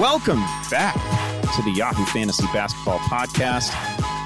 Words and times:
Welcome 0.00 0.40
back 0.70 0.94
to 1.54 1.62
the 1.62 1.70
Yahoo 1.70 2.04
Fantasy 2.06 2.44
Basketball 2.52 2.98
Podcast. 2.98 3.68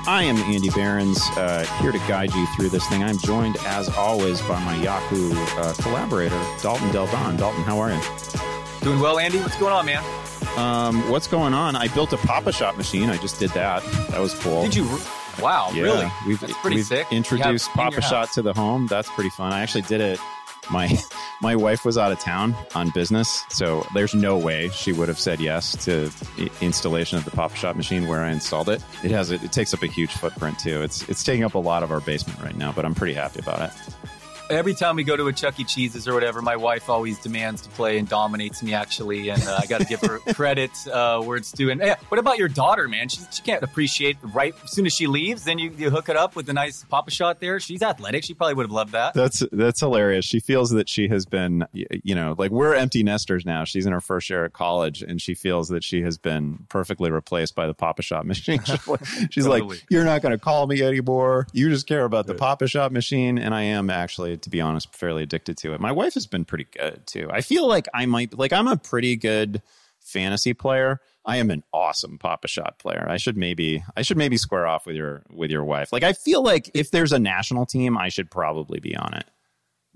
I 0.07 0.23
am 0.23 0.37
Andy 0.39 0.71
Behrens, 0.71 1.21
uh, 1.37 1.67
here 1.83 1.93
to 1.93 1.99
guide 1.99 2.33
you 2.33 2.47
through 2.57 2.71
this 2.71 2.87
thing. 2.89 3.03
I'm 3.03 3.19
joined, 3.19 3.59
as 3.67 3.91
always, 3.91 4.41
by 4.43 4.59
my 4.65 4.77
Yahoo 4.83 5.31
uh, 5.61 5.75
collaborator, 5.75 6.41
Dalton 6.63 6.91
Del 6.91 7.07
Don. 7.09 7.37
Dalton, 7.37 7.63
how 7.65 7.79
are 7.81 7.93
you? 7.93 8.01
Doing 8.81 8.99
well, 8.99 9.19
Andy. 9.19 9.39
What's 9.41 9.59
going 9.59 9.75
on, 9.75 9.85
man? 9.85 10.03
Um, 10.57 11.11
what's 11.11 11.27
going 11.27 11.53
on? 11.53 11.77
I 11.77 11.89
built 11.89 12.15
a 12.15 12.17
Pop-A-Shot 12.17 12.79
machine. 12.79 13.11
I 13.11 13.19
just 13.19 13.39
did 13.39 13.51
that. 13.51 13.83
That 14.11 14.21
was 14.21 14.33
cool. 14.39 14.63
Did 14.63 14.75
you? 14.75 14.99
Wow, 15.39 15.71
Yeah, 15.75 15.83
really? 15.83 16.13
We've, 16.27 16.41
That's 16.41 16.55
pretty 16.55 16.77
we've 16.77 16.87
sick. 16.87 17.07
Introduced 17.11 17.69
Papa 17.71 17.97
in 18.23 18.29
to 18.29 18.43
the 18.43 18.55
home. 18.55 18.87
That's 18.87 19.11
pretty 19.11 19.31
fun. 19.31 19.53
I 19.53 19.61
actually 19.61 19.83
did 19.83 20.01
it. 20.01 20.19
My 20.71 20.99
my 21.43 21.57
wife 21.57 21.85
was 21.85 21.97
out 21.97 22.13
of 22.13 22.19
town 22.19 22.55
on 22.75 22.91
business, 22.91 23.45
so 23.51 23.87
there's 23.95 24.15
no 24.15 24.37
way 24.37 24.69
she 24.71 24.93
would 24.93 25.09
have 25.09 25.19
said 25.19 25.41
yes 25.41 25.77
to 25.85 26.11
installation 26.61 27.19
of 27.19 27.25
the 27.25 27.31
Pop-A-Shot 27.31 27.77
machine 27.77 28.07
where 28.09 28.21
I 28.21 28.31
installed 28.31 28.69
it. 28.69 28.83
It 29.03 29.11
has 29.11 29.31
it 29.31 29.53
takes 29.53 29.73
up 29.75 29.83
a 29.83 29.87
huge 29.87 30.11
footprint 30.11 30.59
too. 30.59 30.83
It's 30.83 31.09
it's 31.09 31.23
taking 31.23 31.45
up 31.45 31.55
a 31.55 31.59
lot 31.59 31.83
of 31.83 31.91
our 31.91 32.01
basement 32.01 32.41
right 32.41 32.57
now, 32.57 32.73
but 32.73 32.85
I'm 32.85 32.95
pretty 32.95 33.15
happy 33.15 33.41
about 33.41 33.61
it. 33.63 33.71
Every 34.51 34.75
time 34.75 34.97
we 34.97 35.05
go 35.05 35.17
to 35.17 35.27
a 35.29 35.33
Chuck 35.33 35.59
E. 35.61 35.65
Cheese's 35.65 36.09
or 36.09 36.15
whatever, 36.15 36.41
my 36.43 36.57
wife 36.57 36.89
always 36.89 37.19
demands 37.19 37.63
to 37.63 37.69
play 37.71 37.99
and 37.99 38.09
dominates 38.09 38.63
me, 38.63 38.75
actually. 38.75 39.29
And 39.29 39.43
uh, 39.43 39.59
I 39.63 39.67
got 39.67 39.81
to 39.81 39.87
give 39.87 40.01
her 40.01 40.19
credit 40.35 40.71
uh, 40.89 41.21
where 41.23 41.37
it's 41.37 41.53
due. 41.53 41.71
And 41.71 41.81
yeah, 41.81 41.97
what 42.09 42.19
about 42.19 42.39
your 42.39 42.49
daughter, 42.49 42.89
man? 42.89 43.09
She, 43.09 43.21
she 43.31 43.43
can't 43.43 43.63
appreciate 43.63 44.21
the 44.21 44.29
right 44.29 44.55
as 44.65 44.73
soon 44.73 44.87
as 44.87 44.93
she 44.93 45.07
leaves. 45.07 45.45
Then 45.45 45.59
you, 45.59 45.71
you 45.77 45.91
hook 45.91 46.09
it 46.09 46.17
up 46.17 46.37
with 46.37 46.49
a 46.49 46.53
nice 46.53 46.85
Pop-A-Shot 46.85 47.41
there. 47.41 47.61
She's 47.61 47.83
athletic. 47.83 48.25
She 48.25 48.35
probably 48.35 48.55
would 48.55 48.65
have 48.65 48.73
loved 48.73 48.93
that. 48.93 49.15
That's 49.15 49.43
that's 49.53 49.81
hilarious. 49.81 50.25
She 50.25 50.41
feels 50.41 50.71
that 50.71 50.89
she 50.89 51.09
has 51.09 51.27
been, 51.27 51.67
you 51.73 52.15
know, 52.15 52.35
like 52.39 52.51
we're 52.51 52.75
empty 52.75 53.03
nesters 53.03 53.45
now. 53.45 53.65
She's 53.65 53.87
in 53.87 53.93
her 53.93 54.01
first 54.01 54.31
year 54.31 54.45
at 54.45 54.53
college, 54.53 55.03
and 55.03 55.21
she 55.21 55.35
feels 55.35 55.69
that 55.69 55.85
she 55.85 56.03
has 56.03 56.17
been 56.19 56.67
perfectly 56.69 57.11
replaced 57.11 57.55
by 57.55 57.67
the 57.67 57.75
Pop-A-Shot 57.75 58.27
machine. 58.27 58.61
She's 59.31 59.45
Totally. 59.45 59.61
like, 59.61 59.85
"You're 59.91 60.05
not 60.05 60.23
going 60.23 60.33
to 60.33 60.39
call 60.39 60.67
me 60.67 60.83
anymore. 60.83 61.47
You 61.53 61.69
just 61.69 61.87
care 61.87 62.05
about 62.05 62.27
the 62.27 62.35
Pop-A-Shot 62.35 62.93
machine." 62.93 63.39
And 63.39 63.55
I 63.55 63.63
am 63.63 63.91
actually, 63.91 64.38
to 64.43 64.51
be 64.51 64.61
honest, 64.61 64.95
fairly 64.95 65.23
addicted 65.23 65.57
to 65.59 65.75
it. 65.75 65.81
My 65.81 65.93
wife 65.93 66.15
has 66.15 66.27
been 66.27 66.45
pretty 66.45 66.67
good 66.77 67.07
too. 67.07 67.29
I 67.31 67.41
feel 67.41 67.67
like 67.67 67.87
I 67.95 68.07
might, 68.07 68.39
like, 68.39 68.53
I'm 68.53 68.69
a 68.69 68.77
pretty 68.77 69.17
good 69.17 69.63
fantasy 70.01 70.55
player. 70.55 71.01
I 71.25 71.37
am 71.37 71.51
an 71.51 71.63
awesome 71.73 72.19
Pop-A-Shot 72.19 72.79
player. 72.79 73.07
I 73.09 73.19
should 73.19 73.37
maybe, 73.37 73.85
I 73.97 74.03
should 74.03 74.17
maybe 74.17 74.37
square 74.37 74.67
off 74.67 74.87
with 74.87 74.97
your 74.97 75.23
with 75.31 75.51
your 75.51 75.65
wife. 75.65 75.93
Like, 75.93 76.03
I 76.03 76.15
feel 76.15 76.43
like 76.43 76.71
if 76.75 76.91
there's 76.91 77.13
a 77.13 77.19
national 77.19 77.67
team, 77.67 77.99
I 77.99 78.09
should 78.09 78.31
probably 78.31 78.81
be 78.81 78.97
on 78.97 79.13
it. 79.15 79.25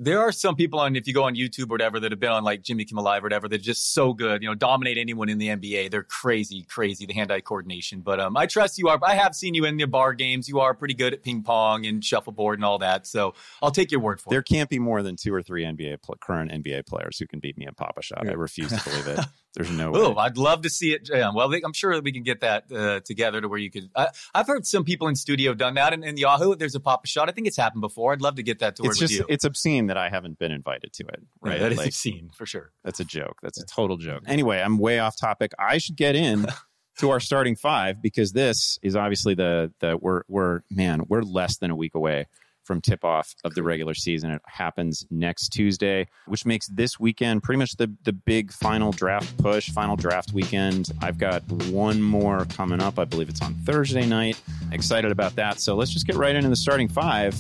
There 0.03 0.21
are 0.21 0.33
some 0.33 0.57
people 0.57 0.81
on, 0.81 0.97
if 0.97 1.07
you 1.07 1.15
go 1.15 1.23
on 1.23 1.37
YouTube 1.37 1.67
or 1.71 1.75
whatever, 1.75 2.01
that 2.01 2.11
have 2.11 2.19
been 2.19 2.33
on 2.33 2.43
like 2.43 2.63
Jimmy 2.63 2.85
Kimmel 2.85 3.05
Live 3.05 3.23
or 3.23 3.27
whatever, 3.27 3.47
they're 3.47 3.59
just 3.59 3.95
so 3.95 4.13
good, 4.13 4.43
you 4.43 4.49
know, 4.49 4.55
dominate 4.57 4.99
anyone 4.99 5.29
in 5.29 5.39
the 5.39 5.47
NBA. 5.47 5.93
They're 5.93 6.03
crazy, 6.03 6.65
crazy, 6.65 7.07
the 7.07 7.13
hand 7.13 7.31
eye 7.31 7.41
coordination. 7.41 8.01
But 8.01 8.19
um, 8.19 8.37
I 8.37 8.47
trust 8.47 8.79
you 8.79 8.89
are. 8.89 8.99
I 9.03 9.15
have 9.15 9.37
seen 9.37 9.55
you 9.55 9.65
in 9.65 9.77
the 9.77 9.85
bar 9.85 10.13
games. 10.13 10.49
You 10.49 10.59
are 10.59 10.75
pretty 10.75 10.95
good 10.95 11.13
at 11.13 11.23
ping 11.23 11.45
pong 11.45 11.87
and 11.87 12.05
shuffleboard 12.05 12.59
and 12.59 12.65
all 12.65 12.79
that. 12.79 13.07
So 13.07 13.35
I'll 13.63 13.71
take 13.71 13.93
your 13.93 14.01
word 14.01 14.21
for 14.21 14.31
There 14.31 14.41
it. 14.41 14.49
There 14.49 14.59
can't 14.59 14.69
be 14.69 14.81
more 14.81 15.05
than 15.05 15.15
two 15.15 15.33
or 15.33 15.41
three 15.41 15.63
NBA 15.63 16.03
pl- 16.03 16.17
current 16.21 16.51
NBA 16.51 16.87
players 16.87 17.19
who 17.21 17.29
can 17.29 17.39
beat 17.39 17.57
me 17.57 17.67
at 17.67 17.77
Pop-A-Shot. 17.77 18.29
I 18.29 18.33
refuse 18.33 18.73
to 18.73 18.83
believe 18.83 19.07
it. 19.07 19.21
There's 19.55 19.71
no 19.71 19.91
way. 19.91 20.01
Oh, 20.01 20.15
I'd 20.17 20.39
love 20.39 20.63
to 20.63 20.71
see 20.71 20.93
it. 20.95 21.11
Yeah, 21.13 21.31
well, 21.35 21.53
I'm 21.53 21.73
sure 21.75 21.95
that 21.95 22.03
we 22.05 22.13
can 22.13 22.23
get 22.23 22.41
that 22.41 22.73
uh, 22.73 23.01
together 23.01 23.41
to 23.41 23.49
where 23.49 23.59
you 23.59 23.71
could. 23.71 23.91
I, 23.95 24.09
I've 24.35 24.47
heard 24.47 24.67
some 24.67 24.83
people 24.85 25.09
in 25.09 25.15
studio 25.15 25.51
have 25.51 25.59
done 25.59 25.75
that, 25.75 25.93
and 25.93 26.03
in 26.05 26.17
Yahoo, 26.17 26.55
there's 26.55 26.75
a 26.75 26.81
pop 26.81 27.05
shot. 27.07 27.29
I 27.29 27.33
think 27.33 27.47
it's 27.47 27.57
happened 27.59 27.83
before. 27.83 28.13
I'd 28.13 28.23
love 28.23 28.37
to 28.37 28.43
get 28.43 28.61
that 28.61 28.77
to 28.77 28.85
it's 28.85 28.99
just 28.99 29.13
you. 29.13 29.27
it's 29.29 29.45
obscene 29.45 29.89
that 29.89 29.97
I 29.99 30.09
haven't 30.09 30.39
been 30.39 30.53
invited 30.53 30.93
to 30.95 31.05
it. 31.05 31.21
Yeah, 31.45 31.51
Right? 31.51 31.61
that 31.61 31.73
is 31.73 31.79
Like, 31.79 31.89
obscene 31.89 32.31
for 32.35 32.47
sure. 32.47 32.73
that's 32.83 33.01
a 33.01 33.05
joke. 33.05 33.41
That's 33.43 33.61
a 33.63 33.67
total 33.67 33.99
joke. 33.99 34.23
Anyway, 34.27 34.59
I'm 34.59 34.79
way 34.79 34.99
off 34.99 35.17
topic. 35.21 35.53
I 35.59 35.77
should 35.79 35.97
get 35.97 36.17
in 36.17 36.47
to 36.99 37.11
our 37.11 37.21
starting 37.21 37.57
five 37.57 38.01
because 38.01 38.33
this 38.33 38.79
is 38.83 38.97
obviously 38.97 39.35
the 39.35 39.71
the 39.81 39.97
we're 40.01 40.23
we're 40.29 40.61
man 40.71 41.03
we're 41.09 41.23
less 41.23 41.59
than 41.59 41.71
a 41.71 41.77
week 41.77 41.95
away 41.95 42.27
from 42.65 42.81
tip 42.81 43.05
off 43.05 43.35
of 43.45 43.55
the 43.55 43.63
regular 43.63 43.95
season. 43.95 44.31
It 44.31 44.43
happens 44.47 45.07
next 45.11 45.51
Tuesday, 45.51 46.09
which 46.27 46.47
makes 46.47 46.69
this 46.69 46.99
weekend 46.99 47.43
pretty 47.43 47.59
much 47.59 47.77
the 47.77 47.93
the 48.05 48.13
big 48.13 48.53
final 48.53 48.93
draft 48.93 49.37
push, 49.39 49.71
final 49.71 49.97
draft 49.97 50.33
weekend. 50.33 50.91
I've 51.01 51.19
got 51.19 51.43
one 51.71 52.03
more 52.03 52.45
coming 52.47 52.81
up. 52.81 52.99
I 52.99 53.05
believe 53.05 53.29
it's 53.29 53.43
on 53.43 53.55
Thursday 53.67 54.07
night. 54.07 54.41
Excited 54.73 55.11
about 55.13 55.37
that. 55.37 55.61
So 55.61 55.75
let's 55.75 55.93
just 55.93 56.07
get 56.07 56.17
right 56.17 56.35
into 56.35 56.49
the 56.49 56.57
starting 56.57 56.89
five. 56.89 57.35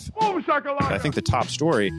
I 0.90 0.98
think 0.98 1.14
the 1.14 1.22
top 1.22 1.46
story 1.46 1.90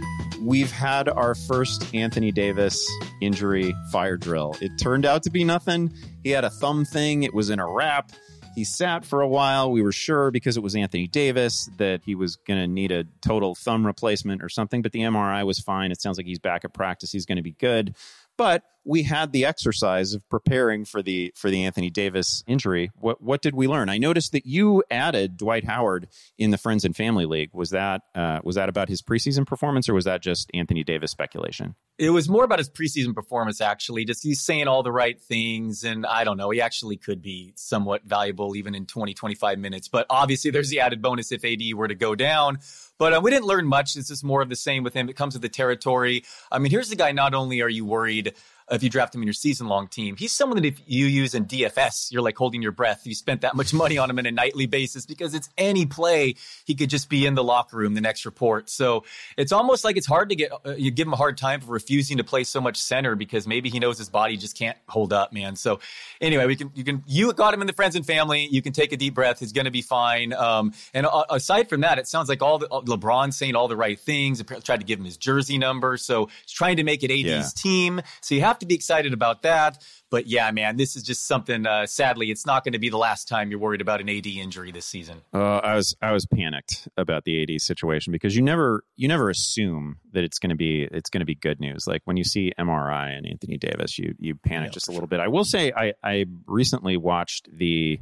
we've 0.44 0.72
had 0.72 1.08
our 1.08 1.36
first 1.36 1.94
Anthony 1.94 2.32
Davis 2.32 2.86
injury 3.22 3.74
fire 3.92 4.18
drill. 4.18 4.56
It 4.62 4.72
turned 4.78 5.06
out 5.06 5.24
to 5.24 5.30
be 5.30 5.44
nothing. 5.44 5.94
He 6.24 6.32
had 6.32 6.44
a 6.44 6.50
thumb 6.50 6.86
thing, 6.86 7.24
it 7.24 7.34
was 7.34 7.50
in 7.50 7.60
a 7.60 7.68
wrap. 7.68 8.12
He 8.56 8.64
sat 8.64 9.04
for 9.04 9.22
a 9.22 9.28
while. 9.28 9.72
We 9.72 9.82
were 9.82 9.92
sure 9.92 10.30
because 10.30 10.58
it 10.58 10.64
was 10.64 10.76
Anthony 10.76 11.08
Davis 11.08 11.70
that 11.78 12.02
he 12.06 12.14
was 12.14 12.36
going 12.36 12.60
to 12.60 12.68
need 12.68 12.92
a 12.92 13.06
total 13.22 13.56
thumb 13.56 13.86
replacement 13.86 14.44
or 14.44 14.50
something, 14.50 14.82
but 14.82 14.92
the 14.92 15.00
MRI 15.00 15.46
was 15.46 15.60
fine. 15.60 15.92
It 15.92 16.02
sounds 16.02 16.18
like 16.18 16.28
he's 16.28 16.40
back 16.40 16.64
at 16.64 16.74
practice. 16.74 17.12
He's 17.12 17.26
going 17.26 17.38
to 17.38 17.42
be 17.42 17.54
good. 17.54 17.96
But 18.38 18.64
we 18.86 19.04
had 19.04 19.32
the 19.32 19.46
exercise 19.46 20.14
of 20.14 20.28
preparing 20.30 20.86
for 20.86 21.02
the 21.02 21.34
for 21.36 21.50
the 21.50 21.64
Anthony 21.64 21.90
Davis 21.90 22.44
injury. 22.48 22.92
What 22.96 23.22
what 23.22 23.42
did 23.42 23.56
we 23.56 23.68
learn? 23.68 23.90
I 23.90 23.98
noticed 23.98 24.32
that 24.34 24.46
you 24.46 24.84
added 24.92 25.38
Dwight 25.38 25.64
Howard 25.64 26.08
in 26.38 26.52
the 26.52 26.58
Friends 26.58 26.84
and 26.84 26.96
Family 26.96 27.26
League. 27.26 27.52
Was 27.54 27.70
that 27.70 28.02
uh, 28.16 28.40
was 28.44 28.56
that 28.56 28.70
about 28.70 28.90
his 28.90 29.02
preseason 29.02 29.46
performance, 29.46 29.88
or 29.88 29.94
was 29.94 30.06
that 30.06 30.22
just 30.22 30.50
Anthony 30.54 30.84
Davis 30.84 31.12
speculation? 31.12 31.76
It 32.00 32.10
was 32.10 32.28
more 32.28 32.44
about 32.44 32.58
his 32.58 32.70
preseason 32.70 33.14
performance, 33.14 33.62
actually. 33.62 34.04
Just 34.04 34.24
he's 34.24 34.42
saying 34.42 34.68
all 34.68 34.82
the 34.82 34.92
right 34.92 35.22
things. 35.22 35.84
And 35.84 36.06
I 36.06 36.24
don't 36.24 36.38
know, 36.38 36.50
he 36.50 36.60
actually 36.60 36.98
could 36.98 37.22
be 37.22 37.54
somewhat 37.56 38.04
valuable 38.04 38.56
even 38.56 38.74
in 38.74 38.88
20, 38.88 39.14
25 39.14 39.60
minutes. 39.60 39.88
But 39.88 40.08
obviously, 40.10 40.50
there's 40.50 40.70
the 40.70 40.80
added 40.80 41.02
bonus 41.02 41.32
if 41.32 41.46
AD 41.46 41.62
were 41.76 41.88
to 41.88 41.96
go 41.96 42.16
down. 42.16 42.60
But 43.04 43.14
uh, 43.16 43.20
we 43.20 43.32
didn't 43.32 43.48
learn 43.48 43.68
much. 43.68 43.96
This 43.96 44.10
is 44.10 44.24
more 44.24 44.42
of 44.42 44.48
the 44.48 44.56
same 44.56 44.82
with 44.82 44.94
him. 44.94 45.10
It 45.10 45.18
comes 45.18 45.36
with 45.36 45.42
the 45.42 45.50
territory. 45.50 46.24
I 46.50 46.58
mean, 46.58 46.72
here's 46.72 46.88
the 46.88 46.96
guy, 46.96 47.12
not 47.12 47.34
only 47.34 47.60
are 47.60 47.68
you 47.68 47.84
worried 47.84 48.34
if 48.76 48.84
you 48.84 48.90
draft 48.90 49.14
him 49.16 49.22
in 49.22 49.28
your 49.28 49.34
season 49.34 49.68
long 49.68 49.88
team, 49.88 50.16
he's 50.16 50.32
someone 50.32 50.56
that 50.62 50.66
if 50.68 50.82
you 50.86 51.06
use 51.06 51.34
in 51.36 51.46
DFS, 51.46 52.12
you're 52.12 52.22
like 52.22 52.38
holding 52.38 52.62
your 52.62 52.72
breath. 52.72 53.06
You 53.06 53.16
spent 53.16 53.42
that 53.42 53.56
much 53.56 53.74
money 53.84 53.98
on 53.98 54.10
him 54.10 54.20
on 54.20 54.26
a 54.26 54.32
nightly 54.32 54.66
basis 54.66 55.06
because 55.06 55.34
it's 55.34 55.50
any 55.58 55.86
play. 55.86 56.36
He 56.66 56.76
could 56.76 56.90
just 56.90 57.10
be 57.10 57.26
in 57.26 57.36
the 57.36 57.44
locker 57.44 57.78
room 57.78 57.94
the 57.94 58.02
next 58.02 58.26
report. 58.26 58.70
So 58.70 59.04
it's 59.38 59.52
almost 59.52 59.84
like 59.84 59.98
it's 59.98 60.08
hard 60.08 60.30
to 60.30 60.36
get, 60.36 60.52
uh, 60.66 60.72
you 60.76 60.92
give 60.92 61.08
him 61.08 61.14
a 61.14 61.18
hard 61.18 61.38
time 61.38 61.62
for 61.62 61.72
refusing 61.72 62.18
to 62.18 62.24
play 62.24 62.44
so 62.44 62.60
much 62.62 62.78
center 62.82 63.16
because 63.16 63.48
maybe 63.48 63.70
he 63.70 63.80
knows 63.80 63.98
his 63.98 64.10
body 64.10 64.38
just 64.38 64.58
can't 64.58 64.78
hold 64.88 65.14
up, 65.14 65.34
man. 65.34 65.56
So 65.56 65.80
anyway, 66.22 66.46
we 66.46 66.56
can, 66.56 66.72
you 66.76 66.84
can, 66.84 67.04
you 67.06 67.32
got 67.34 67.54
him 67.54 67.62
in 67.62 67.68
the 67.68 67.74
friends 67.74 67.96
and 67.96 68.06
family. 68.06 68.48
You 68.50 68.62
can 68.62 68.74
take 68.74 68.92
a 68.92 68.98
deep 68.98 69.14
breath. 69.14 69.40
He's 69.40 69.52
going 69.54 69.66
to 69.66 69.72
be 69.72 69.82
fine. 69.82 70.34
Um, 70.34 70.74
and 70.94 71.06
uh, 71.06 71.26
aside 71.30 71.70
from 71.70 71.82
that, 71.82 72.00
it 72.00 72.08
sounds 72.08 72.30
like 72.30 72.42
all 72.42 72.60
the, 72.60 72.68
uh, 72.70 72.82
LeBron 72.82 73.34
saying 73.34 73.56
all 73.56 73.68
the 73.68 73.78
right 73.78 74.00
things, 74.00 74.42
tried 74.64 74.80
to 74.80 74.86
give 74.86 75.00
him 75.00 75.06
his 75.06 75.18
jersey 75.18 75.58
number. 75.58 75.98
So 75.98 76.28
he's 76.46 76.52
trying 76.54 76.78
to 76.78 76.84
make 76.84 77.04
it 77.04 77.12
AD's 77.12 77.24
Yeah. 77.26 77.44
team. 77.56 78.02
So 78.22 78.36
you 78.36 78.42
have 78.42 78.60
to 78.60 78.63
be 78.68 78.76
excited 78.76 79.14
about 79.14 79.42
that. 79.44 79.84
But 80.12 80.28
yeah, 80.28 80.52
man, 80.52 80.78
this 80.78 80.96
is 80.96 81.04
just 81.04 81.28
something. 81.28 81.66
Uh, 81.66 81.86
sadly, 81.86 82.30
it's 82.32 82.46
not 82.46 82.64
going 82.64 82.74
to 82.74 82.80
be 82.80 82.90
the 82.90 82.98
last 82.98 83.28
time 83.28 83.50
you're 83.50 83.60
worried 83.60 83.82
about 83.82 84.00
an 84.02 84.10
AD 84.10 84.28
injury 84.28 84.72
this 84.72 84.86
season. 84.86 85.22
Uh, 85.34 85.58
I 85.58 85.76
was 85.76 85.96
I 86.02 86.12
was 86.12 86.26
panicked 86.26 86.88
about 86.98 87.24
the 87.24 87.42
AD 87.44 87.62
situation 87.62 88.12
because 88.12 88.36
you 88.36 88.42
never 88.42 88.84
you 88.96 89.08
never 89.08 89.30
assume 89.30 89.98
that 90.12 90.24
it's 90.24 90.40
going 90.40 90.52
to 90.52 90.56
be 90.56 90.88
it's 90.92 91.10
going 91.10 91.22
to 91.22 91.26
be 91.26 91.36
good 91.36 91.60
news. 91.60 91.86
Like 91.88 92.02
when 92.06 92.18
you 92.18 92.24
see 92.24 92.52
MRI 92.60 93.18
and 93.18 93.26
Anthony 93.26 93.58
Davis, 93.58 93.98
you 93.98 94.14
you 94.20 94.36
panic 94.36 94.72
just 94.72 94.88
a 94.88 94.92
little 94.92 95.08
bit. 95.08 95.20
I 95.20 95.28
will 95.30 95.46
say 95.46 95.72
I 95.76 95.94
I 96.04 96.26
recently 96.46 96.98
watched 96.98 97.48
the 97.52 98.00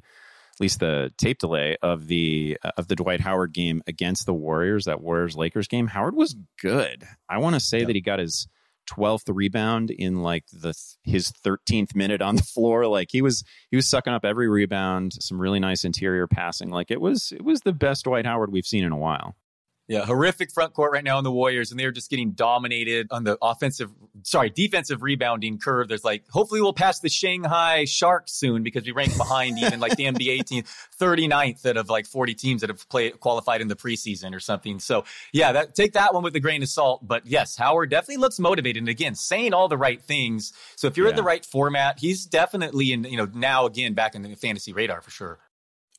at 0.54 0.60
least 0.60 0.82
the 0.82 1.12
tape 1.18 1.40
delay 1.40 1.78
of 1.82 2.08
the 2.08 2.58
uh, 2.64 2.72
of 2.78 2.88
the 2.90 2.96
Dwight 2.98 3.22
Howard 3.22 3.54
game 3.54 3.82
against 3.88 4.26
the 4.26 4.34
Warriors. 4.34 4.84
That 4.86 5.02
Warriors 5.02 5.38
Lakers 5.38 5.68
game. 5.70 5.88
Howard 5.88 6.14
was 6.16 6.36
good. 6.62 7.04
I 7.30 7.38
want 7.38 7.56
to 7.56 7.62
say 7.62 7.80
Yeah. 7.80 7.86
that 7.86 7.96
he 7.96 8.02
got 8.02 8.20
his. 8.20 8.48
12th 8.90 9.34
rebound 9.34 9.92
in 9.92 10.22
like 10.22 10.46
the 10.52 10.74
his 11.04 11.32
13th 11.46 11.96
minute 11.96 12.22
on 12.22 12.36
the 12.36 12.44
floor. 12.44 12.88
Like 12.88 13.10
he 13.12 13.22
was 13.22 13.44
he 13.70 13.76
was 13.76 13.90
sucking 13.90 14.14
up 14.14 14.26
every 14.26 14.48
rebound 14.48 15.14
some 15.20 15.40
really 15.40 15.60
nice 15.60 15.84
interior 15.84 16.28
passing. 16.28 16.70
Like 16.70 16.92
it 16.92 17.02
was 17.02 17.32
it 17.32 17.44
was 17.44 17.62
the 17.62 17.74
best 17.74 18.06
Dwight 18.06 18.26
Howard 18.26 18.52
we've 18.52 18.66
seen 18.66 18.84
in 18.84 18.92
a 18.92 18.98
while 18.98 19.36
Yeah, 19.92 20.06
horrific 20.06 20.54
front 20.54 20.74
court 20.74 20.94
right 20.94 21.04
now 21.04 21.18
in 21.18 21.26
the 21.26 21.34
Warriors, 21.34 21.70
and 21.70 21.78
they're 21.78 21.92
just 21.92 22.10
getting 22.10 22.32
dominated 22.32 23.08
on 23.12 23.26
the 23.26 23.38
offensive, 23.42 23.92
sorry, 24.24 24.50
defensive 24.50 25.02
rebounding 25.02 25.58
curve. 25.58 25.90
There's 25.90 26.06
like, 26.06 26.24
hopefully 26.30 26.62
we'll 26.62 26.72
pass 26.72 27.02
the 27.02 27.10
Shanghai 27.10 27.84
Sharks 27.84 28.32
soon 28.32 28.64
because 28.64 28.86
we 28.86 28.94
rank 28.94 29.18
behind 29.18 29.60
even 29.60 29.82
like 29.82 29.98
the 29.98 30.06
NBA 30.06 30.46
team, 30.48 30.64
39th 30.98 31.66
out 31.66 31.76
of 31.76 31.90
like 31.90 32.06
40 32.06 32.36
teams 32.36 32.62
that 32.62 32.70
have 32.70 32.88
played 32.88 33.20
qualified 33.20 33.60
in 33.60 33.68
the 33.68 33.76
preseason 33.76 34.34
or 34.34 34.40
something. 34.40 34.80
So 34.80 35.04
yeah, 35.34 35.52
that 35.52 35.76
take 35.76 35.92
that 35.92 36.14
one 36.14 36.24
with 36.24 36.38
a 36.38 36.40
grain 36.40 36.64
of 36.64 36.70
salt. 36.70 37.06
But 37.06 37.28
yes, 37.28 37.58
Howard 37.58 37.90
definitely 37.90 38.22
looks 38.22 38.40
motivated, 38.40 38.82
and 38.82 38.88
again, 38.88 39.14
saying 39.14 39.54
all 39.54 39.68
the 39.68 39.78
right 39.78 40.02
things. 40.02 40.54
So 40.78 40.88
if 40.88 40.96
you're 40.96 41.10
in 41.10 41.18
the 41.18 41.24
right 41.24 41.46
format, 41.46 42.00
he's 42.00 42.26
definitely 42.26 42.94
in, 42.94 43.04
you 43.04 43.18
know, 43.18 43.28
now 43.34 43.66
again 43.66 43.94
back 43.94 44.16
in 44.16 44.22
the 44.22 44.38
fantasy 44.38 44.72
radar 44.72 45.02
for 45.02 45.12
sure. 45.12 45.40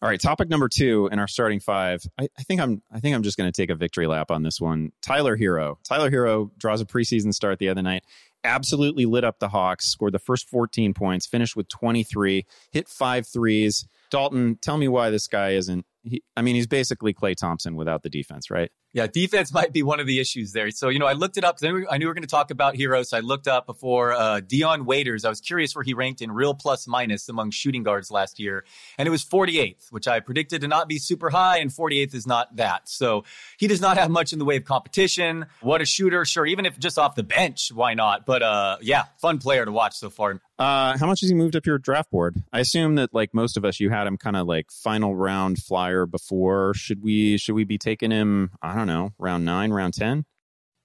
All 0.02 0.08
right, 0.08 0.20
topic 0.20 0.48
number 0.48 0.68
two 0.68 1.08
in 1.12 1.20
our 1.20 1.28
starting 1.28 1.60
five. 1.60 2.02
I, 2.18 2.26
I 2.36 2.42
think 2.42 2.60
I'm 2.60 2.82
I 2.90 2.98
think 2.98 3.14
I'm 3.14 3.22
just 3.22 3.38
going 3.38 3.50
to 3.50 3.56
take 3.56 3.70
a 3.70 3.76
victory 3.76 4.08
lap 4.08 4.32
on 4.32 4.42
this 4.42 4.60
one. 4.60 4.90
Tyler 5.00 5.38
Herro. 5.38 5.76
Tyler 5.84 6.10
Herro 6.10 6.50
draws 6.58 6.80
a 6.80 6.84
preseason 6.84 7.32
start 7.32 7.60
the 7.60 7.68
other 7.68 7.82
night, 7.82 8.02
absolutely 8.42 9.06
lit 9.06 9.22
up 9.22 9.38
the 9.38 9.50
Hawks, 9.50 9.86
scored 9.86 10.12
the 10.12 10.18
first 10.18 10.48
14 10.48 10.92
points, 10.92 11.28
finished 11.28 11.54
with 11.54 11.68
23, 11.68 12.44
hit 12.72 12.88
five 12.88 13.28
threes. 13.28 13.86
Dalton, 14.10 14.58
tell 14.60 14.76
me 14.76 14.88
why 14.88 15.10
this 15.10 15.28
guy 15.28 15.50
isn't. 15.50 15.86
He, 16.02 16.24
I 16.36 16.42
mean, 16.42 16.56
he's 16.56 16.66
basically 16.66 17.14
Klay 17.14 17.36
Thompson 17.36 17.76
without 17.76 18.02
the 18.02 18.10
defense, 18.10 18.50
right? 18.50 18.72
Yeah, 18.92 19.06
defense 19.06 19.52
might 19.54 19.72
be 19.72 19.82
one 19.82 20.00
of 20.00 20.06
the 20.06 20.20
issues 20.20 20.52
there. 20.52 20.70
So, 20.70 20.88
you 20.88 20.98
know, 20.98 21.06
I 21.06 21.12
looked 21.12 21.36
it 21.36 21.44
up 21.44 21.58
because 21.58 21.84
I 21.90 21.98
knew 21.98 22.06
we 22.06 22.08
were 22.08 22.14
going 22.14 22.22
to 22.22 22.28
talk 22.28 22.50
about 22.50 22.76
Herro's. 22.76 23.10
So 23.10 23.16
I 23.16 23.20
looked 23.20 23.48
up 23.48 23.66
before 23.66 24.12
uh, 24.12 24.40
Dion 24.40 24.84
Waiters. 24.84 25.24
I 25.24 25.28
was 25.28 25.40
curious 25.40 25.74
where 25.74 25.84
he 25.84 25.94
ranked 25.94 26.22
in 26.22 26.30
real 26.30 26.54
plus 26.54 26.86
minus 26.86 27.28
among 27.28 27.50
shooting 27.50 27.82
guards 27.82 28.10
last 28.10 28.38
year. 28.38 28.64
And 28.98 29.06
it 29.06 29.10
was 29.10 29.24
48th, 29.24 29.90
which 29.90 30.06
I 30.06 30.20
predicted 30.20 30.60
to 30.62 30.68
not 30.68 30.88
be 30.88 30.98
super 30.98 31.30
high. 31.30 31.58
And 31.58 31.70
48th 31.70 32.14
is 32.14 32.26
not 32.26 32.56
that. 32.56 32.88
So 32.88 33.24
he 33.58 33.66
does 33.66 33.80
not 33.80 33.96
have 33.96 34.10
much 34.10 34.32
in 34.32 34.38
the 34.38 34.44
way 34.44 34.56
of 34.56 34.64
competition. 34.64 35.46
What 35.60 35.80
a 35.80 35.86
shooter. 35.86 36.24
Sure. 36.24 36.46
Even 36.46 36.66
if 36.66 36.78
just 36.78 36.98
off 36.98 37.14
the 37.14 37.22
bench, 37.22 37.70
why 37.72 37.94
not? 37.94 38.26
But 38.26 38.42
uh, 38.42 38.76
yeah, 38.80 39.04
fun 39.18 39.38
player 39.38 39.64
to 39.64 39.72
watch 39.72 39.94
so 39.94 40.10
far. 40.10 40.40
Uh, 40.58 40.96
how 40.96 41.06
much 41.06 41.22
has 41.22 41.28
he 41.28 41.34
moved 41.34 41.56
up 41.56 41.66
your 41.66 41.78
draft 41.78 42.08
board? 42.10 42.40
I 42.52 42.60
assume 42.60 42.94
that 42.94 43.12
like 43.12 43.34
most 43.34 43.56
of 43.56 43.64
us, 43.64 43.80
you 43.80 43.90
had 43.90 44.06
him 44.06 44.16
kind 44.16 44.36
of 44.36 44.46
like 44.46 44.70
final 44.70 45.16
round 45.16 45.58
flyer 45.58 46.06
before. 46.06 46.72
Should 46.74 47.02
we 47.02 47.36
should 47.36 47.54
we 47.54 47.64
be 47.64 47.78
taking 47.78 48.12
him? 48.12 48.52
I 48.62 48.76
don't 48.76 48.81
know, 48.86 49.12
round 49.18 49.44
nine, 49.44 49.70
round 49.72 49.94
ten. 49.94 50.24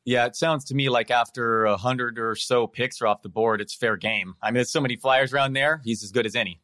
Yeah, 0.05 0.25
it 0.25 0.35
sounds 0.35 0.65
to 0.65 0.75
me 0.75 0.89
like 0.89 1.11
after 1.11 1.65
a 1.65 1.75
hundred 1.75 2.17
or 2.17 2.35
so 2.35 2.65
picks 2.65 3.01
are 3.01 3.07
off 3.07 3.21
the 3.21 3.29
board, 3.29 3.59
it's 3.59 3.75
fair 3.75 3.97
game. 3.97 4.35
I 4.41 4.47
mean, 4.47 4.55
there's 4.55 4.71
so 4.71 4.81
many 4.81 4.95
flyers 4.95 5.33
around 5.33 5.53
there; 5.53 5.81
he's 5.83 6.03
as 6.03 6.11
good 6.11 6.25
as 6.25 6.35
any. 6.35 6.61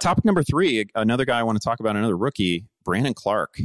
Topic 0.00 0.24
number 0.24 0.42
three, 0.42 0.86
another 0.94 1.24
guy 1.24 1.38
I 1.38 1.42
want 1.42 1.60
to 1.60 1.64
talk 1.64 1.80
about, 1.80 1.96
another 1.96 2.16
rookie, 2.16 2.66
Brandon 2.84 3.14
Clarke. 3.14 3.58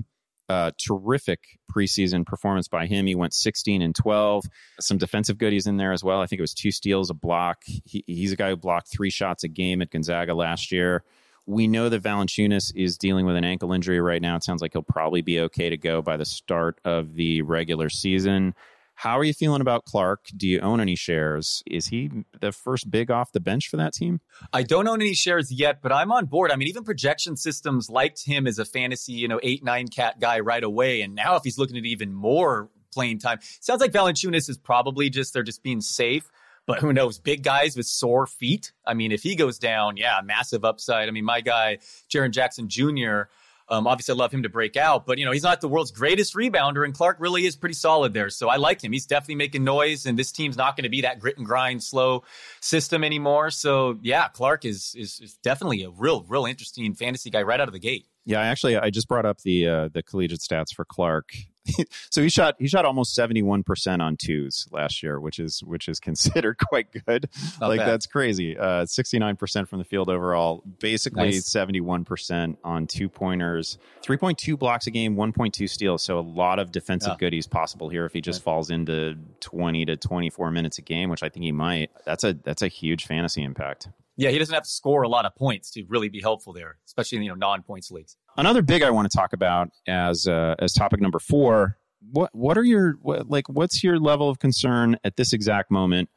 Uh, 0.49 0.71
terrific 0.77 1.39
preseason 1.73 2.25
performance 2.25 2.67
by 2.67 2.85
him. 2.85 3.05
He 3.05 3.15
went 3.15 3.33
16 3.33 3.81
and 3.81 3.95
12. 3.95 4.43
Some 4.81 4.97
defensive 4.97 5.37
goodies 5.37 5.65
in 5.65 5.77
there 5.77 5.93
as 5.93 6.03
well. 6.03 6.19
I 6.19 6.25
think 6.25 6.39
it 6.39 6.43
was 6.43 6.53
two 6.53 6.71
steals, 6.71 7.09
a 7.09 7.13
block. 7.13 7.59
He, 7.65 8.03
he's 8.05 8.33
a 8.33 8.35
guy 8.35 8.49
who 8.49 8.57
blocked 8.57 8.89
three 8.91 9.11
shots 9.11 9.45
a 9.45 9.47
game 9.47 9.81
at 9.81 9.91
Gonzaga 9.91 10.33
last 10.33 10.73
year. 10.73 11.05
We 11.51 11.67
know 11.67 11.89
that 11.89 12.01
Valanciunas 12.01 12.71
is 12.77 12.97
dealing 12.97 13.25
with 13.25 13.35
an 13.35 13.43
ankle 13.43 13.73
injury 13.73 13.99
right 13.99 14.21
now. 14.21 14.37
It 14.37 14.43
sounds 14.45 14.61
like 14.61 14.71
he'll 14.71 14.83
probably 14.83 15.21
be 15.21 15.41
okay 15.41 15.69
to 15.69 15.75
go 15.75 16.01
by 16.01 16.15
the 16.15 16.23
start 16.23 16.79
of 16.85 17.15
the 17.15 17.41
regular 17.41 17.89
season. 17.89 18.55
How 18.95 19.19
are 19.19 19.23
you 19.25 19.33
feeling 19.33 19.59
about 19.59 19.83
Clarke? 19.83 20.27
Do 20.37 20.47
you 20.47 20.61
own 20.61 20.79
any 20.79 20.95
shares? 20.95 21.61
Is 21.67 21.87
he 21.87 22.09
the 22.39 22.53
first 22.53 22.89
big 22.89 23.11
off 23.11 23.33
the 23.33 23.41
bench 23.41 23.67
for 23.67 23.75
that 23.75 23.93
team? 23.93 24.21
I 24.53 24.63
don't 24.63 24.87
own 24.87 25.01
any 25.01 25.13
shares 25.13 25.51
yet, 25.51 25.81
but 25.81 25.91
I'm 25.91 26.13
on 26.13 26.27
board. 26.27 26.51
I 26.51 26.55
mean, 26.55 26.69
even 26.69 26.85
projection 26.85 27.35
systems 27.35 27.89
liked 27.89 28.23
him 28.25 28.47
as 28.47 28.57
a 28.57 28.63
fantasy, 28.63 29.11
you 29.11 29.27
know, 29.27 29.41
eight, 29.43 29.61
nine 29.61 29.89
cat 29.89 30.21
guy 30.21 30.39
right 30.39 30.63
away. 30.63 31.01
And 31.01 31.15
now 31.15 31.35
if 31.35 31.43
he's 31.43 31.57
looking 31.57 31.75
at 31.75 31.83
even 31.83 32.13
more 32.13 32.69
playing 32.93 33.19
time, 33.19 33.39
sounds 33.59 33.81
like 33.81 33.91
Valanciunas 33.91 34.49
is 34.49 34.57
probably 34.57 35.09
just, 35.09 35.33
they're 35.33 35.43
just 35.43 35.63
being 35.63 35.81
safe. 35.81 36.29
But 36.67 36.79
who 36.79 36.93
knows? 36.93 37.19
Big 37.19 37.43
guys 37.43 37.75
with 37.75 37.87
sore 37.87 38.27
feet. 38.27 38.71
I 38.85 38.93
mean, 38.93 39.11
if 39.11 39.23
he 39.23 39.35
goes 39.35 39.57
down, 39.57 39.97
yeah, 39.97 40.19
massive 40.23 40.63
upside. 40.63 41.07
I 41.09 41.11
mean, 41.11 41.25
my 41.25 41.41
guy, 41.41 41.79
Jaren 42.09 42.31
Jackson 42.31 42.69
Jr., 42.69 43.23
um, 43.71 43.87
obviously, 43.87 44.13
I 44.13 44.17
love 44.17 44.33
him 44.33 44.43
to 44.43 44.49
break 44.49 44.75
out, 44.75 45.05
but 45.05 45.17
you 45.17 45.23
know 45.23 45.31
he's 45.31 45.43
not 45.43 45.61
the 45.61 45.69
world's 45.69 45.91
greatest 45.91 46.35
rebounder, 46.35 46.83
and 46.83 46.93
Clarke 46.93 47.15
really 47.19 47.45
is 47.45 47.55
pretty 47.55 47.73
solid 47.73 48.13
there. 48.13 48.29
So 48.29 48.49
I 48.49 48.57
like 48.57 48.83
him. 48.83 48.91
He's 48.91 49.05
definitely 49.05 49.35
making 49.35 49.63
noise, 49.63 50.05
and 50.05 50.19
this 50.19 50.33
team's 50.33 50.57
not 50.57 50.75
going 50.75 50.83
to 50.83 50.89
be 50.89 51.01
that 51.01 51.19
grit 51.19 51.37
and 51.37 51.45
grind, 51.45 51.81
slow 51.81 52.23
system 52.59 53.01
anymore. 53.01 53.49
So 53.49 53.97
yeah, 54.01 54.27
Clarke 54.27 54.65
is, 54.65 54.93
is 54.97 55.21
is 55.21 55.35
definitely 55.35 55.83
a 55.83 55.89
real, 55.89 56.25
real 56.27 56.45
interesting 56.45 56.93
fantasy 56.95 57.29
guy 57.29 57.43
right 57.43 57.61
out 57.61 57.69
of 57.69 57.73
the 57.73 57.79
gate. 57.79 58.07
Yeah, 58.25 58.41
actually, 58.41 58.75
I 58.75 58.89
just 58.89 59.07
brought 59.07 59.25
up 59.25 59.39
the 59.39 59.67
uh, 59.67 59.89
the 59.93 60.03
collegiate 60.03 60.41
stats 60.41 60.73
for 60.75 60.83
Clarke. 60.83 61.31
so 62.09 62.21
he 62.21 62.29
shot 62.29 62.55
he 62.59 62.67
shot 62.67 62.85
almost 62.85 63.17
71% 63.17 64.01
on 64.01 64.17
twos 64.17 64.67
last 64.71 65.03
year 65.03 65.19
which 65.19 65.39
is 65.39 65.63
which 65.63 65.87
is 65.87 65.99
considered 66.11 66.57
quite 66.57 66.87
good. 66.91 67.29
Not 67.59 67.67
like 67.67 67.79
bad. 67.79 67.87
that's 67.87 68.05
crazy. 68.05 68.57
Uh 68.57 68.85
69% 68.85 69.67
from 69.67 69.79
the 69.79 69.85
field 69.85 70.09
overall 70.09 70.63
basically 70.79 71.31
nice. 71.31 71.49
71% 71.49 72.57
on 72.63 72.87
two 72.87 73.09
pointers. 73.09 73.77
3.2 74.03 74.57
blocks 74.57 74.87
a 74.87 74.91
game 74.91 75.15
1.2 75.15 75.69
steals. 75.69 76.03
So 76.03 76.19
a 76.19 76.21
lot 76.21 76.59
of 76.59 76.71
defensive 76.71 77.13
yeah. 77.13 77.17
goodies 77.19 77.47
possible 77.47 77.89
here 77.89 78.05
if 78.05 78.13
he 78.13 78.21
just 78.21 78.41
falls 78.41 78.69
into 78.69 79.15
20 79.41 79.85
to 79.85 79.97
24 79.97 80.51
minutes 80.51 80.77
a 80.77 80.81
game 80.81 81.09
which 81.09 81.23
i 81.23 81.29
think 81.29 81.43
he 81.43 81.51
might. 81.51 81.91
That's 82.05 82.23
a 82.23 82.33
that's 82.33 82.61
a 82.61 82.67
huge 82.67 83.05
fantasy 83.05 83.43
impact 83.43 83.87
yeah, 84.21 84.29
he 84.29 84.37
doesn't 84.37 84.53
have 84.53 84.63
to 84.63 84.69
score 84.69 85.01
a 85.01 85.09
lot 85.09 85.25
of 85.25 85.35
points 85.35 85.71
to 85.71 85.83
really 85.89 86.07
be 86.07 86.21
helpful 86.21 86.53
there, 86.53 86.77
especially 86.85 87.17
in 87.17 87.23
you 87.23 87.29
know 87.29 87.35
non-points 87.35 87.89
leagues. 87.89 88.17
Another 88.37 88.61
big 88.61 88.83
I 88.83 88.91
want 88.91 89.11
to 89.11 89.17
talk 89.17 89.33
about 89.33 89.69
as 89.87 90.27
uh, 90.27 90.53
as 90.59 90.73
topic 90.73 91.01
number 91.01 91.17
four. 91.17 91.77
What 92.11 92.29
what 92.33 92.55
are 92.55 92.63
your 92.63 92.97
what, 93.01 93.29
like? 93.29 93.49
What's 93.49 93.83
your 93.83 93.99
level 93.99 94.29
of 94.29 94.37
concern 94.37 94.97
at 95.03 95.17
this 95.17 95.33
exact 95.33 95.71
moment 95.71 96.09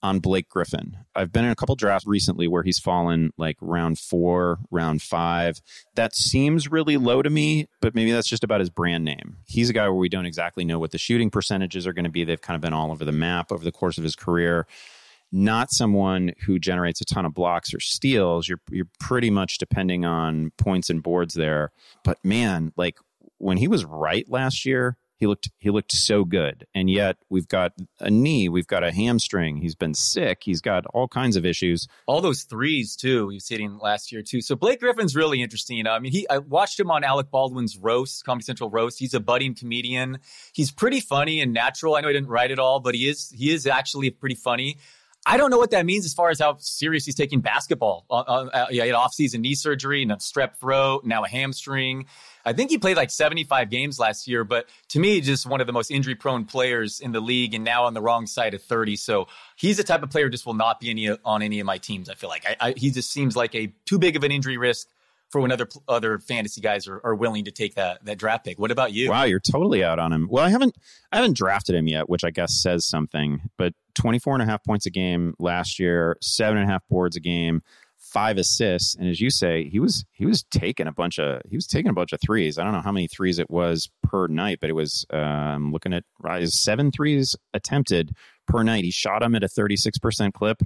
on 0.00 0.20
Blake 0.20 0.48
Griffin? 0.48 0.96
I've 1.16 1.32
been 1.32 1.44
in 1.44 1.50
a 1.50 1.56
couple 1.56 1.74
drafts 1.74 2.06
recently 2.06 2.46
where 2.46 2.62
he's 2.62 2.78
fallen 2.78 3.32
like 3.36 3.56
round 3.60 3.98
four, 3.98 4.60
round 4.70 5.02
five. 5.02 5.60
That 5.96 6.14
seems 6.14 6.70
really 6.70 6.96
low 6.96 7.20
to 7.20 7.30
me, 7.30 7.66
but 7.80 7.96
maybe 7.96 8.12
that's 8.12 8.28
just 8.28 8.44
about 8.44 8.60
his 8.60 8.70
brand 8.70 9.04
name. 9.04 9.38
He's 9.44 9.68
a 9.68 9.72
guy 9.72 9.88
where 9.88 9.94
we 9.94 10.08
don't 10.08 10.26
exactly 10.26 10.64
know 10.64 10.78
what 10.78 10.92
the 10.92 10.98
shooting 10.98 11.30
percentages 11.30 11.84
are 11.84 11.92
going 11.92 12.04
to 12.04 12.10
be. 12.10 12.22
They've 12.22 12.40
kind 12.40 12.54
of 12.54 12.60
been 12.60 12.72
all 12.72 12.92
over 12.92 13.04
the 13.04 13.10
map 13.10 13.50
over 13.50 13.64
the 13.64 13.72
course 13.72 13.98
of 13.98 14.04
his 14.04 14.14
career 14.14 14.68
not 15.34 15.72
someone 15.72 16.32
who 16.46 16.60
generates 16.60 17.00
a 17.00 17.04
ton 17.04 17.26
of 17.26 17.34
blocks 17.34 17.74
or 17.74 17.80
steals. 17.80 18.48
You're 18.48 18.60
you're 18.70 18.88
pretty 19.00 19.30
much 19.30 19.58
depending 19.58 20.04
on 20.04 20.52
points 20.56 20.88
and 20.88 21.02
boards 21.02 21.34
there. 21.34 21.72
But 22.04 22.24
man, 22.24 22.72
like 22.76 22.98
when 23.38 23.56
he 23.56 23.66
was 23.66 23.84
right 23.84 24.30
last 24.30 24.64
year, 24.64 24.96
he 25.16 25.26
looked 25.26 25.50
he 25.58 25.70
looked 25.70 25.90
so 25.90 26.24
good. 26.24 26.66
And 26.72 26.88
yet 26.88 27.16
we've 27.30 27.48
got 27.48 27.72
a 27.98 28.10
knee, 28.10 28.48
we've 28.48 28.68
got 28.68 28.84
a 28.84 28.92
hamstring. 28.92 29.56
He's 29.56 29.74
been 29.74 29.94
sick. 29.94 30.42
He's 30.42 30.60
got 30.60 30.86
all 30.94 31.08
kinds 31.08 31.34
of 31.34 31.44
issues. 31.44 31.88
All 32.06 32.20
those 32.20 32.44
threes 32.44 32.94
too. 32.94 33.28
He 33.30 33.36
was 33.36 33.48
hitting 33.48 33.78
last 33.78 34.12
year 34.12 34.22
too. 34.22 34.40
So 34.40 34.54
Blake 34.54 34.78
Griffin's 34.78 35.16
really 35.16 35.42
interesting. 35.42 35.84
I 35.84 35.98
mean, 35.98 36.12
he 36.12 36.28
I 36.30 36.38
watched 36.38 36.78
him 36.78 36.92
on 36.92 37.02
Alec 37.02 37.32
Baldwin's 37.32 37.76
roast, 37.76 38.24
Comedy 38.24 38.44
Central 38.44 38.70
roast. 38.70 39.00
He's 39.00 39.14
a 39.14 39.20
budding 39.20 39.56
comedian. 39.56 40.18
He's 40.52 40.70
pretty 40.70 41.00
funny 41.00 41.40
and 41.40 41.52
natural. 41.52 41.96
I 41.96 42.02
know 42.02 42.08
he 42.08 42.14
didn't 42.14 42.28
write 42.28 42.52
it 42.52 42.60
all, 42.60 42.78
but 42.78 42.94
he 42.94 43.08
is 43.08 43.30
he 43.30 43.52
is 43.52 43.66
actually 43.66 44.10
pretty 44.10 44.36
funny. 44.36 44.78
I 45.26 45.38
don't 45.38 45.50
know 45.50 45.58
what 45.58 45.70
that 45.70 45.86
means 45.86 46.04
as 46.04 46.12
far 46.12 46.28
as 46.30 46.38
how 46.38 46.56
serious 46.58 47.06
he's 47.06 47.14
taking 47.14 47.40
basketball. 47.40 48.04
Uh, 48.10 48.14
uh, 48.14 48.50
uh 48.52 48.66
he 48.68 48.78
had 48.78 48.92
off-season 48.92 49.40
knee 49.40 49.54
surgery 49.54 50.02
and 50.02 50.12
a 50.12 50.16
strep 50.16 50.56
throat, 50.56 51.04
now 51.04 51.24
a 51.24 51.28
hamstring. 51.28 52.06
I 52.44 52.52
think 52.52 52.70
he 52.70 52.76
played 52.76 52.98
like 52.98 53.10
75 53.10 53.70
games 53.70 53.98
last 53.98 54.28
year, 54.28 54.44
but 54.44 54.68
to 54.88 55.00
me, 55.00 55.22
just 55.22 55.46
one 55.46 55.62
of 55.62 55.66
the 55.66 55.72
most 55.72 55.90
injury-prone 55.90 56.44
players 56.44 57.00
in 57.00 57.12
the 57.12 57.20
league, 57.20 57.54
and 57.54 57.64
now 57.64 57.84
on 57.84 57.94
the 57.94 58.02
wrong 58.02 58.26
side 58.26 58.52
of 58.52 58.62
30. 58.62 58.96
So 58.96 59.28
he's 59.56 59.78
the 59.78 59.84
type 59.84 60.02
of 60.02 60.10
player 60.10 60.28
just 60.28 60.44
will 60.44 60.52
not 60.54 60.78
be 60.78 60.90
any 60.90 61.08
on 61.24 61.40
any 61.40 61.58
of 61.60 61.66
my 61.66 61.78
teams. 61.78 62.10
I 62.10 62.14
feel 62.14 62.28
like 62.28 62.44
I, 62.46 62.56
I, 62.60 62.74
he 62.76 62.90
just 62.90 63.10
seems 63.10 63.34
like 63.34 63.54
a 63.54 63.72
too 63.86 63.98
big 63.98 64.16
of 64.16 64.24
an 64.24 64.30
injury 64.30 64.58
risk 64.58 64.88
for 65.30 65.40
when 65.40 65.50
other 65.50 65.68
other 65.88 66.18
fantasy 66.18 66.60
guys 66.60 66.86
are, 66.86 67.00
are 67.04 67.14
willing 67.14 67.44
to 67.44 67.50
take 67.50 67.74
that 67.74 68.04
that 68.04 68.18
draft 68.18 68.44
pick. 68.44 68.58
What 68.58 68.70
about 68.70 68.92
you? 68.92 69.10
Wow, 69.10 69.24
you're 69.24 69.40
totally 69.40 69.82
out 69.82 69.98
on 69.98 70.12
him. 70.12 70.28
Well, 70.30 70.44
I 70.44 70.50
haven't 70.50 70.76
I 71.12 71.16
haven't 71.16 71.36
drafted 71.36 71.74
him 71.74 71.88
yet, 71.88 72.08
which 72.08 72.24
I 72.24 72.30
guess 72.30 72.60
says 72.62 72.84
something. 72.84 73.40
But 73.58 73.74
24 73.94 74.34
and 74.34 74.42
a 74.42 74.46
half 74.46 74.62
points 74.64 74.86
a 74.86 74.90
game 74.90 75.34
last 75.38 75.78
year, 75.78 76.16
seven 76.20 76.58
and 76.58 76.68
a 76.68 76.72
half 76.72 76.86
boards 76.88 77.16
a 77.16 77.20
game, 77.20 77.62
five 77.98 78.38
assists, 78.38 78.94
and 78.94 79.08
as 79.08 79.20
you 79.20 79.30
say, 79.30 79.68
he 79.68 79.80
was 79.80 80.04
he 80.12 80.26
was 80.26 80.44
taking 80.50 80.86
a 80.86 80.92
bunch 80.92 81.18
of 81.18 81.42
he 81.48 81.56
was 81.56 81.66
taking 81.66 81.90
a 81.90 81.94
bunch 81.94 82.12
of 82.12 82.20
threes. 82.20 82.58
I 82.58 82.64
don't 82.64 82.72
know 82.72 82.80
how 82.80 82.92
many 82.92 83.08
threes 83.08 83.38
it 83.38 83.50
was 83.50 83.90
per 84.02 84.28
night, 84.28 84.58
but 84.60 84.70
it 84.70 84.74
was 84.74 85.04
um, 85.10 85.72
looking 85.72 85.92
at 85.92 86.04
rise 86.20 86.54
seven 86.54 86.92
threes 86.92 87.34
attempted 87.52 88.12
per 88.46 88.62
night. 88.62 88.84
He 88.84 88.90
shot 88.90 89.22
him 89.22 89.34
at 89.34 89.42
a 89.42 89.48
36 89.48 89.98
percent 89.98 90.34
clip 90.34 90.62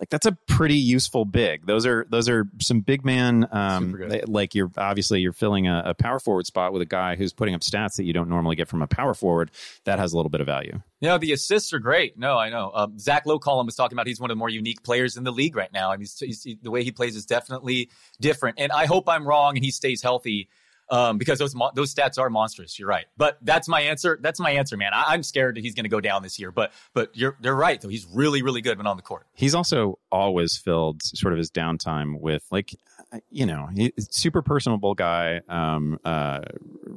like 0.00 0.08
that's 0.08 0.24
a 0.24 0.32
pretty 0.32 0.76
useful 0.76 1.26
big. 1.26 1.66
Those 1.66 1.84
are 1.84 2.06
those 2.08 2.26
are 2.28 2.46
some 2.58 2.80
big 2.80 3.04
man. 3.04 3.46
Um, 3.52 4.02
like 4.26 4.54
you're 4.54 4.70
obviously 4.78 5.20
you're 5.20 5.34
filling 5.34 5.68
a, 5.68 5.82
a, 5.86 5.94
power 5.94 6.18
forward 6.18 6.46
spot 6.46 6.72
with 6.72 6.80
a 6.80 6.86
guy 6.86 7.16
who's 7.16 7.34
putting 7.34 7.54
up 7.54 7.60
stats 7.60 7.96
that 7.96 8.04
you 8.04 8.14
don't 8.14 8.30
normally 8.30 8.56
get 8.56 8.66
from 8.66 8.80
a 8.80 8.86
power 8.86 9.12
forward. 9.12 9.50
That 9.84 9.98
has 9.98 10.14
a 10.14 10.16
little 10.16 10.30
bit 10.30 10.40
of 10.40 10.46
value. 10.46 10.80
Yeah, 11.00 11.18
the 11.18 11.32
assists 11.32 11.74
are 11.74 11.78
great. 11.78 12.18
No, 12.18 12.38
I 12.38 12.48
know. 12.48 12.72
Um, 12.74 12.98
Zach 12.98 13.26
Lowe 13.26 13.38
column 13.38 13.66
was 13.66 13.74
talking 13.74 13.94
about 13.94 14.06
he's 14.06 14.18
one 14.18 14.30
of 14.30 14.34
the 14.34 14.38
more 14.38 14.48
unique 14.48 14.82
players 14.82 15.18
in 15.18 15.24
the 15.24 15.32
league 15.32 15.54
right 15.54 15.72
now. 15.72 15.92
I 15.92 15.96
mean, 15.96 16.08
he's, 16.18 16.44
he's, 16.44 16.56
the 16.62 16.70
way 16.70 16.82
he 16.82 16.92
plays 16.92 17.14
is 17.14 17.26
definitely 17.26 17.90
different. 18.20 18.58
And 18.58 18.72
I 18.72 18.86
hope 18.86 19.06
I'm 19.06 19.28
wrong 19.28 19.56
and 19.56 19.64
he 19.64 19.70
stays 19.70 20.02
healthy 20.02 20.48
um, 20.90 21.18
because 21.18 21.38
those 21.38 21.54
mo- 21.54 21.70
those 21.74 21.94
stats 21.94 22.18
are 22.18 22.28
monstrous. 22.30 22.78
You're 22.78 22.88
right, 22.88 23.06
but 23.16 23.38
that's 23.42 23.68
my 23.68 23.80
answer. 23.80 24.18
That's 24.20 24.40
my 24.40 24.50
answer, 24.52 24.76
man. 24.76 24.92
I- 24.92 25.14
am 25.14 25.22
scared 25.22 25.56
that 25.56 25.62
he's 25.62 25.74
going 25.74 25.84
to 25.84 25.90
go 25.90 26.00
down 26.00 26.22
this 26.22 26.38
year, 26.38 26.50
but 26.50 26.72
but 26.94 27.16
you're 27.16 27.36
you're 27.42 27.54
right 27.54 27.80
though. 27.80 27.88
He's 27.88 28.06
really 28.12 28.42
really 28.42 28.60
good 28.60 28.78
when 28.78 28.86
on 28.86 28.96
the 28.96 29.02
court. 29.02 29.26
He's 29.34 29.54
also 29.54 29.98
always 30.10 30.56
filled 30.56 31.02
sort 31.02 31.32
of 31.32 31.38
his 31.38 31.50
downtime 31.50 32.20
with 32.20 32.44
like 32.50 32.74
you 33.30 33.46
know, 33.46 33.68
he, 33.74 33.92
super 33.98 34.42
personable 34.42 34.94
guy, 34.94 35.40
um, 35.48 35.98
uh, 36.04 36.40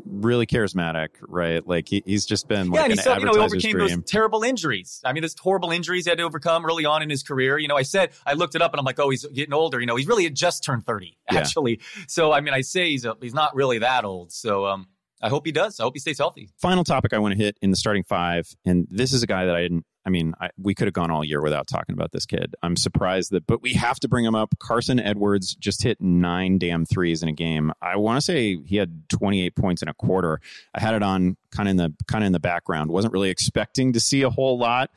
really 0.05 0.45
charismatic, 0.45 1.09
right? 1.21 1.65
Like 1.67 1.87
he, 1.87 2.03
he's 2.05 2.25
just 2.25 2.47
been 2.47 2.69
like 2.69 2.77
yeah, 2.77 2.83
and 2.83 2.93
he 2.93 2.99
still, 2.99 3.19
you 3.19 3.25
know, 3.25 3.33
he 3.33 3.39
overcame 3.39 3.71
dream. 3.71 3.87
those 3.87 4.11
terrible 4.11 4.43
injuries. 4.43 5.01
I 5.03 5.13
mean, 5.13 5.21
those 5.21 5.35
horrible 5.37 5.71
injuries 5.71 6.05
he 6.05 6.09
had 6.09 6.19
to 6.19 6.23
overcome 6.23 6.65
early 6.65 6.85
on 6.85 7.01
in 7.01 7.09
his 7.09 7.23
career. 7.23 7.57
You 7.57 7.67
know, 7.67 7.77
I 7.77 7.81
said 7.81 8.11
I 8.25 8.33
looked 8.33 8.55
it 8.55 8.61
up 8.61 8.73
and 8.73 8.79
I'm 8.79 8.85
like, 8.85 8.99
oh, 8.99 9.09
he's 9.09 9.25
getting 9.25 9.53
older. 9.53 9.79
You 9.79 9.85
know, 9.85 9.95
he's 9.95 10.07
really 10.07 10.29
just 10.29 10.63
turned 10.63 10.85
thirty 10.85 11.17
actually. 11.29 11.79
Yeah. 11.97 12.03
So 12.07 12.31
I 12.31 12.41
mean, 12.41 12.53
I 12.53 12.61
say 12.61 12.89
he's 12.89 13.05
a, 13.05 13.15
he's 13.19 13.33
not 13.33 13.55
really 13.55 13.79
that 13.83 14.03
old. 14.03 14.31
So 14.31 14.65
um, 14.65 14.87
I 15.21 15.29
hope 15.29 15.45
he 15.45 15.51
does. 15.51 15.79
I 15.79 15.83
hope 15.83 15.93
he 15.93 15.99
stays 15.99 16.17
healthy. 16.17 16.49
Final 16.59 16.83
topic 16.83 17.13
I 17.13 17.19
want 17.19 17.37
to 17.37 17.41
hit 17.41 17.57
in 17.61 17.69
the 17.69 17.77
starting 17.77 18.03
five, 18.03 18.47
and 18.65 18.87
this 18.89 19.13
is 19.13 19.23
a 19.23 19.27
guy 19.27 19.45
that 19.45 19.55
I 19.55 19.61
didn't 19.61 19.85
I 20.05 20.09
mean, 20.09 20.33
I, 20.39 20.49
we 20.57 20.75
could 20.75 20.87
have 20.87 20.93
gone 20.93 21.11
all 21.11 21.23
year 21.23 21.41
without 21.41 21.67
talking 21.67 21.93
about 21.93 22.11
this 22.11 22.25
kid. 22.25 22.55
I'm 22.61 22.75
surprised 22.75 23.31
that, 23.31 23.47
but 23.47 23.61
we 23.61 23.73
have 23.73 23.99
to 24.01 24.09
bring 24.09 24.25
him 24.25 24.35
up. 24.35 24.53
Carsen 24.59 24.99
Edwards 24.99 25.55
just 25.55 25.81
hit 25.81 26.01
nine 26.01 26.57
damn 26.57 26.85
threes 26.85 27.23
in 27.23 27.29
a 27.29 27.33
game. 27.33 27.71
I 27.81 27.95
want 27.95 28.17
to 28.17 28.21
say 28.21 28.57
he 28.65 28.75
had 28.75 29.07
28 29.09 29.55
points 29.55 29.81
in 29.81 29.87
a 29.87 29.93
quarter. 29.93 30.41
I 30.73 30.81
had 30.81 30.93
it 30.93 31.03
on 31.03 31.37
kind 31.51 31.69
of 31.69 31.71
in 31.71 31.77
the 31.77 31.93
kind 32.07 32.23
of 32.23 32.27
in 32.27 32.33
the 32.33 32.39
background. 32.39 32.91
wasn't 32.91 33.13
really 33.13 33.29
expecting 33.29 33.93
to 33.93 33.99
see 33.99 34.23
a 34.23 34.29
whole 34.29 34.57
lot 34.57 34.91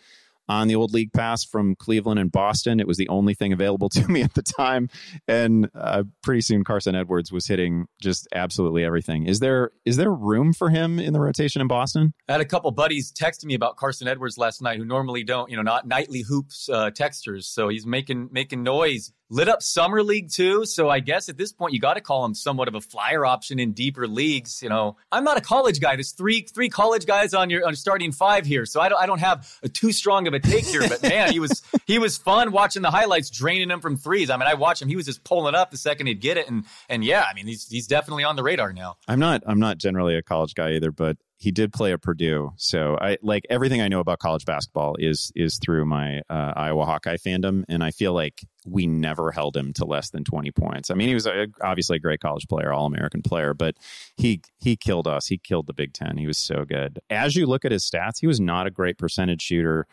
on 0.49 0.69
the 0.69 0.77
old 0.77 0.93
league 0.93 1.13
pass 1.13 1.45
from 1.45 1.75
Cleveland 1.75 2.19
and 2.19 2.31
Boston. 2.31 2.81
It 2.81 2.87
was 2.87 2.97
the 2.97 3.09
only 3.09 3.35
thing 3.35 3.53
available 3.53 3.89
to 3.91 4.07
me 4.09 4.23
at 4.23 4.35
the 4.35 4.43
time, 4.43 4.89
and 5.29 5.69
uh, 5.75 6.05
pretty 6.23 6.41
soon 6.41 6.65
Carsen 6.65 6.95
Edwards 6.95 7.33
was 7.33 7.47
hitting 7.47 7.87
just 8.01 8.29
absolutely 8.35 8.85
everything. 8.85 9.27
Is 9.27 9.41
there 9.41 9.71
is 9.85 9.97
there 9.97 10.13
room 10.13 10.53
for 10.53 10.71
him 10.71 10.99
in 10.99 11.13
the 11.13 11.21
rotation 11.21 11.61
in 11.61 11.69
Boston? 11.69 12.13
I 12.29 12.33
had 12.33 12.41
a 12.41 12.47
couple 12.47 12.71
buddies 12.71 13.11
text 13.13 13.45
me 13.45 13.55
about 13.55 13.77
Carsen 13.77 14.09
Edwards 14.09 14.39
last 14.39 14.63
night 14.63 14.79
who 14.79 14.85
normally 14.85 15.25
don't, 15.25 15.51
you 15.51 15.57
know, 15.57 15.63
not 15.63 15.87
nightly 15.87 16.23
hoops 16.23 16.69
uh, 16.69 16.91
texters. 16.91 17.45
So 17.45 17.69
he's 17.69 17.87
making 17.87 18.29
making 18.33 18.63
noise 18.63 19.13
lit 19.29 19.49
up 19.49 19.63
summer 19.63 20.03
league 20.03 20.31
too. 20.31 20.65
So 20.65 20.89
I 20.89 21.01
guess 21.01 21.29
at 21.29 21.37
this 21.37 21.53
point 21.53 21.73
you 21.73 21.81
got 21.81 21.95
to 21.95 22.01
call 22.01 22.25
him 22.25 22.35
somewhat 22.35 22.69
of 22.69 22.75
a 22.75 22.81
flyer 22.81 23.25
option 23.25 23.59
in 23.59 23.73
deeper 23.73 24.07
leagues. 24.07 24.63
You 24.63 24.69
know, 24.69 24.97
I'm 25.11 25.25
not 25.25 25.37
a 25.37 25.41
college 25.41 25.81
guy. 25.81 25.97
There's 25.97 26.13
three 26.13 26.43
three 26.43 26.69
college 26.69 27.07
guys 27.07 27.35
on 27.35 27.51
your 27.51 27.67
on 27.67 27.75
starting 27.75 28.13
five 28.13 28.47
here, 28.47 28.67
so 28.67 28.81
I 28.81 28.89
don't 28.89 29.01
I 29.01 29.07
don't 29.07 29.21
have 29.21 29.51
a 29.63 29.69
too 29.69 29.93
strong 29.93 30.27
of 30.27 30.35
a 30.35 30.41
take 30.41 30.67
here. 30.67 30.89
But 30.89 31.03
man, 31.03 31.33
he 31.33 31.41
was 31.41 31.63
he 31.87 31.99
was 31.99 32.17
fun 32.17 32.53
watching 32.53 32.83
the 32.83 32.91
highlights, 32.91 33.31
draining 33.31 33.69
them 33.69 33.81
from 33.81 33.97
threes. 33.97 34.31
I 34.31 34.37
mean, 34.37 34.49
I 34.49 34.55
watched 34.55 34.83
him; 34.83 34.89
he 34.89 34.97
was 34.97 35.07
just 35.07 35.25
pulling 35.25 35.55
up 35.55 35.71
the 35.71 35.79
second 35.79 36.07
he'd 36.07 36.21
get 36.21 36.37
it, 36.37 36.49
and 36.49 36.65
and 36.89 37.05
yeah, 37.05 37.25
I 37.29 37.35
mean, 37.35 37.47
he's 37.47 37.67
he's 37.69 37.87
definitely 37.87 38.25
on 38.25 38.37
the 38.37 38.43
radar 38.43 38.73
now. 38.73 38.97
I'm 39.09 39.21
not 39.21 39.43
I'm 39.47 39.59
not 39.59 39.79
generally 39.79 40.17
a 40.17 40.23
college 40.23 40.55
guy 40.55 40.73
either, 40.73 40.93
but 40.93 41.17
he 41.39 41.51
did 41.51 41.73
play 41.73 41.93
at 41.93 42.01
Purdue, 42.01 42.53
so 42.57 42.97
I 42.99 43.19
like 43.23 43.45
everything 43.51 43.83
I 43.83 43.89
know 43.89 44.01
about 44.01 44.19
college 44.21 44.47
basketball 44.47 44.97
is 44.99 45.33
is 45.37 45.59
through 45.59 45.85
my 45.85 46.21
uh, 46.31 46.53
Iowa 46.57 46.87
Hawkeye 46.87 47.19
fandom, 47.19 47.65
and 47.69 47.85
I 47.85 47.91
feel 47.91 48.15
like 48.15 48.41
we 48.65 48.87
never 48.87 49.31
held 49.31 49.57
him 49.57 49.73
to 49.75 49.85
less 49.85 50.11
than 50.11 50.25
twenty 50.25 50.51
points. 50.51 50.91
I 50.91 50.95
mean, 50.95 51.09
he 51.09 51.15
was 51.15 51.27
a, 51.27 51.47
obviously 51.61 51.97
a 51.97 52.01
great 52.01 52.21
college 52.21 52.49
player, 52.49 52.73
all 52.73 52.87
American 52.87 53.21
player, 53.21 53.53
but 53.53 53.77
he 54.17 54.41
he 54.61 54.77
killed 54.77 55.07
us. 55.07 55.27
He 55.27 55.37
killed 55.37 55.67
the 55.67 55.75
Big 55.75 55.93
Ten. 55.93 56.17
He 56.17 56.27
was 56.27 56.39
so 56.39 56.65
good. 56.65 57.01
As 57.11 57.37
you 57.37 57.47
look 57.47 57.67
at 57.67 57.73
his 57.73 57.85
stats, 57.85 58.21
he 58.21 58.27
was 58.27 58.41
not 58.41 58.67
a 58.67 58.71
great 58.71 58.97
percentage 58.97 59.43
shooter 59.43 59.87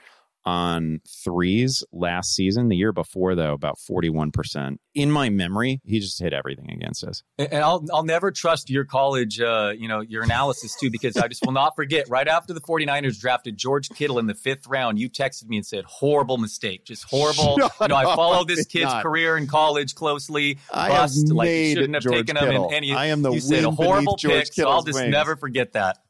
on 0.45 1.01
threes 1.23 1.83
last 1.91 2.35
season. 2.35 2.69
The 2.69 2.75
year 2.75 2.91
before, 2.91 3.35
though, 3.35 3.53
about 3.53 3.77
41%. 3.77 4.77
In 4.95 5.11
my 5.11 5.29
memory, 5.29 5.81
he 5.85 5.99
just 5.99 6.21
hit 6.21 6.33
everything 6.33 6.69
against 6.71 7.03
us. 7.03 7.23
And 7.37 7.63
I'll, 7.63 7.83
I'll 7.91 8.03
never 8.03 8.31
trust 8.31 8.69
your 8.69 8.85
college, 8.85 9.39
uh, 9.39 9.73
you 9.75 9.87
know, 9.87 10.01
your 10.01 10.23
analysis 10.23 10.75
too, 10.79 10.91
because 10.91 11.17
I 11.17 11.27
just 11.27 11.43
will 11.45 11.53
not 11.53 11.75
forget 11.75 12.07
right 12.09 12.27
after 12.27 12.53
the 12.53 12.61
49ers 12.61 13.19
drafted 13.19 13.57
George 13.57 13.89
Kittle 13.89 14.19
in 14.19 14.27
the 14.27 14.35
fifth 14.35 14.67
round, 14.67 14.99
you 14.99 15.09
texted 15.09 15.47
me 15.47 15.57
and 15.57 15.65
said, 15.65 15.85
horrible 15.85 16.37
mistake, 16.37 16.85
just 16.85 17.05
horrible. 17.05 17.57
Shut 17.59 17.71
you 17.81 17.87
know, 17.87 17.95
I 17.95 18.03
follow 18.15 18.43
this 18.43 18.65
kid's 18.67 18.85
not. 18.85 19.03
career 19.03 19.37
in 19.37 19.47
college 19.47 19.95
closely. 19.95 20.59
I 20.71 20.89
Bust, 20.89 21.31
like, 21.31 21.49
you 21.49 21.73
shouldn't 21.73 21.95
have 21.95 22.03
George 22.03 22.17
taken 22.17 22.35
Kittle. 22.35 22.49
him. 22.49 22.63
And, 22.63 22.73
and 22.73 22.85
you, 22.85 22.95
I 22.95 23.07
am 23.07 23.21
the 23.21 23.31
you 23.31 23.39
said 23.39 23.63
a 23.63 23.71
horrible 23.71 24.17
pick, 24.17 24.53
so 24.53 24.69
I'll 24.69 24.83
just 24.83 24.99
wings. 24.99 25.11
never 25.11 25.35
forget 25.35 25.73
that. 25.73 26.02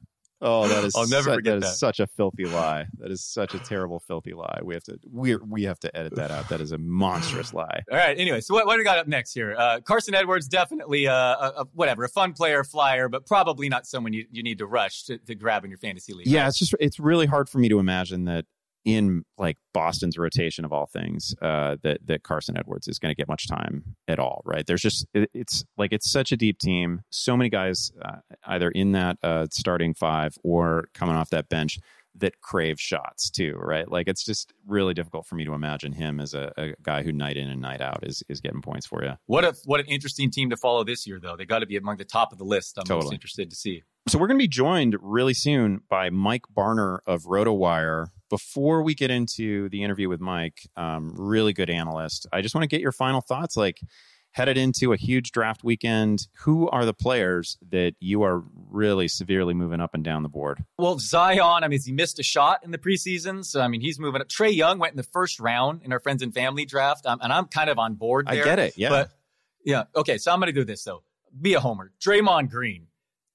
Oh, 0.46 0.68
that 0.68 0.84
is 0.84 0.94
I'll 0.94 1.08
never 1.08 1.24
such, 1.24 1.36
forget 1.36 1.54
that 1.54 1.62
that. 1.62 1.72
is 1.72 1.80
such 1.80 2.00
a 2.02 2.08
filthy 2.08 2.44
lie. 2.44 2.86
That 3.00 3.12
is 3.12 3.24
such 3.24 3.54
a 3.54 3.60
terrible, 3.60 4.00
filthy 4.00 4.34
lie. 4.34 4.60
We 4.62 4.74
have 4.74 4.84
to 4.84 5.00
we 5.10 5.38
we 5.38 5.64
have 5.64 5.80
to 5.80 5.98
edit 5.98 6.16
that 6.16 6.32
out. 6.32 6.50
That 6.50 6.60
is 6.60 6.74
a 6.74 6.78
monstrous 6.78 7.54
lie. 7.54 7.82
All 7.90 7.98
right. 7.98 8.20
Anyway, 8.20 8.42
so 8.42 8.54
what, 8.54 8.66
what 8.66 8.74
do 8.74 8.80
we 8.80 8.84
got 8.84 8.98
up 8.98 9.08
next 9.08 9.34
here? 9.34 9.56
Uh, 9.58 9.80
Carsen 9.80 10.14
Edwards, 10.14 10.50
definitely 10.50 11.08
uh, 11.08 11.14
a, 11.16 11.54
a, 11.60 11.66
whatever, 11.74 12.04
a 12.04 12.10
fun 12.10 12.34
player, 12.34 12.66
flyer, 12.66 13.08
but 13.08 13.26
probably 13.26 13.70
not 13.70 13.88
someone 13.88 14.12
you, 14.12 14.26
you 14.32 14.44
need 14.44 14.58
to 14.58 14.66
rush 14.66 15.04
to, 15.06 15.18
to 15.20 15.34
grab 15.34 15.64
in 15.64 15.72
your 15.72 15.80
fantasy 15.80 16.14
league. 16.14 16.28
Yeah, 16.28 16.50
it's 16.50 16.60
just 16.60 16.76
it's 16.80 17.00
really 17.00 17.26
hard 17.26 17.48
for 17.48 17.60
me 17.60 17.70
to 17.70 17.80
imagine 17.80 18.26
that 18.26 18.46
in 18.86 19.24
like 19.38 19.58
Boston's 19.74 20.18
rotation 20.18 20.66
of 20.66 20.74
all 20.74 20.86
things, 20.86 21.36
uh, 21.42 21.78
that 21.84 22.06
that 22.06 22.24
Carsen 22.24 22.58
Edwards 22.58 22.88
is 22.88 23.00
going 23.00 23.12
to 23.12 23.16
get 23.16 23.28
much 23.28 23.48
time 23.48 23.96
at 24.08 24.20
all. 24.20 24.42
Right? 24.46 24.66
There's 24.66 24.82
just 24.82 25.06
it, 25.14 25.30
it's 25.34 25.64
like 25.78 25.94
it's 25.94 26.12
such 26.12 26.32
a 26.32 26.38
deep 26.38 26.60
team. 26.60 27.02
So 27.10 27.38
many 27.38 27.50
guys 27.50 27.92
uh, 28.04 28.18
either 28.46 28.70
in 28.70 28.92
that 28.94 29.18
uh, 29.24 29.48
starting 29.52 29.94
five 29.94 30.36
or 30.44 30.86
coming 30.94 31.16
off 31.16 31.30
that 31.30 31.50
bench 31.50 31.80
that 32.16 32.40
crave 32.42 32.80
shots 32.80 33.30
too. 33.30 33.56
Right? 33.58 33.90
Like 33.90 34.08
it's 34.08 34.24
just 34.24 34.54
really 34.68 34.94
difficult 34.94 35.26
for 35.26 35.36
me 35.36 35.46
to 35.46 35.54
imagine 35.54 35.94
him 35.94 36.20
as 36.20 36.34
a, 36.34 36.52
a 36.58 36.74
guy 36.82 37.04
who 37.04 37.12
night 37.12 37.38
in 37.38 37.50
and 37.50 37.62
night 37.62 37.82
out 37.82 38.00
is 38.04 38.22
is 38.30 38.42
getting 38.42 38.62
points 38.62 38.86
for 38.86 39.04
you. 39.04 39.14
What 39.26 39.46
a 39.46 39.56
what 39.66 39.80
an 39.80 39.88
interesting 39.88 40.30
team 40.30 40.50
to 40.50 40.58
follow 40.58 40.84
this 40.84 41.08
year, 41.08 41.20
though. 41.20 41.36
They 41.36 41.46
got 41.46 41.60
to 41.60 41.66
be 41.66 41.78
among 41.78 41.98
the 41.98 42.06
top 42.06 42.32
of 42.32 42.38
the 42.38 42.46
list. 42.46 42.78
I'm 42.78 42.84
Totally. 42.84 43.06
most 43.06 43.14
interested 43.14 43.50
to 43.50 43.56
see. 43.56 43.84
So 44.08 44.20
we're 44.20 44.28
going 44.28 44.38
to 44.38 44.44
be 44.44 44.50
joined 44.50 44.98
really 45.02 45.34
soon 45.34 45.82
by 45.90 46.10
Mike 46.10 46.44
Barner 46.54 47.00
of 47.08 47.24
RotoWire. 47.24 48.08
Before 48.34 48.82
we 48.82 48.96
get 48.96 49.12
into 49.12 49.70
the 49.70 49.84
interview 49.84 50.10
with 50.10 50.20
Mike, 50.20 50.68
um, 50.76 51.14
really 51.16 51.54
good 51.54 51.70
analyst. 51.70 52.26
I 52.34 52.42
just 52.42 52.56
want 52.56 52.64
to 52.64 52.68
get 52.68 52.82
your 52.82 52.92
final 52.92 53.22
thoughts. 53.22 53.56
Like 53.56 53.80
headed 54.32 54.58
into 54.58 54.92
a 54.92 54.98
huge 54.98 55.32
draft 55.32 55.64
weekend, 55.64 56.28
who 56.40 56.68
are 56.70 56.84
the 56.84 56.96
players 56.96 57.60
that 57.70 57.94
you 58.00 58.24
are 58.24 58.44
really 58.72 59.08
severely 59.08 59.54
moving 59.54 59.80
up 59.80 59.92
and 59.94 60.04
down 60.04 60.24
the 60.24 60.30
board? 60.30 60.64
Well, 60.80 60.98
Zion, 60.98 61.64
I 61.64 61.68
mean, 61.68 61.80
he 61.86 61.92
missed 61.92 62.18
a 62.18 62.24
shot 62.24 62.62
in 62.64 62.72
the 62.72 62.80
preseason, 62.80 63.46
so 63.46 63.62
I 63.62 63.68
mean, 63.68 63.82
he's 63.82 64.00
moving 64.00 64.22
up. 64.22 64.30
Trae 64.30 64.54
Young 64.54 64.80
went 64.80 64.94
in 64.94 64.98
the 64.98 65.04
first 65.04 65.40
round 65.40 65.84
in 65.84 65.94
our 65.94 66.00
friends 66.00 66.24
and 66.24 66.34
family 66.34 66.66
draft, 66.66 67.06
um, 67.06 67.20
and 67.22 67.32
I'm 67.32 67.46
kind 67.46 67.70
of 67.70 67.78
on 67.78 67.94
board 67.94 68.26
there. 68.28 68.42
I 68.42 68.44
get 68.44 68.58
it. 68.58 68.74
Yeah. 68.76 68.90
But 68.90 69.12
yeah, 69.64 69.84
okay. 69.96 70.18
So 70.18 70.32
I'm 70.32 70.40
going 70.40 70.48
to 70.48 70.60
do 70.60 70.66
this 70.66 70.84
though. 70.84 71.04
Be 71.40 71.54
a 71.54 71.60
homer. 71.60 71.92
Draymond 72.04 72.50
Green. 72.50 72.88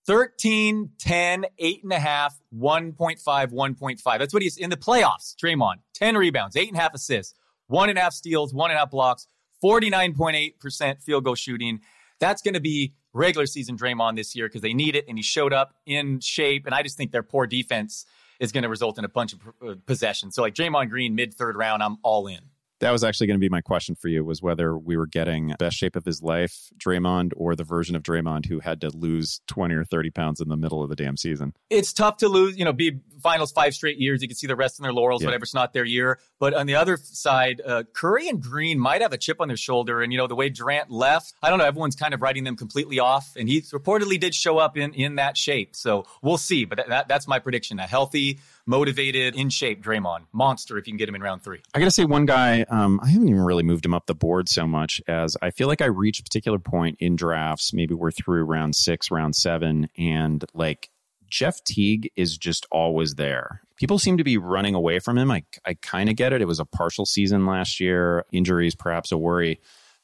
13, 0.08 0.88
10, 0.98 1.44
8.5, 1.60 2.30
1.5, 2.56 3.18
1.5. 3.52 4.18
That's 4.18 4.32
what 4.32 4.42
he's 4.42 4.56
in 4.56 4.70
the 4.70 4.76
playoffs. 4.78 5.36
Draymond, 5.36 5.74
10 5.92 6.16
rebounds, 6.16 6.56
8.5 6.56 6.94
assists, 6.94 7.34
1.5 7.70 8.12
steals, 8.12 8.54
1.5 8.54 8.90
blocks, 8.90 9.26
49.8% 9.62 11.02
field 11.02 11.24
goal 11.24 11.34
shooting. 11.34 11.80
That's 12.20 12.40
going 12.40 12.54
to 12.54 12.60
be 12.60 12.94
regular 13.12 13.44
season 13.44 13.76
Draymond 13.76 14.16
this 14.16 14.34
year 14.34 14.48
because 14.48 14.62
they 14.62 14.72
need 14.72 14.96
it, 14.96 15.04
and 15.08 15.18
he 15.18 15.22
showed 15.22 15.52
up 15.52 15.74
in 15.84 16.20
shape. 16.20 16.64
And 16.64 16.74
I 16.74 16.82
just 16.82 16.96
think 16.96 17.12
their 17.12 17.22
poor 17.22 17.46
defense 17.46 18.06
is 18.40 18.50
going 18.50 18.62
to 18.62 18.70
result 18.70 18.96
in 18.96 19.04
a 19.04 19.10
bunch 19.10 19.34
of 19.34 19.40
uh, 19.60 19.74
possessions. 19.84 20.34
So, 20.34 20.40
like 20.40 20.54
Draymond 20.54 20.88
Green, 20.88 21.16
mid 21.16 21.34
third 21.34 21.54
round, 21.54 21.82
I'm 21.82 21.98
all 22.02 22.28
in. 22.28 22.40
That 22.80 22.92
was 22.92 23.02
actually 23.02 23.26
going 23.26 23.38
to 23.38 23.40
be 23.40 23.48
my 23.48 23.60
question 23.60 23.94
for 23.96 24.08
you 24.08 24.24
was 24.24 24.40
whether 24.40 24.76
we 24.78 24.96
were 24.96 25.06
getting 25.06 25.54
best 25.58 25.76
shape 25.76 25.96
of 25.96 26.04
his 26.04 26.22
life 26.22 26.70
Draymond 26.78 27.32
or 27.36 27.56
the 27.56 27.64
version 27.64 27.96
of 27.96 28.02
Draymond 28.02 28.46
who 28.46 28.60
had 28.60 28.80
to 28.82 28.90
lose 28.96 29.40
20 29.48 29.74
or 29.74 29.84
30 29.84 30.10
pounds 30.10 30.40
in 30.40 30.48
the 30.48 30.56
middle 30.56 30.82
of 30.82 30.88
the 30.88 30.94
damn 30.96 31.16
season. 31.16 31.54
It's 31.70 31.92
tough 31.92 32.18
to 32.18 32.28
lose, 32.28 32.56
you 32.56 32.64
know, 32.64 32.72
be 32.72 33.00
finals 33.20 33.50
five 33.50 33.74
straight 33.74 33.98
years. 33.98 34.22
You 34.22 34.28
can 34.28 34.36
see 34.36 34.46
the 34.46 34.54
rest 34.54 34.78
in 34.78 34.84
their 34.84 34.92
laurels, 34.92 35.22
Yeah. 35.22 35.26
whatever. 35.28 35.42
It's 35.42 35.54
not 35.54 35.72
their 35.72 35.84
year. 35.84 36.20
But 36.38 36.54
on 36.54 36.66
the 36.66 36.76
other 36.76 36.96
side, 36.96 37.60
uh, 37.66 37.82
Curry 37.92 38.28
and 38.28 38.40
Green 38.40 38.78
might 38.78 39.02
have 39.02 39.12
a 39.12 39.18
chip 39.18 39.40
on 39.40 39.48
their 39.48 39.56
shoulder. 39.56 40.00
And, 40.00 40.12
you 40.12 40.18
know, 40.18 40.28
the 40.28 40.36
way 40.36 40.48
Durant 40.48 40.88
left, 40.90 41.32
I 41.42 41.50
don't 41.50 41.58
know, 41.58 41.64
everyone's 41.64 41.96
kind 41.96 42.14
of 42.14 42.22
writing 42.22 42.44
them 42.44 42.54
completely 42.56 43.00
off. 43.00 43.32
And 43.36 43.48
he 43.48 43.60
reportedly 43.62 44.20
did 44.20 44.34
show 44.36 44.58
up 44.58 44.76
in, 44.76 44.94
in 44.94 45.16
that 45.16 45.36
shape. 45.36 45.74
So 45.74 46.06
we'll 46.22 46.38
see. 46.38 46.64
But 46.64 46.86
that, 46.88 47.08
that's 47.08 47.26
my 47.26 47.40
prediction. 47.40 47.80
A 47.80 47.86
healthy, 47.88 48.38
motivated, 48.68 49.34
in 49.34 49.48
shape 49.48 49.82
Draymond. 49.82 50.26
Monster 50.32 50.78
if 50.78 50.86
you 50.86 50.92
can 50.92 50.98
get 50.98 51.08
him 51.08 51.14
in 51.14 51.22
round 51.22 51.42
three. 51.42 51.60
I 51.74 51.78
got 51.78 51.86
to 51.86 51.90
say, 51.90 52.04
one 52.04 52.26
guy, 52.26 52.64
um, 52.68 53.00
I 53.02 53.08
haven't 53.08 53.28
even 53.28 53.40
really 53.40 53.62
moved 53.62 53.84
him 53.84 53.94
up 53.94 54.06
the 54.06 54.14
board 54.14 54.48
so 54.48 54.66
much 54.66 55.00
as 55.08 55.36
I 55.42 55.50
feel 55.50 55.66
like 55.66 55.80
I 55.80 55.86
reach 55.86 56.20
a 56.20 56.22
particular 56.22 56.58
point 56.58 56.98
in 57.00 57.16
drafts. 57.16 57.72
Maybe 57.72 57.94
we're 57.94 58.10
through 58.10 58.44
round 58.44 58.76
six, 58.76 59.10
round 59.10 59.34
seven, 59.34 59.88
and 59.96 60.44
like 60.54 60.90
Jeff 61.28 61.62
Teague 61.64 62.10
is 62.16 62.36
just 62.36 62.66
always 62.70 63.14
there. 63.14 63.62
People 63.76 63.98
seem 63.98 64.18
to 64.18 64.24
be 64.24 64.38
running 64.38 64.74
away 64.74 64.98
from 64.98 65.16
him. 65.16 65.30
I, 65.30 65.44
I 65.64 65.74
kind 65.74 66.10
of 66.10 66.16
get 66.16 66.32
it. 66.32 66.42
It 66.42 66.46
was 66.46 66.60
a 66.60 66.64
partial 66.64 67.06
season 67.06 67.46
last 67.46 67.80
year, 67.80 68.24
injuries 68.32 68.74
perhaps 68.74 69.12
a 69.12 69.18
worry. 69.18 69.60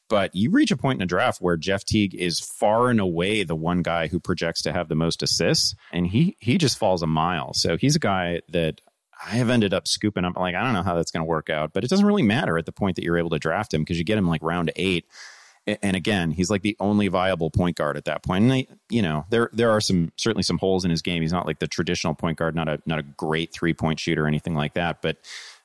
But 0.09 0.35
you 0.35 0.51
reach 0.51 0.71
a 0.71 0.77
point 0.77 0.99
in 0.99 1.03
a 1.03 1.07
draft 1.07 1.41
where 1.41 1.57
Jeff 1.57 1.85
Teague 1.85 2.15
is 2.15 2.39
far 2.39 2.91
and 2.91 3.01
away 3.01 3.43
the 3.43 3.57
one 3.57 3.83
guy 3.83 4.07
who 4.07 4.21
projects 4.21 4.63
to 4.63 4.73
have 4.73 4.89
the 4.89 4.95
most 4.95 5.23
assists, 5.23 5.75
and 5.93 6.07
he 6.07 6.37
he 6.41 6.59
just 6.59 6.79
falls 6.79 7.03
a 7.03 7.07
mile. 7.07 7.55
So 7.55 7.77
he's 7.77 7.97
a 7.97 8.01
guy 8.01 8.43
that 8.51 8.81
I 9.25 9.37
have 9.37 9.49
ended 9.49 9.73
up 9.73 9.89
scooping 9.89 10.25
up. 10.25 10.37
Like 10.37 10.55
I 10.55 10.63
don't 10.63 10.75
know 10.75 10.83
how 10.83 10.95
that's 10.95 11.11
going 11.11 11.23
to 11.23 11.29
work 11.29 11.49
out, 11.49 11.73
but 11.73 11.85
it 11.85 11.91
doesn't 11.91 12.07
really 12.07 12.23
matter 12.23 12.59
at 12.59 12.67
the 12.67 12.73
point 12.73 12.97
that 12.97 13.05
you're 13.05 13.19
able 13.19 13.31
to 13.31 13.39
draft 13.39 13.73
him 13.73 13.83
because 13.83 13.99
you 13.99 14.05
get 14.05 14.19
him 14.19 14.29
like 14.29 14.43
round 14.43 14.73
eight. 14.77 15.07
And 15.67 15.97
again, 15.97 16.31
he's 16.31 16.51
like 16.51 16.61
the 16.61 16.77
only 16.79 17.09
viable 17.09 17.51
point 17.51 17.77
guard 17.77 17.97
at 17.97 18.05
that 18.05 18.23
point. 18.23 18.45
And 18.45 18.53
I, 18.53 18.67
you 18.91 19.01
know, 19.01 19.25
there 19.31 19.49
there 19.55 19.71
are 19.71 19.81
some 19.81 20.13
certainly 20.17 20.43
some 20.43 20.59
holes 20.59 20.85
in 20.85 20.91
his 20.91 21.01
game. 21.01 21.23
He's 21.23 21.33
not 21.33 21.47
like 21.47 21.59
the 21.59 21.67
traditional 21.67 22.15
point 22.15 22.37
guard, 22.37 22.55
not 22.55 22.69
a 22.69 22.83
not 22.85 22.99
a 22.99 23.03
great 23.03 23.55
three 23.55 23.73
point 23.73 23.99
shooter 23.99 24.25
or 24.25 24.29
anything 24.29 24.55
like 24.55 24.75
that. 24.75 25.01
But 25.01 25.17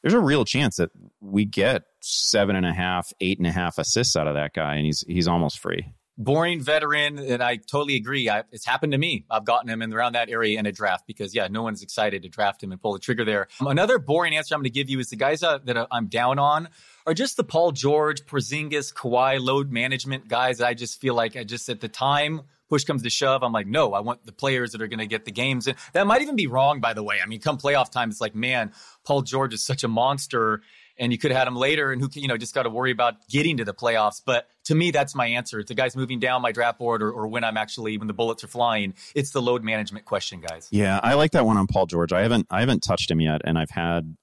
there's 0.01 0.13
a 0.13 0.19
real 0.19 0.45
chance 0.45 0.77
that 0.77 0.91
we 1.21 1.45
get 1.45 1.83
seven 2.01 2.55
and 2.55 2.65
a 2.65 2.73
half, 2.73 3.11
eight 3.21 3.37
and 3.37 3.47
a 3.47 3.51
half 3.51 3.77
assists 3.77 4.15
out 4.15 4.27
of 4.27 4.35
that 4.35 4.53
guy, 4.53 4.75
and 4.75 4.85
he's 4.85 5.03
he's 5.07 5.27
almost 5.27 5.59
free. 5.59 5.93
boring 6.17 6.61
veteran, 6.61 7.17
and 7.17 7.41
I 7.41 7.55
totally 7.55 7.95
agree. 7.95 8.29
I, 8.29 8.43
it's 8.51 8.65
happened 8.65 8.91
to 8.91 8.97
me. 8.97 9.25
I've 9.31 9.45
gotten 9.45 9.69
him 9.69 9.81
in 9.81 9.93
around 9.93 10.13
that 10.13 10.29
area 10.29 10.59
in 10.59 10.65
a 10.65 10.71
draft 10.71 11.07
because, 11.07 11.33
yeah, 11.33 11.47
no 11.49 11.63
one's 11.63 11.81
excited 11.81 12.23
to 12.23 12.29
draft 12.29 12.61
him 12.61 12.73
and 12.73 12.81
pull 12.81 12.91
the 12.91 12.99
trigger 12.99 13.23
there. 13.23 13.47
Um, 13.61 13.67
another 13.67 13.99
boring 13.99 14.35
answer 14.35 14.53
I'm 14.53 14.59
going 14.59 14.65
to 14.65 14.69
give 14.69 14.89
you 14.89 14.99
is 14.99 15.09
the 15.09 15.15
guys 15.15 15.43
uh, 15.43 15.59
that 15.63 15.87
I'm 15.91 16.07
down 16.07 16.37
on 16.37 16.67
are 17.07 17.13
just 17.13 17.37
the 17.37 17.45
Paul 17.45 17.71
George, 17.71 18.25
Porzingis, 18.25 18.93
Kawhi 18.93 19.39
load 19.39 19.71
management 19.71 20.27
guys. 20.27 20.57
that 20.57 20.67
I 20.67 20.73
just 20.73 20.99
feel 20.99 21.13
like 21.13 21.37
I 21.37 21.45
just 21.45 21.69
at 21.69 21.79
the 21.79 21.87
time 21.87 22.41
push 22.69 22.83
comes 22.83 23.03
to 23.03 23.09
shove, 23.09 23.43
I'm 23.43 23.51
like, 23.51 23.67
no, 23.67 23.93
I 23.93 23.99
want 23.99 24.25
the 24.25 24.31
players 24.31 24.71
that 24.71 24.81
are 24.81 24.87
going 24.87 24.99
to 24.99 25.07
get 25.07 25.25
the 25.25 25.31
games. 25.31 25.67
And 25.67 25.77
that 25.93 26.07
might 26.07 26.21
even 26.21 26.35
be 26.35 26.47
wrong, 26.47 26.79
by 26.79 26.93
the 26.93 27.03
way. 27.03 27.19
I 27.21 27.25
mean, 27.25 27.41
come 27.41 27.57
playoff 27.57 27.91
time, 27.91 28.09
it's 28.09 28.21
like, 28.21 28.35
man, 28.35 28.71
Paul 29.03 29.23
George 29.23 29.53
is 29.53 29.65
such 29.65 29.83
a 29.83 29.87
monster 29.87 30.61
and 30.99 31.11
you 31.11 31.17
could 31.17 31.31
have 31.31 31.37
had 31.39 31.47
him 31.47 31.55
later 31.55 31.91
and 31.91 32.01
who 32.01 32.09
you 32.13 32.27
know, 32.27 32.37
just 32.37 32.53
got 32.53 32.63
to 32.63 32.69
worry 32.69 32.91
about 32.91 33.27
getting 33.29 33.57
to 33.57 33.65
the 33.65 33.73
playoffs. 33.73 34.21
But 34.23 34.47
to 34.65 34.75
me, 34.75 34.91
that's 34.91 35.15
my 35.15 35.27
answer. 35.27 35.59
It's 35.59 35.69
the 35.69 35.75
guys 35.75 35.95
moving 35.95 36.19
down 36.19 36.41
my 36.41 36.51
draft 36.51 36.77
board 36.77 37.01
or, 37.01 37.09
or 37.11 37.27
when 37.27 37.43
I'm 37.43 37.57
actually, 37.57 37.97
when 37.97 38.07
the 38.07 38.13
bullets 38.13 38.43
are 38.43 38.47
flying. 38.47 38.93
It's 39.15 39.31
the 39.31 39.41
load 39.41 39.63
management 39.63 40.05
question, 40.05 40.41
guys. 40.41 40.67
Yeah. 40.71 40.99
I 41.01 41.13
like 41.13 41.31
that 41.31 41.45
one 41.45 41.57
on 41.57 41.67
Paul 41.67 41.85
George. 41.85 42.11
I 42.11 42.21
haven't, 42.21 42.47
I 42.49 42.59
haven't 42.59 42.81
touched 42.81 43.09
him 43.09 43.21
yet. 43.21 43.41
And 43.45 43.57
I've 43.57 43.69
had, 43.69 44.17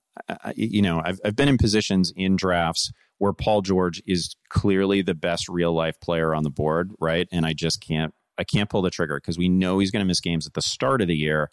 you 0.55 0.83
know, 0.83 1.00
I've, 1.03 1.19
I've 1.25 1.35
been 1.35 1.49
in 1.49 1.57
positions 1.57 2.12
in 2.15 2.37
drafts 2.37 2.93
where 3.19 3.33
Paul 3.33 3.62
George 3.62 4.03
is 4.07 4.37
clearly 4.50 5.00
the 5.00 5.15
best 5.15 5.49
real 5.49 5.73
life 5.73 5.99
player 6.00 6.35
on 6.35 6.43
the 6.43 6.50
board. 6.50 6.91
Right. 7.00 7.26
And 7.33 7.47
I 7.47 7.55
just 7.55 7.81
can't, 7.81 8.12
I 8.38 8.45
can't 8.45 8.69
pull 8.69 8.83
the 8.83 8.90
trigger 8.90 9.16
because 9.16 9.38
we 9.38 9.49
know 9.49 9.78
he's 9.78 9.90
going 9.90 10.05
to 10.05 10.07
miss 10.07 10.21
games 10.21 10.47
at 10.47 10.55
the 10.55 10.62
start 10.62 11.00
of 11.00 11.09
the 11.09 11.16
year 11.16 11.50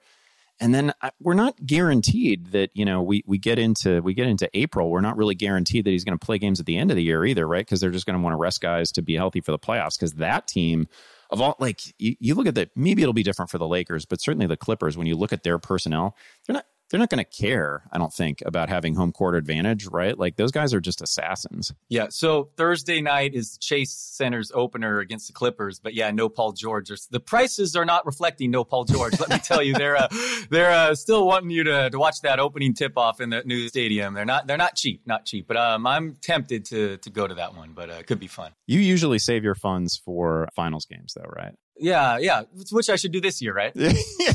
and 0.60 0.74
then 0.74 0.94
uh, 1.02 1.10
we're 1.20 1.34
not 1.34 1.56
guaranteed 1.66 2.48
that 2.52 2.70
you 2.74 2.86
know 2.86 3.02
we 3.02 3.24
we 3.26 3.38
get 3.38 3.60
into 3.60 4.02
we 4.02 4.14
get 4.14 4.28
into 4.28 4.50
April. 4.54 4.90
We're 4.90 5.02
not 5.02 5.18
really 5.18 5.36
guaranteed 5.36 5.86
that 5.86 5.92
he's 5.92 6.04
going 6.04 6.18
to 6.18 6.26
play 6.26 6.38
games 6.38 6.60
at 6.60 6.66
the 6.66 6.78
end 6.78 6.92
of 6.92 6.98
the 6.98 7.04
year 7.04 7.26
either, 7.26 7.48
right? 7.48 7.66
Because 7.66 7.82
they're 7.82 7.92
just 7.92 8.06
going 8.06 8.18
to 8.18 8.24
want 8.24 8.34
to 8.34 8.38
rest 8.38 8.62
guys 8.62 8.92
to 8.94 9.02
be 9.02 9.16
healthy 9.16 9.42
for 9.42 9.52
the 9.52 9.60
playoffs. 9.60 9.98
Because 9.98 10.14
that 10.14 10.48
team 10.48 10.88
of 11.30 11.42
all 11.42 11.56
like 11.60 11.82
you, 11.98 12.16
you 12.20 12.36
look 12.36 12.48
at 12.48 12.56
that, 12.56 12.70
maybe 12.76 13.02
it'll 13.02 13.14
be 13.14 13.24
different 13.24 13.50
for 13.50 13.58
the 13.58 13.68
Lakers, 13.68 14.06
but 14.06 14.22
certainly 14.22 14.46
the 14.46 14.58
Clippers. 14.58 14.98
When 14.98 15.08
you 15.08 15.16
look 15.16 15.34
at 15.34 15.44
their 15.44 15.58
personnel, 15.58 16.16
they're 16.46 16.54
not 16.56 16.66
they're 16.90 17.00
not 17.00 17.10
going 17.10 17.24
to 17.24 17.30
care, 17.30 17.84
I 17.92 17.98
don't 17.98 18.14
think, 18.14 18.44
about 18.46 18.70
having 18.70 18.96
home 18.96 19.12
court 19.12 19.36
advantage, 19.36 19.88
right? 19.88 20.18
Like 20.18 20.36
those 20.36 20.52
guys 20.52 20.74
are 20.74 20.80
just 20.80 21.02
assassins. 21.02 21.74
Yeah. 21.90 22.08
So 22.10 22.50
Thursday 22.56 23.02
night 23.02 23.34
is 23.34 23.58
Chase 23.58 23.92
Center's 23.92 24.52
opener 24.54 25.00
against 25.00 25.28
the 25.28 25.34
Clippers, 25.34 25.80
but 25.80 25.94
yeah, 25.94 26.12
no 26.12 26.30
Paul 26.30 26.52
George. 26.52 26.92
The 27.10 27.20
prices 27.20 27.76
are 27.76 27.86
not 27.86 28.06
reflecting 28.06 28.52
no 28.52 28.64
Paul 28.64 28.86
George. 28.86 29.20
Let 29.20 29.30
me 29.30 29.40
tell 29.40 29.64
you, 29.64 29.74
they're 29.74 29.98
uh, 29.98 30.08
they're 30.50 30.72
uh, 30.72 30.96
still 30.96 31.26
wanting 31.26 31.50
you 31.50 31.64
to, 31.64 31.90
to 31.90 31.98
watch 31.98 32.22
that 32.22 32.40
opening 32.40 32.74
tip 32.74 32.98
off 32.98 33.20
in 33.20 33.30
the 33.30 33.42
new 33.44 33.68
stadium. 33.68 34.14
They're 34.14 34.26
not 34.26 34.48
they're 34.48 34.58
not 34.58 34.76
cheap, 34.76 35.02
not 35.06 35.26
cheap. 35.26 35.48
But 35.48 35.58
um, 35.58 35.88
I'm 35.88 36.16
tempted 36.22 36.66
to 36.66 36.98
to 36.98 37.10
go 37.10 37.28
to 37.28 37.36
that 37.36 37.56
one, 37.56 37.74
but 37.74 37.90
uh, 37.90 37.94
it 37.94 38.08
could 38.08 38.20
be 38.20 38.28
fun. 38.28 38.52
You 38.68 38.80
usually 38.80 39.20
save 39.20 39.44
your 39.44 39.56
funds 39.56 39.98
for 39.98 40.48
finals 40.56 40.86
games, 40.86 41.14
though, 41.16 41.30
right? 41.36 41.54
Yeah, 41.78 42.18
yeah. 42.20 42.44
Which 42.72 42.90
I 42.90 42.96
should 42.96 43.12
do 43.12 43.22
this 43.22 43.42
year, 43.42 43.54
right? 43.54 43.72
yeah, 43.76 43.92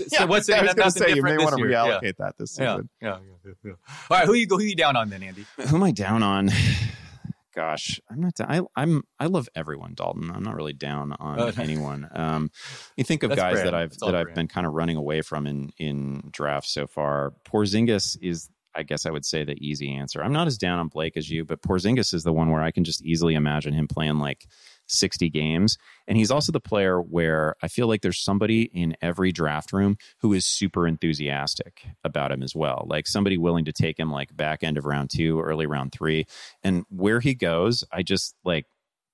so 0.08 0.26
what's 0.26 0.50
I 0.50 0.62
was 0.62 0.74
going 0.74 0.90
to 0.90 0.98
say 0.98 1.14
you 1.14 1.22
may 1.22 1.36
want 1.36 1.56
to 1.56 1.62
reallocate 1.62 2.02
yeah. 2.02 2.12
that 2.18 2.36
this 2.36 2.52
season. 2.52 2.88
Yeah, 3.00 3.18
yeah, 3.44 3.52
yeah, 3.64 3.72
All 4.10 4.18
right, 4.18 4.26
who 4.26 4.34
you 4.34 4.46
go? 4.46 4.58
Who 4.58 4.64
you 4.64 4.76
down 4.76 4.96
on 4.96 5.08
then, 5.08 5.22
Andy? 5.22 5.46
Who 5.56 5.76
am 5.76 5.82
I 5.82 5.92
down 5.92 6.22
on? 6.22 6.50
Gosh, 7.54 8.00
I'm 8.08 8.20
not. 8.20 8.34
I, 8.40 8.60
I'm. 8.76 9.02
I 9.18 9.26
love 9.26 9.48
everyone, 9.56 9.94
Dalton. 9.94 10.30
I'm 10.30 10.44
not 10.44 10.54
really 10.54 10.74
down 10.74 11.12
on 11.18 11.40
uh, 11.40 11.52
anyone. 11.58 12.08
Um, 12.12 12.50
you 12.96 13.02
think 13.02 13.24
of 13.24 13.34
guys 13.34 13.54
brand. 13.54 13.66
that 13.66 13.74
I've 13.74 13.98
that 13.98 14.14
I've 14.14 14.34
been 14.34 14.46
kind 14.46 14.66
of 14.66 14.74
running 14.74 14.96
away 14.96 15.22
from 15.22 15.46
in 15.46 15.70
in 15.76 16.22
drafts 16.30 16.72
so 16.72 16.86
far. 16.86 17.32
Porzingis 17.44 18.16
is 18.22 18.48
I 18.78 18.84
guess 18.84 19.06
I 19.06 19.10
would 19.10 19.24
say 19.24 19.42
the 19.42 19.56
easy 19.60 19.92
answer. 19.92 20.22
I'm 20.22 20.32
not 20.32 20.46
as 20.46 20.56
down 20.56 20.78
on 20.78 20.86
Blake 20.86 21.16
as 21.16 21.28
you, 21.28 21.44
but 21.44 21.62
Porzingis 21.62 22.14
is 22.14 22.22
the 22.22 22.32
one 22.32 22.50
where 22.50 22.62
I 22.62 22.70
can 22.70 22.84
just 22.84 23.02
easily 23.02 23.34
imagine 23.34 23.74
him 23.74 23.88
playing 23.88 24.18
like 24.18 24.46
60 24.88 25.30
games. 25.30 25.76
And 26.06 26.18
he's 26.18 26.30
also 26.30 26.52
the 26.52 26.60
player 26.60 27.00
where 27.00 27.54
I 27.62 27.68
feel 27.68 27.86
like 27.86 28.02
there's 28.02 28.18
somebody 28.18 28.62
in 28.62 28.96
every 29.02 29.32
draft 29.32 29.72
room 29.72 29.96
who 30.20 30.32
is 30.32 30.46
super 30.46 30.86
enthusiastic 30.86 31.86
about 32.04 32.32
him 32.32 32.42
as 32.42 32.54
well. 32.54 32.86
Like 32.88 33.06
somebody 33.06 33.38
willing 33.38 33.64
to 33.66 33.72
take 33.72 33.98
him 33.98 34.10
like 34.10 34.36
back 34.36 34.62
end 34.62 34.78
of 34.78 34.84
round 34.84 35.10
two, 35.10 35.40
early 35.40 35.66
round 35.66 35.92
three. 35.92 36.26
And 36.62 36.84
where 36.88 37.20
he 37.20 37.34
goes, 37.34 37.84
I 37.92 38.02
just 38.02 38.34
like 38.44 38.66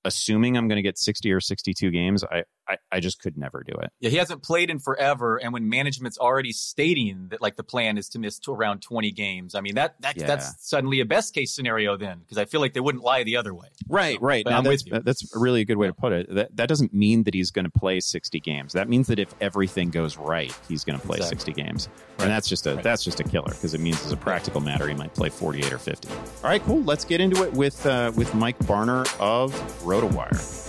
assuming 0.04 0.56
I'm 0.56 0.68
going 0.68 0.76
to 0.76 0.82
get 0.82 0.98
60 0.98 1.32
or 1.32 1.40
62 1.40 1.90
games, 1.90 2.22
I, 2.24 2.44
I, 2.68 2.76
I, 2.90 3.00
just 3.00 3.20
could 3.20 3.36
never 3.36 3.62
do 3.66 3.74
it. 3.74 3.90
Yeah, 4.00 4.10
he 4.10 4.16
hasn't 4.16 4.42
played 4.42 4.70
in 4.70 4.78
forever. 4.78 5.36
And 5.36 5.52
when 5.52 5.68
management's 5.68 6.18
already 6.18 6.52
stating 6.52 7.28
that 7.28 7.42
like 7.42 7.56
the 7.56 7.64
plan 7.64 7.98
is 7.98 8.08
to 8.10 8.18
miss 8.18 8.38
to 8.40 8.52
around 8.52 8.80
20 8.80 9.10
games, 9.12 9.54
I 9.54 9.60
mean, 9.60 9.74
that, 9.74 10.00
that 10.00 10.16
yeah. 10.16 10.26
that's 10.26 10.68
suddenly 10.68 11.00
a 11.00 11.04
best 11.04 11.34
case 11.34 11.54
scenario 11.54 11.96
then, 11.96 12.20
because 12.20 12.38
I 12.38 12.44
feel 12.46 12.60
like 12.60 12.72
they 12.72 12.80
wouldn't 12.80 13.04
lie 13.04 13.22
the 13.22 13.36
other 13.36 13.54
way. 13.54 13.68
Right, 13.88 14.18
so, 14.18 14.26
right. 14.26 14.46
Now, 14.46 14.58
I'm 14.58 14.64
that's, 14.64 14.84
with 14.84 14.92
you. 14.92 15.00
That's 15.00 15.30
really 15.34 15.60
a 15.60 15.64
good 15.64 15.76
way 15.76 15.86
to 15.86 15.92
put 15.92 16.12
it. 16.12 16.34
That, 16.34 16.56
that 16.56 16.68
doesn't 16.68 16.94
mean 16.94 17.24
that 17.24 17.34
he's 17.34 17.50
going 17.50 17.66
to 17.66 17.70
play 17.70 18.00
60 18.00 18.40
games. 18.40 18.72
That 18.72 18.88
means 18.88 19.08
that 19.08 19.18
if 19.18 19.34
everything 19.40 19.90
goes 19.90 20.16
right, 20.16 20.56
he's 20.68 20.84
going 20.84 20.98
to 20.98 21.06
play 21.06 21.18
exactly. 21.18 21.52
60 21.52 21.52
games. 21.62 21.88
Right. 22.18 22.24
And 22.24 22.30
that's 22.30 22.48
just 22.48 22.66
a, 22.66 22.76
right. 22.76 22.82
that's 22.82 23.04
just 23.04 23.20
a 23.20 23.24
killer 23.24 23.50
because 23.50 23.74
it 23.74 23.80
means 23.80 24.04
as 24.04 24.12
a 24.12 24.16
practical 24.16 24.60
matter, 24.60 24.88
he 24.88 24.94
might 24.94 25.14
play 25.14 25.28
48 25.28 25.72
or 25.72 25.78
50. 25.78 26.08
All 26.08 26.16
right, 26.44 26.62
cool. 26.62 26.82
Let's 26.82 27.04
get 27.04 27.20
into 27.20 27.42
it 27.42 27.52
with, 27.52 27.84
uh, 27.84 28.12
with 28.16 28.34
Mike 28.34 28.58
Barner 28.60 29.04
of 29.20 29.52
RotoWire. 29.82 30.63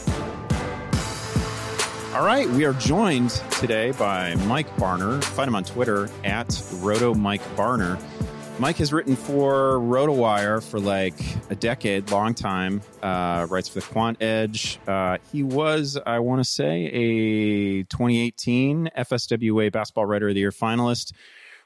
All 2.15 2.25
right, 2.25 2.49
we 2.51 2.63
are 2.63 2.71
joined 2.71 3.31
today 3.59 3.91
by 3.91 4.35
Mike 4.45 4.73
Barner. 4.77 5.21
Find 5.21 5.49
him 5.49 5.55
on 5.55 5.65
Twitter 5.65 6.09
at 6.23 6.63
Roto 6.75 7.13
Mike 7.13 7.41
Barner. 7.57 8.01
Mike 8.57 8.77
has 8.77 8.93
written 8.93 9.17
for 9.17 9.79
RotoWire 9.79 10.63
for 10.63 10.79
like 10.79 11.19
a 11.49 11.55
decade, 11.55 12.09
long 12.11 12.33
time. 12.33 12.81
Uh, 13.03 13.47
writes 13.49 13.67
for 13.67 13.81
the 13.81 13.85
Quant 13.87 14.21
Edge. 14.21 14.79
Uh, 14.87 15.17
he 15.33 15.43
was, 15.43 15.99
I 16.05 16.19
want 16.19 16.39
to 16.39 16.49
say, 16.49 16.85
a 16.85 17.83
2018 17.83 18.91
FSWA 18.97 19.69
Basketball 19.69 20.05
Writer 20.05 20.29
of 20.29 20.35
the 20.35 20.39
Year 20.39 20.51
finalist. 20.51 21.11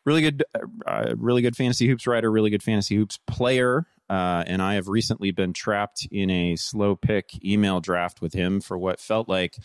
Really 0.04 0.24
good, 0.24 0.44
uh, 0.88 1.14
really 1.16 1.44
good 1.44 1.56
fantasy 1.56 1.88
hoops 1.88 2.08
writer. 2.08 2.32
Really 2.32 2.50
good 2.50 2.64
fantasy 2.64 2.96
hoops 2.96 3.20
player. 3.28 3.86
Uh, 4.10 4.44
and 4.48 4.64
I 4.64 4.74
have 4.74 4.88
recently 4.88 5.30
been 5.30 5.54
trapped 5.54 6.08
in 6.12 6.32
a 6.32 6.56
slow 6.56 6.96
pick 6.96 7.46
email 7.46 7.82
draft 7.82 8.20
with 8.20 8.34
him 8.34 8.62
for 8.62 8.80
what 8.80 9.00
felt 9.00 9.30
like 9.30 9.56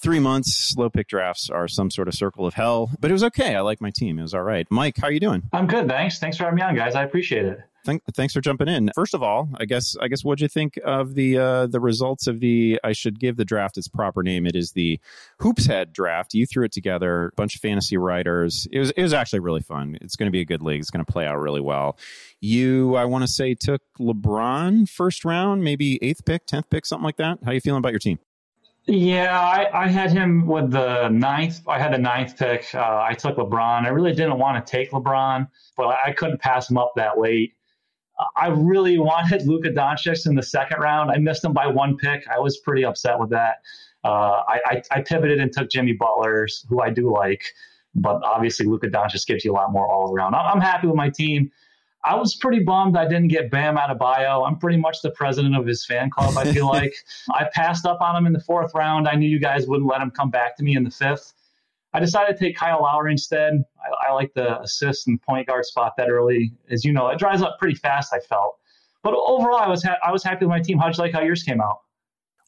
three 0.00 0.20
months. 0.20 0.54
Slow 0.54 0.90
pick 0.90 1.08
drafts 1.08 1.50
are 1.50 1.68
some 1.68 1.90
sort 1.90 2.08
of 2.08 2.14
circle 2.14 2.46
of 2.46 2.54
hell, 2.54 2.90
but 3.00 3.10
it 3.10 3.14
was 3.14 3.24
okay. 3.24 3.54
I 3.54 3.60
like 3.60 3.80
my 3.80 3.90
team. 3.90 4.18
It 4.18 4.22
was 4.22 4.34
all 4.34 4.42
right. 4.42 4.66
Mike, 4.70 4.96
how 4.98 5.08
are 5.08 5.12
you 5.12 5.20
doing? 5.20 5.42
I'm 5.52 5.66
good, 5.66 5.88
thanks. 5.88 6.18
Thanks 6.18 6.36
for 6.36 6.44
having 6.44 6.56
me 6.56 6.62
on, 6.62 6.74
guys. 6.74 6.94
I 6.94 7.04
appreciate 7.04 7.44
it. 7.44 7.60
Thank, 7.84 8.02
thanks 8.14 8.34
for 8.34 8.42
jumping 8.42 8.68
in. 8.68 8.90
First 8.94 9.14
of 9.14 9.22
all, 9.22 9.48
I 9.54 9.64
guess 9.64 9.96
I 10.00 10.08
guess 10.08 10.22
what'd 10.22 10.42
you 10.42 10.48
think 10.48 10.78
of 10.84 11.14
the 11.14 11.38
uh, 11.38 11.66
the 11.66 11.80
results 11.80 12.26
of 12.26 12.40
the? 12.40 12.78
I 12.84 12.92
should 12.92 13.18
give 13.18 13.36
the 13.38 13.44
draft 13.44 13.78
its 13.78 13.88
proper 13.88 14.22
name. 14.22 14.46
It 14.46 14.54
is 14.54 14.72
the 14.72 15.00
Hoops 15.38 15.66
Head 15.66 15.92
draft. 15.92 16.34
You 16.34 16.46
threw 16.46 16.66
it 16.66 16.72
together, 16.72 17.28
a 17.28 17.34
bunch 17.36 17.54
of 17.54 17.62
fantasy 17.62 17.96
writers. 17.96 18.68
It 18.70 18.80
was 18.80 18.90
it 18.90 19.02
was 19.02 19.14
actually 19.14 19.40
really 19.40 19.62
fun. 19.62 19.96
It's 20.02 20.16
going 20.16 20.26
to 20.26 20.30
be 20.30 20.42
a 20.42 20.44
good 20.44 20.62
league. 20.62 20.80
It's 20.80 20.90
going 20.90 21.04
to 21.04 21.10
play 21.10 21.26
out 21.26 21.40
really 21.40 21.62
well. 21.62 21.96
You, 22.40 22.96
I 22.96 23.06
want 23.06 23.24
to 23.24 23.28
say, 23.28 23.54
took 23.54 23.80
LeBron 23.98 24.88
first 24.88 25.24
round, 25.24 25.64
maybe 25.64 25.98
eighth 26.02 26.24
pick, 26.26 26.46
tenth 26.46 26.68
pick, 26.68 26.84
something 26.84 27.04
like 27.04 27.16
that. 27.16 27.38
How 27.44 27.52
you 27.52 27.60
feeling 27.60 27.78
about 27.78 27.92
your 27.92 27.98
team? 27.98 28.18
Yeah, 28.90 29.38
I, 29.38 29.84
I, 29.84 29.86
had 29.86 30.10
him 30.10 30.48
with 30.48 30.72
the 30.72 31.08
ninth. 31.10 31.60
I 31.68 31.78
had 31.78 31.92
the 31.92 31.98
ninth 31.98 32.36
pick. 32.36 32.74
Uh, 32.74 33.04
I 33.08 33.14
took 33.14 33.36
LeBron. 33.36 33.84
I 33.84 33.88
really 33.90 34.12
didn't 34.12 34.36
want 34.36 34.66
to 34.66 34.68
take 34.68 34.90
LeBron, 34.90 35.46
but 35.76 35.96
I 36.04 36.10
couldn't 36.10 36.40
pass 36.40 36.68
him 36.68 36.76
up 36.76 36.90
that 36.96 37.16
late. 37.16 37.54
I 38.36 38.48
really 38.48 38.98
wanted 39.10 39.46
Luka 39.46 39.68
Doncic 39.68 40.26
in 40.26 40.34
the 40.34 40.42
second 40.42 40.80
round. 40.80 41.12
I 41.12 41.18
missed 41.18 41.44
him 41.44 41.52
by 41.52 41.68
one 41.68 41.98
pick. 41.98 42.26
I 42.26 42.40
was 42.40 42.58
pretty 42.58 42.84
upset 42.84 43.16
with 43.16 43.30
that. 43.30 43.58
Uh, 44.02 44.42
I, 44.48 44.60
I, 44.66 44.82
I, 44.90 45.02
pivoted 45.02 45.38
and 45.38 45.52
took 45.52 45.70
Jimmy 45.70 45.92
Butler, 45.92 46.48
who 46.68 46.80
I 46.80 46.90
do 46.90 47.12
like, 47.12 47.44
but 47.94 48.20
obviously 48.24 48.66
Luka 48.66 48.88
Doncic 48.88 49.24
gives 49.24 49.44
you 49.44 49.52
a 49.52 49.54
lot 49.54 49.70
more 49.70 49.86
all 49.86 50.12
around. 50.12 50.34
I'm 50.34 50.60
happy 50.60 50.88
with 50.88 50.96
my 50.96 51.10
team. 51.10 51.52
I 52.04 52.14
was 52.14 52.34
pretty 52.34 52.62
bummed 52.64 52.96
I 52.96 53.04
didn't 53.06 53.28
get 53.28 53.50
Bam 53.50 53.76
Adebayo. 53.76 54.46
I'm 54.46 54.58
pretty 54.58 54.78
much 54.78 55.02
the 55.02 55.10
president 55.10 55.54
of 55.56 55.66
his 55.66 55.84
fan 55.84 56.08
club, 56.10 56.36
I 56.36 56.50
feel 56.52 56.66
like. 56.78 56.94
I 57.32 57.46
passed 57.52 57.84
up 57.84 58.00
on 58.00 58.16
him 58.16 58.26
in 58.26 58.32
the 58.32 58.40
fourth 58.40 58.72
round. 58.74 59.06
I 59.06 59.14
knew 59.14 59.28
you 59.28 59.38
guys 59.38 59.66
wouldn't 59.66 59.88
let 59.88 60.00
him 60.00 60.10
come 60.10 60.30
back 60.30 60.56
to 60.56 60.64
me 60.64 60.76
in 60.76 60.84
the 60.84 60.90
fifth. 60.90 61.34
I 61.92 62.00
decided 62.00 62.38
to 62.38 62.44
take 62.44 62.56
Kyle 62.56 62.82
Lowry 62.82 63.12
instead. 63.12 63.64
I, 63.84 64.10
I 64.10 64.12
like 64.12 64.32
the 64.34 64.60
assist 64.62 65.08
and 65.08 65.20
point 65.20 65.48
guard 65.48 65.64
spot 65.66 65.94
that 65.98 66.08
early. 66.08 66.52
As 66.70 66.84
you 66.84 66.92
know, 66.92 67.08
it 67.08 67.18
dries 67.18 67.42
up 67.42 67.58
pretty 67.58 67.74
fast, 67.74 68.14
I 68.14 68.20
felt. 68.20 68.58
But 69.02 69.14
overall, 69.14 69.58
I 69.58 69.68
was 69.68 69.82
ha- 69.82 69.98
I 70.04 70.12
was 70.12 70.22
happy 70.22 70.44
with 70.44 70.50
my 70.50 70.60
team. 70.60 70.78
How'd 70.78 70.96
you 70.96 71.02
like 71.02 71.12
how 71.12 71.20
yours 71.22 71.42
came 71.42 71.60
out? 71.60 71.80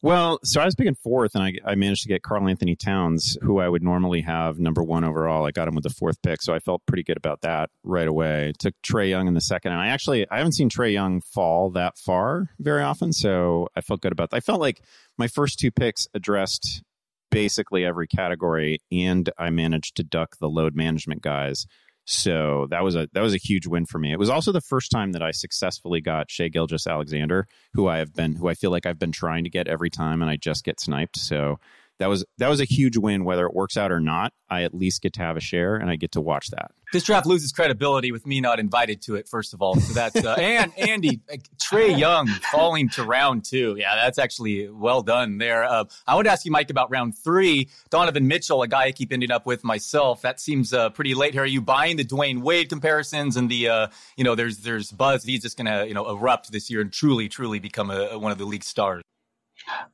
Well, 0.05 0.41
so 0.43 0.61
I 0.61 0.65
was 0.65 0.75
picking 0.75 0.97
fourth, 0.97 1.37
and 1.37 1.45
I, 1.45 1.53
I 1.65 1.77
managed 1.77 2.03
to 2.03 2.09
get 2.09 2.25
Karl-Anthony 2.25 2.75
Towns, 2.75 3.39
who 3.41 3.61
I 3.61 3.69
would 3.69 3.85
normally 3.85 4.21
have 4.23 4.59
number 4.59 4.83
one 4.83 5.05
overall. 5.05 5.47
I 5.47 5.53
got 5.53 5.69
him 5.69 5.77
with 5.77 5.85
the 5.85 5.91
fourth 5.91 6.21
pick, 6.23 6.43
so 6.43 6.53
I 6.53 6.59
felt 6.59 6.83
pretty 6.87 7.05
good 7.05 7.17
about 7.17 7.43
that 7.43 7.71
right 7.85 8.09
away. 8.09 8.53
Took 8.59 8.75
Trae 8.83 9.11
Young 9.11 9.29
in 9.29 9.35
the 9.35 9.41
second, 9.41 9.71
and 9.71 9.81
I 9.81 9.89
actually 9.89 10.29
I 10.29 10.39
haven't 10.39 10.55
seen 10.55 10.69
Trae 10.69 10.93
Young 10.93 11.21
fall 11.21 11.71
that 11.71 11.99
far 11.99 12.49
very 12.59 12.83
often, 12.83 13.13
so 13.13 13.69
I 13.77 13.81
felt 13.81 14.01
good 14.01 14.11
about 14.11 14.31
that. 14.31 14.39
I 14.39 14.41
felt 14.41 14.61
like 14.61 14.83
my 15.19 15.29
first 15.29 15.61
two 15.61 15.71
picks 15.71 16.09
addressed 16.15 16.83
basically 17.31 17.85
every 17.85 18.09
category, 18.09 18.81
and 18.91 19.31
I 19.39 19.51
managed 19.51 19.97
to 19.97 20.03
duck 20.03 20.37
the 20.41 20.51
load 20.51 20.75
management 20.75 21.23
guys. 21.23 21.65
So 22.05 22.67
that 22.71 22.83
was 22.83 22.97
a 22.97 23.09
that 23.13 23.21
was 23.21 23.35
a 23.35 23.39
huge 23.39 23.67
win 23.67 23.87
for 23.87 23.99
me. 23.99 24.13
It 24.13 24.19
was 24.19 24.31
also 24.31 24.51
the 24.51 24.61
first 24.61 24.91
time 24.91 25.13
that 25.13 25.23
I 25.23 25.31
successfully 25.31 26.01
got 26.01 26.31
Shai 26.31 26.49
Gilgeous-Alexander, 26.49 27.47
who 27.75 27.87
I 27.87 27.99
have 27.99 28.13
been 28.13 28.35
who 28.35 28.49
I 28.49 28.55
feel 28.55 28.71
like 28.71 28.87
I've 28.87 28.99
been 28.99 29.13
trying 29.13 29.45
to 29.45 29.51
get 29.51 29.69
every 29.69 29.91
time, 29.91 30.21
and 30.21 30.31
I 30.31 30.37
just 30.37 30.65
get 30.65 30.81
sniped. 30.81 31.17
So 31.17 31.61
that 32.03 32.09
was 32.09 32.25
that 32.39 32.49
was 32.49 32.61
a 32.61 32.65
huge 32.65 32.97
win. 32.97 33.25
Whether 33.25 33.47
it 33.47 33.55
works 33.55 33.77
out 33.77 33.93
or 33.93 34.01
not, 34.01 34.33
I 34.51 34.65
at 34.65 34.75
least 34.75 35.03
get 35.03 35.13
to 35.15 35.21
have 35.21 35.37
a 35.37 35.41
share 35.41 35.77
and 35.77 35.89
I 35.89 35.95
get 35.95 36.13
to 36.13 36.21
watch 36.21 36.49
that. 36.49 36.73
This 36.93 37.05
draft 37.05 37.27
loses 37.27 37.53
credibility 37.53 38.11
with 38.11 38.27
me 38.27 38.41
not 38.41 38.59
invited 38.59 39.01
to 39.03 39.15
it. 39.15 39.29
First 39.29 39.55
of 39.55 39.63
all, 39.63 39.77
so 39.77 39.95
that's 39.95 40.25
uh, 40.25 40.35
and 40.39 40.77
Andy 40.77 41.21
Trae 41.63 41.97
Young 41.97 42.27
falling 42.27 42.89
to 42.91 43.05
round 43.05 43.45
two. 43.45 43.77
Yeah, 43.79 43.95
that's 43.95 44.19
actually 44.19 44.69
well 44.69 45.03
done 45.03 45.39
there. 45.39 45.63
Uh, 45.63 45.85
I 46.05 46.17
want 46.17 46.27
to 46.27 46.33
ask 46.33 46.45
you, 46.45 46.51
Mike, 46.51 46.71
about 46.71 46.91
round 46.91 47.17
three. 47.17 47.69
Donovan 47.91 48.27
Mitchell, 48.27 48.63
a 48.63 48.69
guy 48.69 48.87
I 48.87 48.93
keep 48.93 49.13
ending 49.13 49.31
up 49.31 49.47
with 49.47 49.63
myself. 49.63 50.23
That 50.23 50.41
seems 50.41 50.75
uh, 50.75 50.91
pretty 50.91 51.15
late 51.15 51.35
here. 51.35 51.45
Are 51.45 51.47
you 51.47 51.63
buying 51.63 51.97
the 51.97 52.05
Dwyane 52.05 52.43
Wade 52.43 52.69
comparisons 52.69 53.37
and 53.37 53.49
the 53.49 53.69
uh, 53.69 53.87
you 54.17 54.25
know 54.25 54.35
there's 54.35 54.59
there's 54.59 54.91
buzz 54.91 55.23
he's 55.23 55.43
just 55.43 55.57
to 55.57 55.85
you 55.87 55.95
know 55.95 56.11
erupt 56.11 56.51
this 56.51 56.69
year 56.69 56.81
and 56.81 56.93
truly 56.93 57.29
truly 57.29 57.61
become 57.61 57.93
a, 57.93 58.19
one 58.19 58.33
of 58.33 58.39
the 58.39 58.45
league 58.45 58.65
stars? 58.65 59.03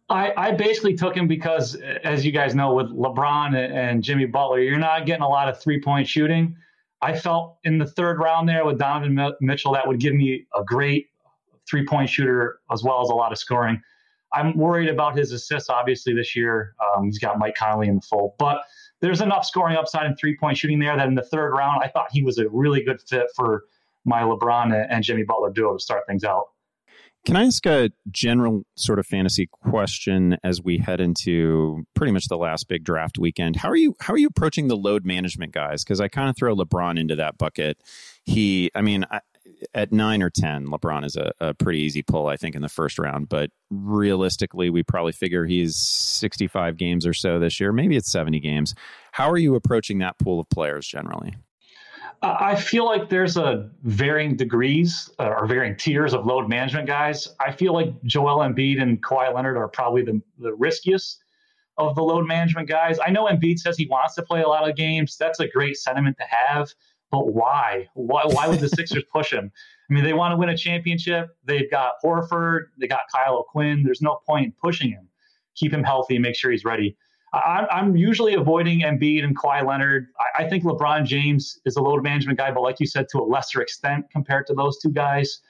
I, 0.09 0.33
I, 0.37 0.53
basically 0.53 0.95
took 0.95 1.14
him 1.14 1.29
because, 1.29 1.75
as 2.05 2.25
you 2.25 2.33
guys 2.33 2.55
know, 2.55 2.75
with 2.75 2.87
LeBron 2.87 3.55
and 3.55 4.03
Jimmy 4.03 4.27
Butler, 4.27 4.61
you're 4.61 4.79
not 4.79 5.05
getting 5.05 5.23
a 5.23 5.29
lot 5.29 5.49
of 5.49 5.61
three 5.61 5.81
point 5.81 6.09
shooting. 6.09 6.57
I 7.03 7.17
felt 7.17 7.59
in 7.64 7.79
the 7.79 7.87
third 7.87 8.19
round 8.19 8.49
there 8.49 8.64
with 8.64 8.79
Donovan 8.79 9.35
Mitchell 9.41 9.73
that 9.73 9.87
would 9.87 10.01
give 10.01 10.14
me 10.14 10.47
a 10.55 10.64
great 10.64 11.09
three 11.69 11.85
point 11.85 12.09
shooter 12.09 12.61
as 12.73 12.83
well 12.83 13.03
as 13.03 13.11
a 13.11 13.14
lot 13.14 13.33
of 13.33 13.38
scoring. 13.38 13.81
I'm 14.33 14.57
worried 14.57 14.88
about 14.88 15.17
his 15.17 15.33
assists, 15.33 15.71
obviously, 15.71 16.14
this 16.14 16.35
year. 16.37 16.75
Um, 16.85 17.05
he's 17.05 17.19
got 17.19 17.38
Mike 17.38 17.55
Conley 17.55 17.88
in 17.88 17.97
the 17.97 18.03
fold, 18.03 18.33
but 18.38 18.62
there's 19.01 19.21
enough 19.21 19.45
scoring 19.45 19.77
upside 19.77 20.07
and 20.07 20.19
three 20.19 20.37
point 20.37 20.59
shooting 20.59 20.79
there 20.79 20.97
that 20.97 21.07
in 21.07 21.14
the 21.14 21.23
third 21.23 21.53
round, 21.53 21.83
I 21.83 21.88
thought 21.88 22.09
he 22.11 22.23
was 22.23 22.38
a 22.38 22.49
really 22.49 22.83
good 22.83 23.01
fit 23.01 23.27
for 23.35 23.64
my 24.05 24.23
LeBron 24.23 24.87
and 24.91 25.05
Jimmy 25.05 25.23
Butler 25.23 25.51
duo 25.51 25.75
to 25.75 25.81
start 25.81 26.05
things 26.07 26.25
out. 26.25 26.47
Can 27.26 27.37
I 27.37 27.44
ask 27.44 27.66
a 27.66 27.90
general 28.11 28.62
sort 28.76 28.98
of 28.98 29.07
fantasy 29.07 29.48
question 29.50 30.38
as 30.42 30.62
we 30.62 30.78
head 30.78 31.00
into 31.00 31.85
pretty 31.94 32.12
much 32.12 32.28
the 32.28 32.38
last 32.38 32.68
big 32.68 32.85
draft 32.85 33.18
weekend? 33.18 33.57
How 33.57 33.68
are 33.68 33.76
you 33.76 33.94
how 34.00 34.14
are 34.14 34.18
you 34.18 34.28
approaching 34.28 34.68
the 34.68 34.76
load 34.76 35.04
management 35.04 35.52
guys? 35.52 35.85
Because 35.85 36.00
I 36.00 36.09
kind 36.09 36.31
of 36.31 36.37
throw 36.37 36.57
LeBron 36.57 36.98
into 36.98 37.16
that 37.16 37.37
bucket. 37.37 37.83
He, 38.24 38.70
I 38.74 38.81
mean, 38.81 39.04
I, 39.11 39.20
at 39.74 39.92
nine 39.92 40.22
or 40.22 40.31
ten, 40.31 40.66
LeBron 40.66 41.04
is 41.04 41.16
a, 41.16 41.33
a, 41.40 41.54
pretty 41.54 41.81
easy 41.81 42.02
pull, 42.02 42.26
I 42.28 42.37
think, 42.37 42.54
in 42.54 42.62
the 42.62 42.68
first 42.68 42.98
round. 42.98 43.28
But 43.28 43.50
realistically, 43.70 44.70
we 44.70 44.83
probably 44.83 45.12
figure 45.12 45.44
he's 45.44 45.76
sixty-five 45.76 46.76
games 46.76 47.07
or 47.07 47.12
so 47.12 47.38
this 47.38 47.61
year. 47.61 47.72
Maybe 47.72 47.96
it's 47.96 48.11
seventy 48.11 48.40
games. 48.40 48.74
How 49.12 49.31
are 49.31 49.38
you 49.38 49.54
approaching 49.54 49.98
that 49.98 50.18
pool 50.18 50.40
of 50.40 50.48
players 50.48 50.87
generally? 50.87 51.35
I 52.20 52.57
feel 52.57 52.85
like 52.85 53.09
there's 53.09 53.37
a 53.37 53.70
varying 53.85 54.37
degrees 54.37 55.09
uh, 55.20 55.28
or 55.28 55.46
varying 55.46 55.76
tiers 55.76 56.14
of 56.14 56.26
load 56.26 56.48
management 56.48 56.88
guys. 56.88 57.28
I 57.38 57.52
feel 57.52 57.72
like 57.72 58.02
Joel 58.02 58.38
Embiid 58.38 58.83
and 58.83 59.00
Kawhi 59.02 59.33
Leonard 59.33 59.57
are 59.57 59.68
probably 59.68 60.02
the, 60.02 60.20
the 60.38 60.52
riskiest 60.54 61.22
of 61.76 61.94
the 61.94 62.02
load 62.02 62.26
management 62.26 62.68
guys. 62.68 62.98
I 63.04 63.11
know 63.11 63.26
Embiid 63.26 63.61
says 63.61 63.76
he 63.76 63.87
wants 63.87 64.16
to 64.16 64.22
play 64.22 64.42
a 64.42 64.48
lot 64.48 64.68
of 64.68 64.74
games. 64.74 65.16
That's 65.16 65.38
a 65.38 65.46
great 65.46 65.76
sentiment 65.76 66.16
to 66.18 66.24
have, 66.24 66.74
but 67.12 67.33
why? 67.33 67.87
Why, 67.94 68.22
why 68.26 68.48
would 68.48 68.59
the 68.59 68.68
Sixers 68.76 69.04
push 69.12 69.33
him? 69.33 69.52
I 69.88 69.94
mean, 69.94 70.02
they 70.02 70.12
want 70.12 70.33
to 70.33 70.37
win 70.37 70.48
a 70.48 70.57
championship. 70.57 71.37
They've 71.44 71.70
got 71.70 71.94
Horford, 72.04 72.66
they 72.78 72.88
got 72.88 73.00
Kyle 73.14 73.37
O'Quinn. 73.37 73.85
There's 73.85 74.02
no 74.02 74.18
point 74.26 74.46
in 74.46 74.52
pushing 74.61 74.90
him. 74.90 75.09
Keep 75.54 75.72
him 75.72 75.85
healthy 75.85 76.16
and 76.16 76.22
make 76.22 76.35
sure 76.35 76.50
he's 76.50 76.64
ready. 76.64 76.96
I'm, 77.33 77.67
I'm 77.71 77.97
usually 77.97 78.35
avoiding 78.35 78.81
Embiid 78.81 79.23
and 79.25 79.37
Kawhi 79.37 79.67
Leonard. 79.67 80.07
I, 80.19 80.45
I, 80.45 80.49
think 80.49 80.64
LeBron 80.64 81.05
James 81.05 81.59
is 81.67 81.77
a 81.77 81.83
load 81.83 82.03
management 82.03 82.38
guy, 82.38 82.51
but 82.51 82.62
like 82.62 82.81
you 82.81 82.87
said, 82.87 83.07
to 83.11 83.19
a 83.19 83.25
lesser 83.25 83.61
extent 83.61 84.07
compared 84.11 84.47
to 84.47 84.55
those 84.55 84.79
two 84.79 84.91
guys. 84.91 85.41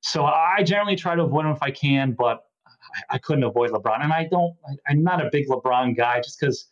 So 0.00 0.24
I 0.24 0.62
generally 0.62 0.96
try 0.96 1.14
to 1.14 1.22
avoid 1.22 1.44
him 1.44 1.52
if 1.52 1.62
I 1.62 1.70
can, 1.72 2.12
but 2.12 2.44
I, 2.66 3.16
I 3.16 3.18
couldn't 3.18 3.44
avoid 3.44 3.70
LeBron. 3.70 4.02
And 4.02 4.12
I 4.12 4.28
don't, 4.30 4.54
I, 4.88 4.92
am 4.92 5.02
not 5.02 5.24
a 5.24 5.28
big 5.30 5.48
LeBron 5.48 5.96
guy 5.96 6.20
just 6.20 6.40
because 6.40 6.68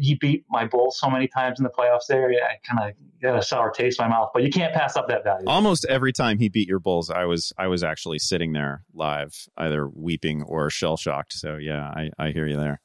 he 0.00 0.16
beat 0.16 0.44
my 0.50 0.66
Bulls 0.66 0.98
so 0.98 1.08
many 1.08 1.28
times 1.28 1.60
in 1.60 1.64
the 1.64 1.70
playoffs 1.70 2.06
there. 2.08 2.28
I 2.28 2.56
kind 2.68 2.90
of 2.90 2.96
got 3.22 3.38
a 3.38 3.42
sour 3.42 3.70
taste 3.70 4.00
in 4.00 4.08
my 4.08 4.16
mouth, 4.16 4.30
but 4.34 4.42
you 4.42 4.50
can't 4.50 4.74
pass 4.74 4.96
up 4.96 5.06
that 5.08 5.22
value. 5.22 5.46
Almost 5.46 5.86
every 5.88 6.12
time 6.12 6.38
he 6.38 6.48
beat 6.48 6.68
your 6.68 6.80
Bulls, 6.80 7.08
I 7.08 7.24
was 7.24 7.52
I 7.56 7.68
was 7.68 7.84
actually 7.84 8.18
sitting 8.18 8.52
there 8.52 8.84
live, 8.92 9.46
either 9.56 9.88
weeping 9.88 10.42
or 10.42 10.70
shell 10.70 10.96
shocked. 10.96 11.34
So 11.34 11.56
yeah, 11.56 11.88
I, 11.94 12.10
I 12.18 12.30
hear 12.30 12.46
you 12.46 12.56
there. 12.56 12.80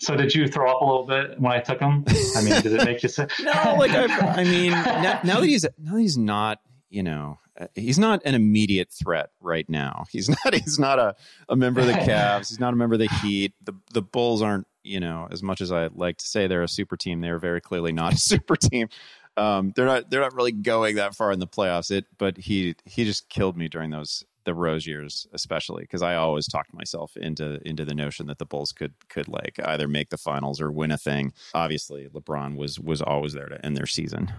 So 0.00 0.14
did 0.14 0.34
you 0.34 0.46
throw 0.46 0.70
up 0.70 0.80
a 0.80 0.84
little 0.84 1.06
bit 1.06 1.40
when 1.40 1.52
I 1.52 1.60
took 1.60 1.80
him? 1.80 2.04
I 2.36 2.42
mean, 2.42 2.62
did 2.62 2.72
it 2.72 2.84
make 2.84 3.02
you 3.02 3.08
sick? 3.08 3.30
no, 3.40 3.74
like 3.76 3.90
I, 3.90 4.04
I 4.06 4.44
mean, 4.44 4.70
now, 4.70 5.20
now, 5.24 5.40
that 5.40 5.46
he's 5.46 5.64
now 5.76 5.94
that 5.94 6.00
he's 6.00 6.16
not, 6.16 6.60
you 6.88 7.02
know, 7.02 7.38
uh, 7.58 7.66
he's 7.74 7.98
not 7.98 8.22
an 8.24 8.36
immediate 8.36 8.90
threat 8.92 9.30
right 9.40 9.68
now. 9.68 10.04
He's 10.10 10.28
not. 10.44 10.54
He's 10.54 10.78
not 10.78 11.00
a, 11.00 11.16
a 11.48 11.56
member 11.56 11.80
of 11.80 11.86
the 11.86 11.94
Cavs. 11.94 12.48
He's 12.48 12.60
not 12.60 12.72
a 12.72 12.76
member 12.76 12.94
of 12.94 13.00
the 13.00 13.08
Heat. 13.22 13.54
The 13.64 13.74
the 13.92 14.02
Bulls 14.02 14.40
aren't, 14.40 14.68
you 14.84 15.00
know, 15.00 15.26
as 15.32 15.42
much 15.42 15.60
as 15.60 15.72
I 15.72 15.88
like 15.88 16.18
to 16.18 16.26
say 16.26 16.46
they're 16.46 16.62
a 16.62 16.68
super 16.68 16.96
team. 16.96 17.20
They're 17.20 17.40
very 17.40 17.60
clearly 17.60 17.92
not 17.92 18.14
a 18.14 18.16
super 18.18 18.54
team. 18.54 18.88
Um, 19.36 19.72
they're 19.74 19.86
not. 19.86 20.10
They're 20.10 20.20
not 20.20 20.34
really 20.34 20.52
going 20.52 20.96
that 20.96 21.16
far 21.16 21.32
in 21.32 21.40
the 21.40 21.46
playoffs. 21.48 21.90
It, 21.90 22.06
but 22.18 22.36
he 22.36 22.76
he 22.84 23.04
just 23.04 23.28
killed 23.28 23.56
me 23.56 23.68
during 23.68 23.90
those 23.90 24.24
the 24.48 24.54
Rose 24.54 24.86
years, 24.86 25.26
especially 25.34 25.82
because 25.82 26.00
I 26.00 26.14
always 26.14 26.46
talked 26.46 26.72
myself 26.72 27.14
into 27.18 27.60
into 27.68 27.84
the 27.84 27.94
notion 27.94 28.26
that 28.28 28.38
the 28.38 28.46
Bulls 28.46 28.72
could 28.72 28.94
could 29.10 29.28
like 29.28 29.60
either 29.62 29.86
make 29.86 30.08
the 30.08 30.16
finals 30.16 30.58
or 30.58 30.72
win 30.72 30.90
a 30.90 30.96
thing. 30.96 31.34
Obviously, 31.52 32.08
LeBron 32.08 32.56
was 32.56 32.80
was 32.80 33.02
always 33.02 33.34
there 33.34 33.48
to 33.48 33.62
end 33.64 33.76
their 33.76 33.86
season. 33.86 34.32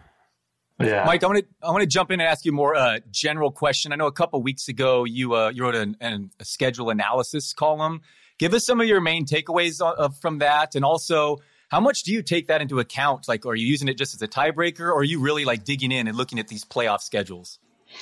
Yeah. 0.79 1.03
Mike, 1.05 1.23
I 1.23 1.27
want 1.27 1.39
to 1.39 1.45
I 1.61 1.69
want 1.69 1.81
to 1.81 1.87
jump 1.87 2.09
in 2.09 2.19
and 2.19 2.27
ask 2.27 2.43
you 2.43 2.51
a 2.51 2.55
more 2.55 2.75
uh, 2.75 2.99
general 3.11 3.51
question. 3.51 3.93
I 3.93 3.97
know 3.97 4.07
a 4.07 4.11
couple 4.11 4.41
weeks 4.41 4.67
ago 4.67 5.03
you 5.03 5.35
uh, 5.35 5.49
you 5.49 5.63
wrote 5.63 5.75
an, 5.75 5.95
an, 6.01 6.31
a 6.39 6.45
schedule 6.45 6.89
analysis 6.89 7.53
column. 7.53 8.01
Give 8.39 8.55
us 8.55 8.65
some 8.65 8.81
of 8.81 8.87
your 8.87 9.01
main 9.01 9.25
takeaways 9.25 9.79
uh, 9.81 10.09
from 10.09 10.39
that, 10.39 10.73
and 10.73 10.83
also 10.83 11.37
how 11.69 11.79
much 11.79 12.01
do 12.01 12.11
you 12.11 12.23
take 12.23 12.47
that 12.47 12.61
into 12.61 12.79
account? 12.79 13.27
Like, 13.27 13.45
are 13.45 13.55
you 13.55 13.67
using 13.67 13.89
it 13.89 13.97
just 13.97 14.15
as 14.15 14.21
a 14.23 14.27
tiebreaker, 14.27 14.87
or 14.87 14.99
are 14.99 15.03
you 15.03 15.19
really 15.19 15.45
like 15.45 15.65
digging 15.65 15.91
in 15.91 16.07
and 16.07 16.17
looking 16.17 16.39
at 16.39 16.47
these 16.47 16.65
playoff 16.65 17.01
schedules? 17.01 17.59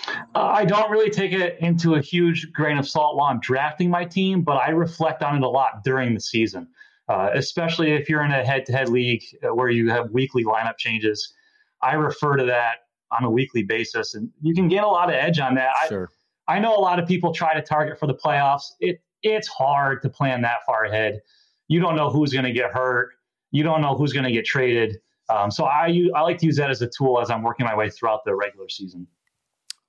Uh, 0.08 0.14
I 0.34 0.66
don't 0.66 0.90
really 0.92 1.10
take 1.10 1.32
it 1.32 1.58
into 1.60 1.96
a 1.96 2.02
huge 2.02 2.52
grain 2.54 2.78
of 2.78 2.88
salt 2.88 3.16
while 3.16 3.28
I'm 3.28 3.40
drafting 3.40 3.90
my 3.90 4.06
team, 4.06 4.42
but 4.42 4.58
I 4.58 4.70
reflect 4.70 5.24
on 5.24 5.36
it 5.36 5.44
a 5.44 5.50
lot 5.50 5.84
during 5.84 6.14
the 6.14 6.20
season, 6.20 6.68
uh, 7.10 7.30
especially 7.34 7.92
if 7.94 8.10
you're 8.10 8.24
in 8.24 8.32
a 8.32 8.44
head 8.46 8.66
to 8.68 8.74
head 8.74 8.90
league 8.90 9.24
uh, 9.44 9.54
where 9.54 9.70
you 9.70 9.90
have 9.90 10.12
weekly 10.12 10.44
lineup 10.44 10.78
changes. 10.78 11.34
I 11.82 11.94
refer 11.94 12.36
to 12.38 12.46
that 12.46 12.78
on 13.12 13.24
a 13.24 13.30
weekly 13.30 13.64
basis, 13.64 14.16
and 14.16 14.30
you 14.42 14.54
can 14.54 14.68
get 14.68 14.84
a 14.84 14.88
lot 14.88 15.10
of 15.10 15.16
edge 15.16 15.40
on 15.40 15.56
that. 15.56 15.72
Sure. 15.88 16.10
I, 16.48 16.58
I 16.58 16.60
know 16.60 16.76
a 16.76 16.80
lot 16.80 17.00
of 17.00 17.08
people 17.08 17.34
try 17.34 17.54
to 17.54 17.62
target 17.62 18.00
for 18.00 18.08
the 18.08 18.16
playoffs. 18.16 18.64
It 18.80 19.02
It's 19.24 19.48
hard 19.48 20.02
to 20.02 20.10
plan 20.10 20.42
that 20.42 20.66
far 20.66 20.86
ahead. 20.86 21.22
You 21.68 21.80
don't 21.80 21.96
know 21.96 22.10
who's 22.10 22.32
going 22.32 22.46
to 22.46 22.52
get 22.52 22.72
hurt, 22.72 23.12
you 23.52 23.64
don't 23.64 23.82
know 23.82 23.96
who's 23.96 24.14
going 24.14 24.26
to 24.26 24.32
get 24.32 24.46
traded. 24.46 24.98
Um, 25.30 25.52
so 25.52 25.66
I, 25.66 26.08
I 26.16 26.22
like 26.22 26.38
to 26.40 26.46
use 26.46 26.56
that 26.58 26.70
as 26.70 26.82
a 26.82 26.88
tool 26.88 27.20
as 27.20 27.30
I'm 27.30 27.44
working 27.44 27.66
my 27.66 27.76
way 27.76 27.90
throughout 27.90 28.24
the 28.24 28.34
regular 28.34 28.70
season. 28.70 29.08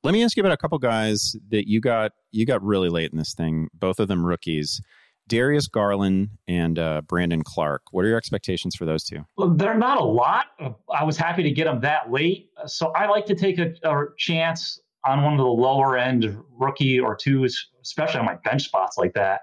Let 0.04 0.12
me 0.12 0.22
ask 0.22 0.36
you 0.36 0.42
about 0.42 0.52
a 0.52 0.56
couple 0.56 0.78
guys 0.78 1.34
that 1.50 1.68
you 1.68 1.80
got 1.80 2.12
you 2.30 2.46
got 2.46 2.62
really 2.62 2.88
late 2.88 3.10
in 3.10 3.18
this 3.18 3.34
thing. 3.34 3.68
Both 3.74 3.98
of 3.98 4.08
them 4.08 4.24
rookies. 4.24 4.80
Darius 5.26 5.66
Garland 5.66 6.30
and 6.46 6.78
uh, 6.78 7.02
Brandon 7.02 7.42
Clarke. 7.42 7.82
What 7.90 8.04
are 8.04 8.08
your 8.08 8.16
expectations 8.16 8.74
for 8.74 8.86
those 8.86 9.04
two? 9.04 9.26
Well, 9.36 9.50
they're 9.50 9.76
not 9.76 10.00
a 10.00 10.04
lot. 10.04 10.46
I 10.90 11.04
was 11.04 11.18
happy 11.18 11.42
to 11.42 11.50
get 11.50 11.64
them 11.64 11.80
that 11.80 12.10
late. 12.10 12.48
So 12.66 12.92
I 12.92 13.06
like 13.06 13.26
to 13.26 13.34
take 13.34 13.58
a, 13.58 13.74
a 13.82 14.06
chance 14.16 14.80
on 15.04 15.22
one 15.22 15.34
of 15.34 15.38
the 15.38 15.44
lower 15.44 15.98
end 15.98 16.38
rookie 16.58 16.98
or 16.98 17.14
twos, 17.14 17.68
especially 17.82 18.20
on 18.20 18.26
my 18.26 18.36
bench 18.36 18.62
spots 18.62 18.96
like 18.96 19.12
that. 19.14 19.42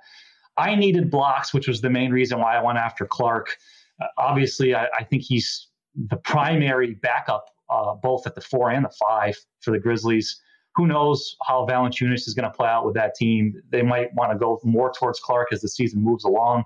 I 0.58 0.74
needed 0.76 1.12
blocks, 1.12 1.54
which 1.54 1.68
was 1.68 1.82
the 1.82 1.89
main 1.89 2.12
reason 2.12 2.39
why 2.39 2.56
I 2.56 2.63
went 2.63 2.80
after 2.80 3.06
Clarke. 3.06 3.56
Uh, 4.02 4.08
obviously, 4.18 4.74
I, 4.74 4.88
I, 4.98 5.04
think 5.04 5.24
he's 5.24 5.68
the 5.96 6.18
primary 6.18 6.96
backup, 6.96 7.46
uh, 7.70 7.94
both 7.96 8.26
at 8.26 8.36
the 8.36 8.41
four 8.41 8.72
and 8.72 8.84
the 8.84 8.94
five 9.00 9.38
for 9.62 9.72
the 9.72 9.80
Grizzlies 9.80 10.41
who 10.76 10.88
knows 10.88 11.38
how 11.48 11.66
Valanciunas 11.66 12.28
is 12.28 12.34
going 12.34 12.50
to 12.50 12.56
play 12.56 12.68
out 12.68 12.86
with 12.86 12.96
that 12.96 13.16
team. 13.16 13.62
They 13.70 13.82
might 13.82 14.14
want 14.14 14.32
to 14.32 14.38
go 14.38 14.60
more 14.64 14.92
towards 14.92 15.20
Clarke 15.20 15.54
as 15.54 15.62
the 15.62 15.70
season 15.70 16.04
moves 16.04 16.26
along. 16.26 16.66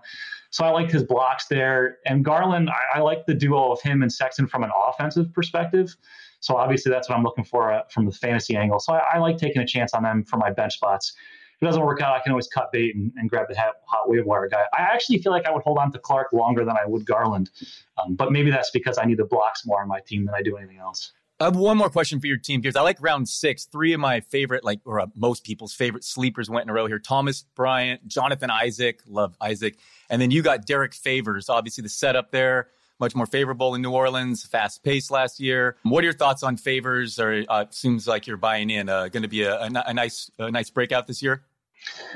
So 0.50 0.66
I 0.66 0.72
liked 0.72 0.92
his 0.92 1.04
blocks 1.04 1.46
there. 1.48 2.00
And 2.08 2.26
Garland, 2.26 2.70
I, 2.70 2.98
I 2.98 3.02
like 3.02 3.28
the 3.28 3.36
duo 3.36 3.72
of 3.72 3.82
him 3.82 4.02
and 4.02 4.12
Sexton 4.12 4.48
from 4.48 4.64
an 4.64 4.72
offensive 4.88 5.32
perspective. 5.32 5.96
So 6.40 6.56
obviously 6.56 6.92
that's 6.92 7.08
what 7.08 7.18
I'm 7.18 7.24
looking 7.24 7.44
for 7.44 7.72
uh, 7.72 7.84
from 7.92 8.06
the 8.06 8.12
fantasy 8.12 8.56
angle. 8.56 8.80
So 8.80 8.94
I, 8.94 9.04
I, 9.14 9.18
like 9.20 9.38
taking 9.38 9.62
a 9.62 9.68
chance 9.68 9.94
on 9.94 10.04
them 10.04 10.24
for 10.24 10.38
my 10.38 10.50
bench 10.50 10.74
spots. 10.74 11.14
If 11.58 11.64
it 11.64 11.66
doesn't 11.66 11.84
work 11.84 12.02
out, 12.02 12.16
I 12.16 12.22
can 12.22 12.32
always 12.32 12.48
cut 12.48 12.72
bait 12.72 12.96
and, 12.96 13.12
and 13.18 13.30
grab 13.30 13.48
the 13.50 13.56
hot, 13.56 13.76
hot 13.86 14.10
waiver 14.10 14.26
wire 14.26 14.48
guy. 14.48 14.64
I 14.74 14.82
actually 14.82 15.20
feel 15.20 15.34
like 15.34 15.46
I 15.46 15.52
would 15.52 15.64
hold 15.64 15.78
on 15.78 15.92
to 15.92 16.00
Clarke 16.00 16.32
longer 16.32 16.64
than 16.64 16.78
I 16.78 16.88
would 16.88 17.06
Garland, 17.06 17.50
um, 17.98 18.16
but 18.16 18.32
maybe 18.32 18.50
that's 18.50 18.72
because 18.72 18.98
I 18.98 19.04
need 19.04 19.18
the 19.18 19.26
blocks 19.26 19.66
more 19.66 19.82
on 19.82 19.90
my 19.90 20.00
team 20.00 20.26
than 20.26 20.34
I 20.34 20.42
do 20.42 20.56
anything 20.56 20.78
else. 20.78 21.12
I 21.42 21.46
have 21.46 21.56
one 21.56 21.78
more 21.78 21.90
question 21.90 22.20
for 22.20 22.28
your 22.28 22.38
team, 22.38 22.60
Gears. 22.60 22.76
I 22.76 22.82
like 22.82 22.98
round 23.02 23.30
six. 23.30 23.64
Three 23.64 23.94
of 23.94 24.02
my 24.02 24.20
favorite, 24.20 24.66
like, 24.66 24.82
or 24.84 25.00
uh, 25.00 25.06
most 25.16 25.46
people's 25.46 25.74
favorite 25.74 26.04
sleepers 26.04 26.50
went 26.50 26.64
in 26.64 26.70
a 26.70 26.74
row 26.74 26.86
here. 26.86 27.00
Thomas 27.00 27.46
Bryant, 27.56 28.06
Jonathan 28.08 28.50
Isaac, 28.50 29.00
love 29.08 29.38
Isaac. 29.40 29.78
And 30.10 30.22
then 30.22 30.32
you 30.32 30.42
got 30.42 30.66
Derrick 30.66 30.94
Favors. 30.94 31.48
Obviously, 31.48 31.82
the 31.82 31.90
setup 31.90 32.32
there, 32.32 32.68
much 33.00 33.16
more 33.16 33.26
favorable 33.26 33.74
in 33.74 33.82
New 33.82 33.92
Orleans, 33.92 34.44
fast 34.44 34.84
pace 34.84 35.10
last 35.10 35.40
year. 35.40 35.78
What 35.84 36.02
are 36.02 36.08
your 36.08 36.14
thoughts 36.14 36.44
on 36.44 36.58
Favors? 36.58 37.18
Or 37.20 37.46
uh, 37.48 37.66
seems 37.70 38.06
like 38.06 38.28
you're 38.28 38.36
buying 38.36 38.70
in. 38.70 38.90
Uh, 38.90 39.08
going 39.08 39.24
to 39.24 39.30
be 39.30 39.44
a, 39.44 39.62
a, 39.62 39.70
a, 39.88 39.94
nice, 39.94 40.30
a 40.40 40.52
nice 40.52 40.70
breakout 40.70 41.08
this 41.08 41.22
year? 41.22 41.46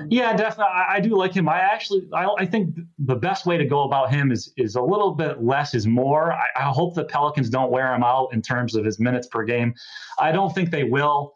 Yeah, 0.09 0.35
definitely. 0.35 0.73
I, 0.73 0.95
I, 0.95 0.99
do 0.99 1.15
like 1.15 1.33
him. 1.33 1.47
I 1.47 1.59
actually, 1.59 2.07
I, 2.13 2.27
I, 2.39 2.45
think 2.45 2.75
the 2.99 3.15
best 3.15 3.45
way 3.45 3.57
to 3.57 3.65
go 3.65 3.83
about 3.83 4.11
him 4.11 4.31
is 4.31 4.51
is 4.57 4.75
a 4.75 4.81
little 4.81 5.11
bit 5.11 5.43
less 5.43 5.73
is 5.73 5.87
more. 5.87 6.33
I, 6.33 6.47
I, 6.55 6.63
hope 6.63 6.95
the 6.95 7.05
Pelicans 7.05 7.49
don't 7.49 7.71
wear 7.71 7.93
him 7.93 8.03
out 8.03 8.33
in 8.33 8.41
terms 8.41 8.75
of 8.75 8.83
his 8.83 8.99
minutes 8.99 9.27
per 9.27 9.43
game. 9.43 9.73
I 10.19 10.31
don't 10.31 10.53
think 10.53 10.71
they 10.71 10.83
will. 10.83 11.35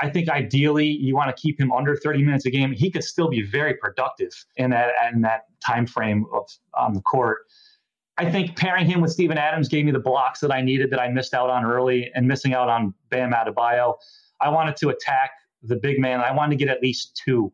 I 0.00 0.08
think 0.08 0.28
ideally 0.28 0.86
you 0.86 1.14
want 1.14 1.34
to 1.34 1.40
keep 1.40 1.60
him 1.60 1.72
under 1.72 1.96
30 1.96 2.22
minutes 2.22 2.46
a 2.46 2.50
game. 2.50 2.72
He 2.72 2.90
could 2.90 3.04
still 3.04 3.28
be 3.28 3.42
very 3.42 3.74
productive 3.74 4.32
in 4.56 4.70
that 4.70 4.92
in 5.12 5.20
that 5.22 5.42
time 5.64 5.86
frame 5.86 6.26
of 6.32 6.48
on 6.74 6.94
the 6.94 7.02
court. 7.02 7.38
I 8.16 8.30
think 8.30 8.56
pairing 8.56 8.86
him 8.86 9.00
with 9.00 9.12
Steven 9.12 9.38
Adams 9.38 9.68
gave 9.68 9.84
me 9.84 9.92
the 9.92 10.00
blocks 10.00 10.40
that 10.40 10.52
I 10.52 10.60
needed 10.60 10.90
that 10.90 11.00
I 11.00 11.08
missed 11.08 11.34
out 11.34 11.48
on 11.50 11.64
early 11.64 12.10
and 12.14 12.26
missing 12.26 12.52
out 12.52 12.68
on 12.68 12.94
Bam 13.08 13.32
Adebayo. 13.32 13.94
I 14.40 14.48
wanted 14.48 14.76
to 14.76 14.90
attack 14.90 15.30
the 15.62 15.76
big 15.76 15.98
man. 15.98 16.20
I 16.20 16.32
wanted 16.32 16.58
to 16.58 16.64
get 16.64 16.74
at 16.74 16.82
least 16.82 17.20
two 17.24 17.52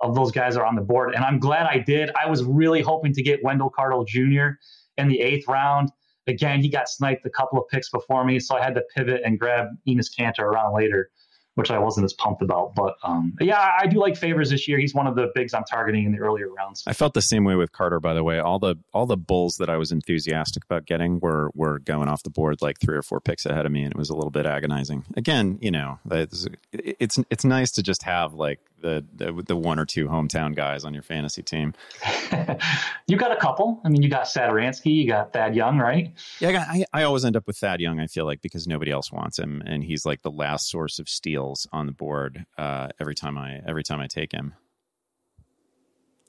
of 0.00 0.14
those 0.14 0.32
guys 0.32 0.56
are 0.56 0.64
on 0.64 0.74
the 0.74 0.82
board. 0.82 1.14
And 1.14 1.24
I'm 1.24 1.38
glad 1.38 1.66
I 1.66 1.78
did. 1.78 2.10
I 2.20 2.28
was 2.28 2.44
really 2.44 2.82
hoping 2.82 3.12
to 3.14 3.22
get 3.22 3.42
Wendell 3.42 3.70
Carter 3.70 4.02
Jr. 4.06 4.58
in 4.98 5.08
the 5.08 5.20
eighth 5.20 5.48
round. 5.48 5.90
Again, 6.26 6.60
he 6.60 6.68
got 6.68 6.88
sniped 6.88 7.26
a 7.26 7.30
couple 7.30 7.58
of 7.58 7.68
picks 7.68 7.90
before 7.90 8.24
me, 8.24 8.40
so 8.40 8.56
I 8.56 8.62
had 8.62 8.74
to 8.76 8.82
pivot 8.96 9.22
and 9.24 9.38
grab 9.38 9.68
Enes 9.86 10.08
Kanter 10.18 10.40
around 10.40 10.74
later 10.74 11.10
which 11.54 11.70
I 11.70 11.78
wasn't 11.78 12.04
as 12.04 12.12
pumped 12.12 12.42
about. 12.42 12.74
But 12.74 12.96
um, 13.02 13.34
yeah, 13.40 13.72
I 13.80 13.86
do 13.86 13.98
like 13.98 14.16
Favors 14.16 14.50
this 14.50 14.66
year. 14.66 14.78
He's 14.78 14.94
one 14.94 15.06
of 15.06 15.14
the 15.14 15.30
bigs 15.34 15.54
I'm 15.54 15.64
targeting 15.64 16.04
in 16.04 16.12
the 16.12 16.18
earlier 16.18 16.48
rounds. 16.48 16.82
I 16.86 16.92
felt 16.92 17.14
the 17.14 17.22
same 17.22 17.44
way 17.44 17.54
with 17.54 17.72
Carter, 17.72 18.00
by 18.00 18.14
the 18.14 18.24
way. 18.24 18.38
All 18.38 18.58
the 18.58 18.76
all 18.92 19.06
the 19.06 19.16
bulls 19.16 19.56
that 19.58 19.70
I 19.70 19.76
was 19.76 19.92
enthusiastic 19.92 20.64
about 20.64 20.84
getting 20.84 21.20
were 21.20 21.50
were 21.54 21.78
going 21.78 22.08
off 22.08 22.22
the 22.22 22.30
board 22.30 22.60
like 22.60 22.78
three 22.80 22.96
or 22.96 23.02
four 23.02 23.20
picks 23.20 23.46
ahead 23.46 23.66
of 23.66 23.72
me, 23.72 23.82
and 23.82 23.92
it 23.92 23.96
was 23.96 24.10
a 24.10 24.14
little 24.14 24.30
bit 24.30 24.46
agonizing. 24.46 25.04
Again, 25.16 25.58
you 25.60 25.70
know, 25.70 25.98
it's 26.10 26.46
it's, 26.72 27.18
it's 27.30 27.44
nice 27.44 27.70
to 27.72 27.82
just 27.82 28.02
have 28.02 28.34
like 28.34 28.60
the, 28.84 29.02
the, 29.14 29.42
the 29.46 29.56
one 29.56 29.78
or 29.78 29.86
two 29.86 30.06
hometown 30.06 30.54
guys 30.54 30.84
on 30.84 30.92
your 30.92 31.02
fantasy 31.02 31.42
team. 31.42 31.72
you 33.06 33.16
got 33.16 33.32
a 33.32 33.36
couple. 33.36 33.80
I 33.82 33.88
mean, 33.88 34.02
you 34.02 34.10
got 34.10 34.24
Satoransky, 34.24 34.94
you 34.94 35.08
got 35.08 35.32
Thad 35.32 35.56
Young, 35.56 35.78
right? 35.78 36.12
Yeah, 36.38 36.50
I, 36.50 36.52
got, 36.52 36.68
I, 36.68 36.84
I 36.92 37.02
always 37.04 37.24
end 37.24 37.34
up 37.34 37.46
with 37.46 37.56
Thad 37.56 37.80
Young. 37.80 37.98
I 37.98 38.06
feel 38.06 38.26
like 38.26 38.42
because 38.42 38.66
nobody 38.66 38.90
else 38.90 39.10
wants 39.10 39.38
him, 39.38 39.62
and 39.64 39.82
he's 39.82 40.04
like 40.04 40.20
the 40.20 40.30
last 40.30 40.68
source 40.68 40.98
of 40.98 41.08
steals 41.08 41.66
on 41.72 41.86
the 41.86 41.92
board 41.92 42.44
uh, 42.58 42.88
every 43.00 43.14
time 43.14 43.38
I 43.38 43.62
every 43.66 43.82
time 43.82 44.00
I 44.00 44.06
take 44.06 44.32
him. 44.32 44.52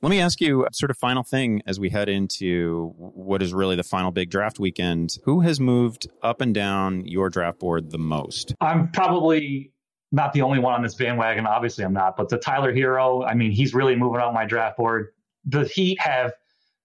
Let 0.01 0.09
me 0.09 0.21
ask 0.21 0.39
you, 0.39 0.67
sort 0.71 0.91
of 0.91 0.97
final 0.97 1.23
thing 1.23 1.61
as 1.65 1.79
we 1.79 1.89
head 1.89 2.09
into 2.09 2.93
what 2.97 3.41
is 3.41 3.53
really 3.53 3.75
the 3.75 3.83
final 3.83 4.11
big 4.11 4.29
draft 4.29 4.59
weekend. 4.59 5.17
Who 5.23 5.41
has 5.41 5.59
moved 5.59 6.07
up 6.21 6.41
and 6.41 6.53
down 6.53 7.05
your 7.05 7.29
draft 7.29 7.59
board 7.59 7.91
the 7.91 7.97
most? 7.97 8.53
I'm 8.61 8.91
probably 8.91 9.71
not 10.15 10.31
the 10.31 10.41
only 10.41 10.59
one 10.59 10.73
on 10.73 10.81
this 10.81 10.95
bandwagon. 10.95 11.45
Obviously, 11.45 11.83
I'm 11.83 11.93
not, 11.93 12.15
but 12.15 12.29
the 12.29 12.37
Tyler 12.37 12.73
Herro, 12.73 13.27
I 13.27 13.33
mean, 13.33 13.51
he's 13.51 13.73
really 13.73 13.97
moving 13.97 14.21
on 14.21 14.33
my 14.33 14.45
draft 14.45 14.77
board. 14.77 15.09
The 15.45 15.65
Heat 15.65 15.99
have 15.99 16.31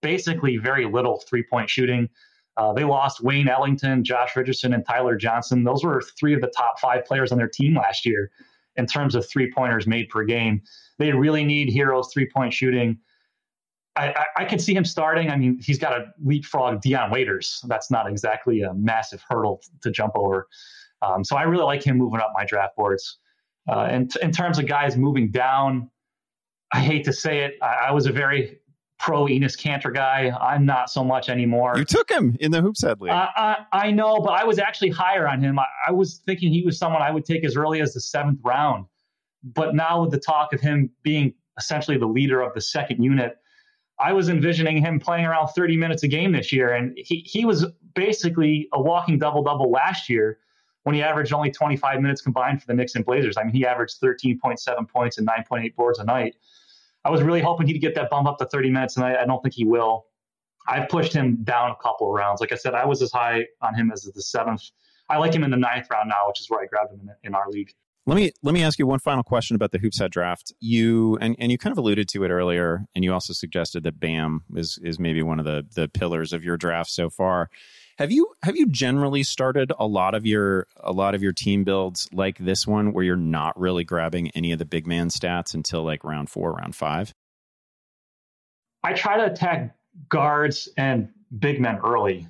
basically 0.02 0.56
very 0.56 0.84
little 0.84 1.22
three 1.28 1.44
point 1.44 1.70
shooting. 1.70 2.08
Uh, 2.56 2.72
they 2.72 2.82
lost 2.82 3.22
Wayne 3.22 3.48
Ellington, 3.48 4.02
Josh 4.02 4.34
Richardson, 4.34 4.74
and 4.74 4.84
Tyler 4.84 5.16
Johnson. 5.16 5.62
Those 5.62 5.84
were 5.84 6.02
three 6.18 6.34
of 6.34 6.40
the 6.40 6.52
top 6.56 6.80
five 6.80 7.04
players 7.04 7.30
on 7.30 7.38
their 7.38 7.48
team 7.48 7.76
last 7.76 8.04
year 8.04 8.32
in 8.74 8.86
terms 8.86 9.14
of 9.14 9.26
three 9.28 9.50
pointers 9.50 9.86
made 9.86 10.08
per 10.08 10.24
game. 10.24 10.60
They 10.98 11.12
really 11.12 11.44
need 11.44 11.72
Herro's 11.72 12.12
three 12.12 12.28
point 12.28 12.52
shooting. 12.52 12.98
I, 13.94 14.08
I, 14.08 14.24
I 14.38 14.44
could 14.44 14.60
see 14.60 14.74
him 14.74 14.84
starting. 14.84 15.30
I 15.30 15.36
mean, 15.36 15.60
he's 15.62 15.78
got 15.78 15.92
a 15.92 16.06
leapfrog 16.24 16.80
Dion 16.82 17.12
Waiters. 17.12 17.62
That's 17.68 17.92
not 17.92 18.08
exactly 18.08 18.62
a 18.62 18.74
massive 18.74 19.22
hurdle 19.28 19.62
to 19.82 19.90
jump 19.92 20.14
over. 20.16 20.48
Um, 21.02 21.24
so 21.24 21.36
I 21.36 21.42
really 21.42 21.64
like 21.64 21.82
him 21.82 21.96
moving 21.96 22.20
up 22.20 22.32
my 22.34 22.44
draft 22.44 22.76
boards. 22.76 23.18
Uh, 23.68 23.86
and 23.90 24.10
t- 24.10 24.20
in 24.22 24.32
terms 24.32 24.58
of 24.58 24.66
guys 24.66 24.96
moving 24.96 25.30
down, 25.30 25.90
I 26.72 26.80
hate 26.80 27.04
to 27.04 27.12
say 27.12 27.40
it, 27.40 27.54
I, 27.62 27.88
I 27.88 27.92
was 27.92 28.06
a 28.06 28.12
very 28.12 28.60
pro 28.98 29.24
Enes 29.24 29.58
Kanter 29.58 29.92
guy. 29.92 30.30
I'm 30.40 30.66
not 30.66 30.90
so 30.90 31.02
much 31.02 31.28
anymore. 31.28 31.74
You 31.76 31.84
took 31.84 32.10
him 32.10 32.36
in 32.38 32.52
the 32.52 32.60
hoops 32.60 32.82
head 32.82 33.00
league. 33.00 33.12
Uh, 33.12 33.28
I, 33.34 33.56
I, 33.72 33.90
know, 33.90 34.20
but 34.20 34.32
I 34.32 34.44
was 34.44 34.58
actually 34.58 34.90
higher 34.90 35.26
on 35.26 35.42
him. 35.42 35.58
I, 35.58 35.64
I, 35.88 35.92
was 35.92 36.20
thinking 36.26 36.52
he 36.52 36.62
was 36.62 36.78
someone 36.78 37.00
I 37.00 37.10
would 37.10 37.24
take 37.24 37.44
as 37.44 37.56
early 37.56 37.80
as 37.80 37.94
the 37.94 38.00
seventh 38.00 38.40
round. 38.44 38.84
But 39.42 39.74
now 39.74 40.02
with 40.02 40.10
the 40.10 40.18
talk 40.18 40.52
of 40.52 40.60
him 40.60 40.90
being 41.02 41.32
essentially 41.58 41.96
the 41.96 42.06
leader 42.06 42.42
of 42.42 42.52
the 42.54 42.60
second 42.60 43.02
unit, 43.02 43.36
I 43.98 44.12
was 44.12 44.28
envisioning 44.28 44.78
him 44.78 45.00
playing 45.00 45.24
around 45.24 45.48
30 45.48 45.76
minutes 45.78 46.02
a 46.02 46.08
game 46.08 46.32
this 46.32 46.52
year. 46.52 46.74
And 46.74 46.92
he, 46.96 47.20
he 47.20 47.46
was 47.46 47.66
basically 47.94 48.68
a 48.72 48.80
walking 48.80 49.18
double 49.18 49.42
double 49.42 49.70
last 49.70 50.10
year 50.10 50.38
when 50.84 50.94
he 50.94 51.02
averaged 51.02 51.32
only 51.32 51.50
25 51.50 52.00
minutes 52.00 52.22
combined 52.22 52.60
for 52.60 52.66
the 52.66 52.74
Knicks 52.74 52.94
and 52.94 53.04
Blazers. 53.04 53.36
I 53.36 53.44
mean, 53.44 53.54
he 53.54 53.66
averaged 53.66 54.00
13.7 54.00 54.88
points 54.88 55.18
and 55.18 55.28
9.8 55.28 55.74
boards 55.74 55.98
a 55.98 56.04
night. 56.04 56.36
I 57.04 57.10
was 57.10 57.22
really 57.22 57.40
hoping 57.40 57.66
he'd 57.66 57.78
get 57.78 57.94
that 57.94 58.10
bump 58.10 58.26
up 58.26 58.38
to 58.38 58.46
30 58.46 58.70
minutes, 58.70 58.96
and 58.96 59.04
I, 59.04 59.22
I 59.22 59.26
don't 59.26 59.42
think 59.42 59.54
he 59.54 59.64
will. 59.64 60.06
I've 60.68 60.88
pushed 60.88 61.12
him 61.12 61.42
down 61.42 61.70
a 61.70 61.76
couple 61.76 62.08
of 62.08 62.14
rounds. 62.14 62.40
Like 62.40 62.52
I 62.52 62.56
said, 62.56 62.74
I 62.74 62.84
was 62.84 63.02
as 63.02 63.10
high 63.10 63.46
on 63.62 63.74
him 63.74 63.90
as 63.90 64.02
the 64.02 64.22
seventh. 64.22 64.62
I 65.08 65.16
like 65.18 65.34
him 65.34 65.42
in 65.42 65.50
the 65.50 65.56
ninth 65.56 65.88
round 65.90 66.08
now, 66.08 66.28
which 66.28 66.40
is 66.40 66.48
where 66.48 66.60
I 66.60 66.66
grabbed 66.66 66.92
him 66.92 67.00
in, 67.00 67.28
in 67.28 67.34
our 67.34 67.48
league. 67.48 67.72
Let 68.06 68.16
me 68.16 68.32
let 68.42 68.54
me 68.54 68.62
ask 68.62 68.78
you 68.78 68.86
one 68.86 68.98
final 68.98 69.22
question 69.22 69.54
about 69.56 69.72
the 69.72 69.78
hoops 69.78 69.98
head 69.98 70.10
draft. 70.10 70.52
You 70.58 71.18
and, 71.20 71.36
and 71.38 71.52
you 71.52 71.58
kind 71.58 71.72
of 71.72 71.78
alluded 71.78 72.08
to 72.08 72.24
it 72.24 72.30
earlier, 72.30 72.86
and 72.94 73.04
you 73.04 73.12
also 73.12 73.32
suggested 73.32 73.82
that 73.84 74.00
Bam 74.00 74.42
is 74.54 74.78
is 74.82 74.98
maybe 74.98 75.22
one 75.22 75.38
of 75.38 75.44
the 75.44 75.66
the 75.74 75.88
pillars 75.88 76.32
of 76.32 76.42
your 76.42 76.56
draft 76.56 76.90
so 76.90 77.10
far. 77.10 77.50
Have 78.00 78.10
you 78.10 78.32
have 78.42 78.56
you 78.56 78.66
generally 78.66 79.22
started 79.22 79.74
a 79.78 79.86
lot 79.86 80.14
of 80.14 80.24
your 80.24 80.66
a 80.78 80.90
lot 80.90 81.14
of 81.14 81.22
your 81.22 81.34
team 81.34 81.64
builds 81.64 82.08
like 82.14 82.38
this 82.38 82.66
one 82.66 82.94
where 82.94 83.04
you're 83.04 83.14
not 83.14 83.60
really 83.60 83.84
grabbing 83.84 84.30
any 84.30 84.52
of 84.52 84.58
the 84.58 84.64
big 84.64 84.86
man 84.86 85.10
stats 85.10 85.52
until 85.52 85.84
like 85.84 86.02
round 86.02 86.30
four, 86.30 86.54
round 86.54 86.74
five? 86.74 87.12
I 88.82 88.94
try 88.94 89.18
to 89.18 89.30
attack 89.30 89.76
guards 90.08 90.66
and 90.78 91.10
big 91.40 91.60
men 91.60 91.78
early. 91.84 92.26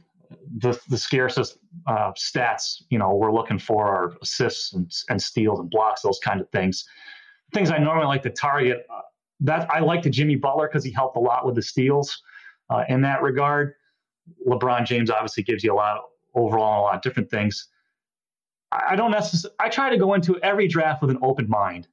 The 0.58 0.76
the 0.88 0.98
scarcest 0.98 1.58
uh, 1.86 2.14
stats, 2.14 2.82
you 2.90 2.98
know, 2.98 3.14
we're 3.14 3.32
looking 3.32 3.60
for 3.60 3.86
are 3.86 4.16
assists 4.22 4.72
and, 4.72 4.90
and 5.08 5.22
steals 5.22 5.60
and 5.60 5.70
blocks, 5.70 6.02
those 6.02 6.18
kind 6.18 6.40
of 6.40 6.50
things. 6.50 6.84
Things 7.54 7.70
I 7.70 7.78
normally 7.78 8.08
like 8.08 8.22
to 8.22 8.30
target. 8.30 8.84
Uh, 8.92 9.02
that 9.38 9.70
I 9.70 9.78
like 9.78 10.02
the 10.02 10.10
Jimmy 10.10 10.34
Butler 10.34 10.66
because 10.66 10.82
he 10.82 10.90
helped 10.90 11.16
a 11.16 11.20
lot 11.20 11.46
with 11.46 11.54
the 11.54 11.62
steals 11.62 12.20
uh, 12.70 12.82
in 12.88 13.02
that 13.02 13.22
regard. 13.22 13.74
LeBron 14.46 14.86
James 14.86 15.10
obviously 15.10 15.42
gives 15.42 15.64
you 15.64 15.72
a 15.72 15.76
lot 15.76 16.00
overall, 16.34 16.82
a 16.82 16.84
lot 16.84 16.96
of 16.96 17.02
different 17.02 17.30
things. 17.30 17.68
I 18.72 18.94
don't 18.94 19.10
necessarily. 19.10 19.56
I 19.58 19.68
try 19.68 19.90
to 19.90 19.96
go 19.96 20.14
into 20.14 20.38
every 20.40 20.68
draft 20.68 21.02
with 21.02 21.10
an 21.10 21.18
open 21.22 21.48
mind. 21.48 21.88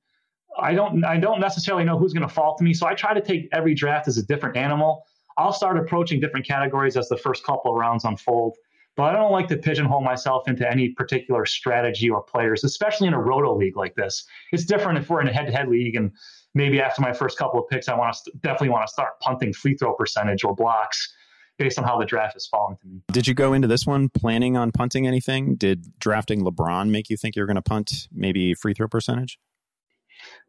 I 0.60 0.73
don't. 0.73 1.04
I 1.04 1.17
don't 1.17 1.39
necessarily 1.39 1.84
know 1.84 1.97
who's 1.97 2.13
going 2.13 2.28
to 2.28 2.34
fall 2.34 2.56
to 2.56 2.63
me, 2.63 2.73
so 2.73 2.86
I 2.88 2.93
try 2.93 3.13
to 3.13 3.21
take 3.21 3.50
every 3.52 3.73
draft 3.73 4.08
as 4.08 4.17
a 4.17 4.23
different 4.23 4.58
animal. 4.58 5.04
I'll 5.38 5.54
start 5.54 5.78
approaching 5.78 6.19
different 6.19 6.47
categories 6.47 6.97
as 6.97 7.10
the 7.10 7.17
first 7.17 7.43
couple 7.43 7.71
of 7.71 7.78
rounds 7.78 8.06
unfold. 8.06 8.56
But 8.95 9.13
I 9.13 9.19
don't 9.19 9.32
like 9.32 9.47
to 9.50 9.58
pigeonhole 9.58 10.02
myself 10.02 10.47
into 10.47 10.67
any 10.67 10.89
particular 10.89 11.45
strategy 11.45 12.10
or 12.10 12.23
players, 12.23 12.63
especially 12.63 13.08
in 13.08 13.13
a 13.13 13.21
roto 13.21 13.56
league 13.56 13.78
like 13.78 13.93
this. 13.93 14.26
It's 14.52 14.65
different 14.65 14.97
if 14.97 15.08
we're 15.08 15.21
in 15.21 15.28
a 15.28 15.32
head-to-head 15.32 15.67
league 15.69 15.95
and 15.95 16.12
maybe 16.56 16.82
after 16.82 17.04
my 17.04 17.13
first 17.13 17.38
couple 17.38 17.60
of 17.60 17.69
picks, 17.69 17.88
I 17.88 17.95
want 17.95 18.15
to 18.26 18.32
definitely 18.41 18.69
want 18.69 18.88
to 18.88 18.91
start 18.91 19.19
punting 19.19 19.54
free 19.54 19.76
throw 19.76 19.93
percentage 19.93 20.43
or 20.43 20.56
blocks 20.56 21.13
based 21.58 21.78
on 21.78 21.86
how 21.86 21.98
the 21.98 22.06
draft 22.06 22.36
is 22.36 22.48
falling 22.48 22.78
to 22.82 22.88
me. 22.88 23.02
Did 23.12 23.28
you 23.28 23.34
go 23.34 23.54
into 23.54 23.67
this 23.67 23.86
one 23.86 24.10
planning 24.10 24.58
on 24.58 24.72
punting 24.72 25.08
anything? 25.08 25.56
Did 25.56 25.86
drafting 26.00 26.43
LeBron 26.43 26.89
make 26.89 27.10
you 27.10 27.17
think 27.17 27.36
you're 27.36 27.46
going 27.46 27.56
to 27.56 27.62
punt 27.62 28.08
maybe 28.12 28.54
free 28.54 28.74
throw 28.74 28.88
percentage? 28.88 29.39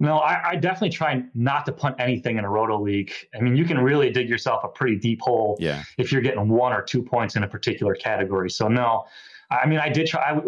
No, 0.01 0.19
I, 0.19 0.51
I, 0.51 0.57
definitely 0.57 0.91
try 0.91 1.23
not 1.35 1.67
to 1.67 1.73
punt 1.73 1.97
anything 1.99 2.39
in 2.39 2.45
a 2.45 2.49
roto 2.49 2.81
league. 2.81 3.13
I 3.35 3.41
mean, 3.41 3.57
you 3.57 3.65
can 3.65 3.79
really 3.79 4.11
dig 4.11 4.29
yourself 4.29 4.65
a 4.65 4.69
pretty 4.69 4.97
deep 4.97 5.21
hole 5.21 5.57
yeah. 5.61 5.83
if 5.99 6.11
you're 6.11 6.23
getting 6.23 6.49
one 6.49 6.73
or 6.73 6.83
two 6.83 7.03
points 7.03 7.37
in 7.37 7.43
a 7.43 7.49
particular 7.49 7.95
category. 7.95 8.49
So 8.49 8.69
no, 8.69 9.05
I 9.51 9.67
mean, 9.67 9.79
I 9.79 9.89
did 9.89 10.07
try. 10.07 10.41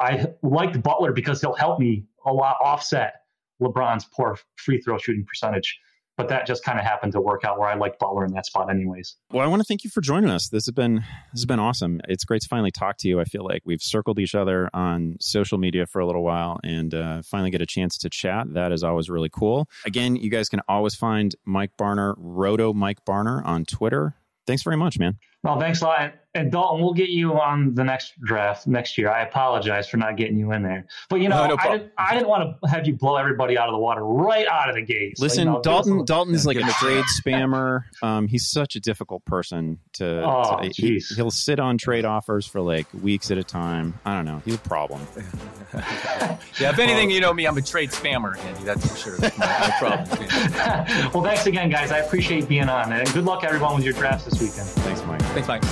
I, 0.00 0.10
I 0.12 0.26
liked 0.42 0.82
Butler 0.82 1.12
because 1.12 1.40
he'll 1.40 1.54
help 1.54 1.78
me 1.78 2.04
a 2.24 2.32
lot 2.32 2.56
offset 2.62 3.22
LeBron's 3.60 4.06
poor 4.06 4.38
free 4.56 4.80
throw 4.80 4.96
shooting 4.98 5.24
percentage 5.24 5.78
but 6.18 6.28
that 6.28 6.46
just 6.46 6.64
kind 6.64 6.78
of 6.78 6.84
happened 6.84 7.12
to 7.12 7.20
work 7.20 7.44
out 7.44 7.58
where 7.58 7.68
I 7.68 7.74
like 7.74 7.98
Butler 7.98 8.24
in 8.24 8.32
that 8.32 8.44
spot, 8.44 8.68
anyways. 8.68 9.14
Well, 9.30 9.42
I 9.42 9.46
want 9.46 9.60
to 9.60 9.64
thank 9.64 9.84
you 9.84 9.90
for 9.90 10.00
joining 10.00 10.28
us. 10.28 10.48
This 10.48 10.66
has 10.66 10.74
been 10.74 10.96
this 10.96 11.40
has 11.40 11.46
been 11.46 11.60
awesome. 11.60 12.00
It's 12.08 12.24
great 12.24 12.42
to 12.42 12.48
finally 12.48 12.72
talk 12.72 12.98
to 12.98 13.08
you. 13.08 13.20
I 13.20 13.24
feel 13.24 13.44
like 13.44 13.62
we've 13.64 13.80
circled 13.80 14.18
each 14.18 14.34
other 14.34 14.68
on 14.74 15.16
social 15.20 15.58
media 15.58 15.86
for 15.86 16.00
a 16.00 16.06
little 16.06 16.24
while, 16.24 16.58
and 16.64 16.92
uh, 16.92 17.22
finally 17.22 17.50
get 17.50 17.62
a 17.62 17.66
chance 17.66 17.96
to 17.98 18.10
chat. 18.10 18.52
That 18.52 18.72
is 18.72 18.82
always 18.82 19.08
really 19.08 19.30
cool. 19.30 19.68
Again, 19.86 20.16
you 20.16 20.28
guys 20.28 20.48
can 20.48 20.60
always 20.68 20.96
find 20.96 21.36
Mike 21.46 21.70
Barner, 21.80 22.14
Roto 22.18 22.74
Mike 22.74 23.04
Barner, 23.06 23.44
on 23.46 23.64
Twitter. 23.64 24.16
Thanks 24.48 24.64
very 24.64 24.76
much, 24.76 24.98
man. 24.98 25.18
Well, 25.44 25.58
thanks 25.60 25.82
a 25.82 25.84
lot. 25.84 26.14
And 26.34 26.52
Dalton, 26.52 26.82
we'll 26.82 26.92
get 26.92 27.08
you 27.08 27.40
on 27.40 27.74
the 27.74 27.82
next 27.82 28.20
draft 28.20 28.66
next 28.66 28.98
year. 28.98 29.10
I 29.10 29.22
apologize 29.22 29.88
for 29.88 29.96
not 29.96 30.16
getting 30.16 30.38
you 30.38 30.52
in 30.52 30.62
there. 30.62 30.86
But 31.08 31.20
you 31.20 31.28
know, 31.28 31.46
no, 31.46 31.54
no 31.54 31.56
I, 31.58 31.72
didn't, 31.72 31.92
I 31.96 32.14
didn't 32.14 32.28
want 32.28 32.56
to 32.62 32.68
have 32.68 32.86
you 32.86 32.94
blow 32.94 33.16
everybody 33.16 33.56
out 33.56 33.68
of 33.68 33.72
the 33.72 33.78
water 33.78 34.04
right 34.04 34.46
out 34.46 34.68
of 34.68 34.74
the 34.74 34.82
gate. 34.82 35.18
Listen, 35.18 35.36
so, 35.36 35.42
you 35.42 35.56
know, 35.56 35.62
Dalton 35.62 36.04
Dalton 36.04 36.34
is 36.34 36.46
like 36.46 36.58
a 36.58 36.70
trade 36.78 37.04
spammer. 37.20 37.84
Um, 38.02 38.28
he's 38.28 38.46
such 38.48 38.76
a 38.76 38.80
difficult 38.80 39.24
person 39.24 39.78
to, 39.94 40.22
oh, 40.22 40.60
to 40.60 40.68
he, 40.70 41.02
will 41.16 41.30
sit 41.30 41.58
on 41.58 41.78
trade 41.78 42.04
offers 42.04 42.46
for 42.46 42.60
like 42.60 42.86
weeks 43.02 43.30
at 43.30 43.38
a 43.38 43.44
time. 43.44 43.94
I 44.04 44.14
don't 44.14 44.26
know. 44.26 44.42
He's 44.44 44.56
a 44.56 44.58
problem. 44.58 45.00
yeah, 45.74 46.38
if 46.70 46.78
anything, 46.78 47.10
you 47.10 47.20
know 47.20 47.32
me, 47.32 47.46
I'm 47.46 47.56
a 47.56 47.62
trade 47.62 47.90
spammer, 47.90 48.38
Andy. 48.38 48.64
That's 48.64 48.86
for 48.86 48.96
sure. 48.96 49.16
That's 49.16 49.38
my, 49.38 49.74
problem. 49.78 50.18
well, 51.14 51.24
thanks 51.24 51.46
again, 51.46 51.70
guys. 51.70 51.90
I 51.90 51.98
appreciate 51.98 52.48
being 52.48 52.68
on. 52.68 52.92
And 52.92 53.12
good 53.12 53.24
luck 53.24 53.44
everyone 53.44 53.76
with 53.76 53.84
your 53.84 53.94
drafts 53.94 54.26
this 54.26 54.40
weekend. 54.40 54.68
Thanks, 54.68 55.02
Mike. 55.04 55.27
Thanks, 55.34 55.48
Mike. 55.48 55.62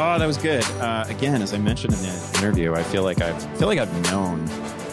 Oh, 0.00 0.16
that 0.16 0.26
was 0.26 0.38
good. 0.38 0.64
Uh, 0.80 1.04
again, 1.08 1.42
as 1.42 1.52
I 1.52 1.58
mentioned 1.58 1.92
in 1.94 2.00
the 2.02 2.38
interview, 2.38 2.74
I 2.74 2.84
feel 2.84 3.02
like 3.02 3.20
I've 3.20 3.34
I 3.34 3.54
feel 3.56 3.66
like 3.66 3.80
I've 3.80 4.12
known 4.12 4.46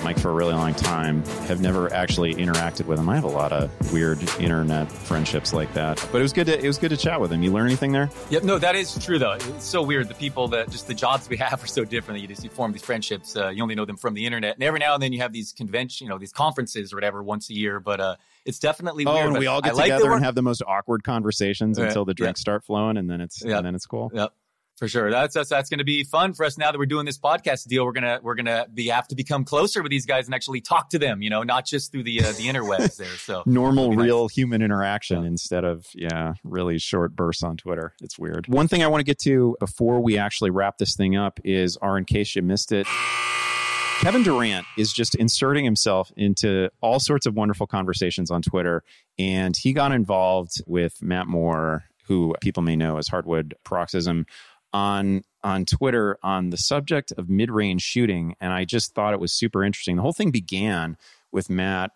Mike 0.06 0.20
for 0.20 0.30
a 0.30 0.34
really 0.34 0.54
long 0.54 0.76
time. 0.76 1.26
Have 1.48 1.62
never 1.62 1.92
actually 1.92 2.36
interacted 2.36 2.86
with 2.86 3.00
him. 3.00 3.10
I 3.10 3.16
have 3.16 3.24
a 3.24 3.28
lot 3.28 3.52
of 3.52 3.72
weird 3.92 4.22
internet 4.40 4.92
friendships 4.92 5.52
like 5.52 5.74
that. 5.74 5.98
But 6.12 6.20
it 6.20 6.22
was 6.22 6.32
good 6.32 6.46
to 6.46 6.64
it 6.64 6.68
was 6.68 6.78
good 6.78 6.92
to 6.92 6.98
chat 6.98 7.20
with 7.20 7.34
him. 7.34 7.42
You 7.42 7.52
learn 7.52 7.66
anything 7.66 7.92
there? 7.92 8.12
Yep. 8.30 8.44
No, 8.44 8.60
that 8.60 8.76
is 8.76 9.04
true 9.04 9.18
though. 9.18 9.32
It's 9.32 9.66
so 9.66 9.82
weird. 9.82 10.08
The 10.08 10.14
people 10.14 10.48
that 10.50 10.70
just 10.70 10.86
the 10.86 10.94
jobs 10.94 11.28
we 11.28 11.38
have 11.46 11.64
are 11.64 11.68
so 11.68 11.84
different 11.84 12.20
that 12.20 12.22
you 12.22 12.28
just 12.28 12.44
you 12.44 12.52
form 12.52 12.72
these 12.72 12.84
friendships. 12.84 13.36
Uh, 13.36 13.50
you 13.50 13.64
only 13.64 13.74
know 13.74 13.86
them 13.86 13.98
from 13.98 14.14
the 14.14 14.28
internet, 14.28 14.54
and 14.54 14.64
every 14.64 14.80
now 14.80 14.94
and 14.94 15.02
then 15.02 15.12
you 15.12 15.22
have 15.22 15.34
these 15.34 15.54
convention, 15.54 16.06
you 16.06 16.10
know, 16.12 16.20
these 16.20 16.32
conferences 16.32 16.94
or 16.94 16.98
whatever 16.98 17.24
once 17.24 17.50
a 17.50 17.56
year. 17.56 17.80
But 17.80 18.00
uh, 18.00 18.16
it's 18.46 18.60
definitely 18.60 19.08
oh, 19.08 19.14
weird. 19.16 19.26
and 19.26 19.40
we 19.40 19.48
all 19.48 19.62
get 19.62 19.74
I 19.74 19.82
together 19.86 20.04
like 20.04 20.18
and 20.18 20.26
have 20.26 20.36
the 20.36 20.44
most 20.44 20.62
awkward 20.68 21.04
conversations 21.04 21.80
yeah, 21.80 21.86
until 21.86 22.06
the 22.06 22.14
drinks 22.14 22.42
yeah. 22.42 22.42
start 22.42 22.64
flowing, 22.64 22.98
and 22.98 23.10
then 23.10 23.22
it's 23.22 23.44
yep. 23.44 23.58
and 23.58 23.66
then 23.66 23.74
it's 23.74 23.88
cool. 23.88 24.12
Yep 24.14 24.32
for 24.78 24.88
sure. 24.88 25.10
That's 25.10 25.34
that's, 25.34 25.50
that's 25.50 25.70
going 25.70 25.80
to 25.80 25.86
be 25.86 26.04
fun 26.04 26.34
for 26.34 26.46
us 26.46 26.58
now 26.58 26.72
that 26.72 26.78
we're 26.78 26.86
doing 26.86 27.06
this 27.06 27.18
podcast 27.18 27.68
deal. 27.68 27.86
We're 27.86 27.94
gonna 27.94 28.20
we're 28.22 28.36
gonna 28.36 28.68
be 28.74 28.88
have 28.88 29.08
to 29.10 29.16
become 29.16 29.46
closer 29.46 29.82
with 29.82 29.90
these 29.90 30.06
guys 30.06 30.26
and 30.26 30.36
actually 30.36 30.62
talk 30.62 30.90
to 30.90 31.00
them. 31.00 31.22
You 31.22 31.30
know, 31.30 31.44
not 31.44 31.66
just 31.66 31.92
through 31.92 32.04
the 32.04 32.22
uh, 32.22 32.32
the 32.34 32.48
interwebs 32.48 32.98
there. 32.98 33.08
So 33.08 33.44
normal, 33.46 33.94
real 33.94 34.24
nice. 34.24 34.34
human 34.36 34.62
interaction 34.62 35.22
yeah. 35.22 35.28
instead 35.28 35.64
of 35.64 35.86
yeah, 35.94 36.34
really 36.44 36.78
short 36.78 37.16
bursts 37.16 37.44
on 37.44 37.58
Twitter. 37.58 37.94
It's 38.02 38.20
weird. 38.20 38.48
One 38.48 38.68
thing 38.68 38.84
I 38.84 38.88
want 38.88 39.00
to 39.00 39.06
get 39.06 39.20
to 39.20 39.56
before 39.60 40.02
we 40.02 40.18
actually 40.18 40.50
wrap 40.50 40.78
this 40.78 40.96
thing 40.96 41.16
up 41.16 41.40
is, 41.44 41.78
our 41.78 41.98
in 41.98 42.06
case 42.06 42.36
you 42.36 42.42
missed 42.42 42.72
it. 42.72 42.88
Kevin 44.00 44.24
Durant 44.24 44.68
is 44.78 44.92
just 44.92 45.16
inserting 45.16 45.64
himself 45.64 46.12
into 46.18 46.70
all 46.82 47.00
sorts 47.00 47.26
of 47.26 47.34
wonderful 47.34 47.66
conversations 47.66 48.30
on 48.30 48.42
Twitter. 48.42 48.84
And 49.18 49.56
he 49.56 49.72
got 49.72 49.94
involved 49.94 50.62
with 50.68 51.02
Matt 51.02 51.28
Moore, 51.28 51.86
who 52.08 52.36
people 52.42 52.62
may 52.62 52.76
know 52.76 52.98
as 52.98 53.08
Hardwood 53.08 53.56
Paroxysm, 53.64 54.26
on 54.76 55.24
on 55.42 55.64
Twitter 55.64 56.18
on 56.22 56.50
the 56.50 56.58
subject 56.58 57.14
of 57.18 57.30
mid 57.30 57.50
range 57.50 57.82
shooting, 57.82 58.36
and 58.42 58.52
I 58.52 58.66
just 58.66 58.94
thought 58.94 59.14
it 59.14 59.22
was 59.22 59.32
super 59.32 59.64
interesting. 59.64 59.96
The 59.96 60.02
whole 60.02 60.12
thing 60.12 60.32
began 60.32 60.98
with 61.32 61.50
Matt 61.50 61.92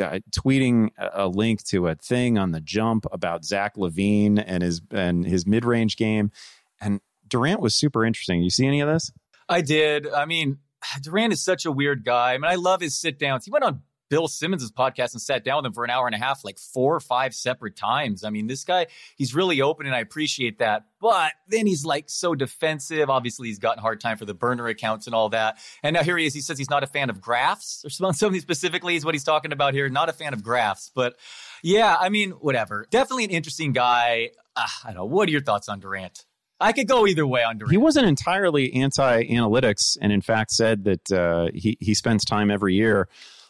uh, 0.00 0.20
tweeting 0.30 0.88
a 0.96 1.28
link 1.28 1.62
to 1.64 1.88
a 1.88 1.96
thing 1.96 2.38
on 2.38 2.52
the 2.52 2.62
jump 2.62 3.04
about 3.12 3.44
Zach 3.44 3.76
LaVine 3.76 4.42
and 4.44 4.62
his 4.62 4.80
and 4.90 5.26
his 5.26 5.46
mid 5.46 5.66
range 5.66 5.98
game, 5.98 6.32
and 6.80 7.00
Durant 7.28 7.60
was 7.60 7.76
super 7.76 8.06
interesting. 8.06 8.42
You 8.42 8.50
see 8.50 8.66
any 8.66 8.80
of 8.80 8.88
this? 8.88 9.12
I 9.46 9.60
did. 9.60 10.08
I 10.08 10.24
mean, 10.24 10.60
Durant 11.02 11.34
is 11.34 11.44
such 11.44 11.66
a 11.66 11.72
weird 11.72 12.06
guy. 12.06 12.32
I 12.32 12.38
mean, 12.38 12.50
I 12.50 12.54
love 12.54 12.80
his 12.80 12.98
sit 12.98 13.18
downs. 13.18 13.44
He 13.44 13.50
went 13.50 13.64
on 13.64 13.82
Bill 14.08 14.28
Simmons' 14.28 14.70
podcast 14.70 15.12
and 15.12 15.20
sat 15.20 15.44
down 15.44 15.58
with 15.58 15.66
him 15.66 15.72
for 15.72 15.84
an 15.84 15.90
hour 15.90 16.06
and 16.06 16.14
a 16.14 16.18
half, 16.18 16.44
like 16.44 16.58
four 16.58 16.94
or 16.94 17.00
five 17.00 17.34
separate 17.34 17.76
times. 17.76 18.24
I 18.24 18.30
mean, 18.30 18.46
this 18.46 18.64
guy, 18.64 18.86
he's 19.16 19.34
really 19.34 19.60
open 19.60 19.86
and 19.86 19.94
I 19.94 20.00
appreciate 20.00 20.58
that. 20.58 20.84
But 21.00 21.32
then 21.48 21.66
he's 21.66 21.84
like 21.84 22.08
so 22.08 22.34
defensive. 22.34 23.10
Obviously, 23.10 23.48
he's 23.48 23.58
gotten 23.58 23.82
hard 23.82 24.00
time 24.00 24.16
for 24.16 24.24
the 24.24 24.34
burner 24.34 24.68
accounts 24.68 25.06
and 25.06 25.14
all 25.14 25.28
that. 25.30 25.58
And 25.82 25.94
now 25.94 26.02
here 26.02 26.16
he 26.16 26.26
is. 26.26 26.34
He 26.34 26.40
says 26.40 26.58
he's 26.58 26.70
not 26.70 26.82
a 26.82 26.86
fan 26.86 27.10
of 27.10 27.20
graphs 27.20 27.84
or 27.84 27.90
something 27.90 28.40
specifically 28.40 28.96
is 28.96 29.04
what 29.04 29.14
he's 29.14 29.24
talking 29.24 29.52
about 29.52 29.74
here. 29.74 29.88
Not 29.88 30.08
a 30.08 30.12
fan 30.12 30.32
of 30.32 30.42
graphs. 30.42 30.90
But 30.94 31.16
yeah, 31.62 31.96
I 31.98 32.08
mean, 32.08 32.30
whatever. 32.32 32.86
Definitely 32.90 33.24
an 33.24 33.30
interesting 33.30 33.72
guy. 33.72 34.30
Uh, 34.56 34.66
I 34.84 34.88
don't 34.88 34.96
know. 34.96 35.04
What 35.06 35.28
are 35.28 35.32
your 35.32 35.42
thoughts 35.42 35.68
on 35.68 35.80
Durant? 35.80 36.24
I 36.60 36.72
could 36.72 36.88
go 36.88 37.06
either 37.06 37.26
way 37.26 37.42
on 37.42 37.58
Durant. 37.58 37.72
He 37.72 37.76
wasn't 37.76 38.06
entirely 38.06 38.72
anti 38.74 39.24
analytics 39.24 39.98
and, 40.00 40.12
in 40.12 40.20
fact, 40.20 40.52
said 40.52 40.84
that 40.84 41.12
uh, 41.12 41.48
he, 41.52 41.76
he 41.80 41.94
spends 41.94 42.24
time 42.24 42.50
every 42.50 42.74
year 42.74 43.08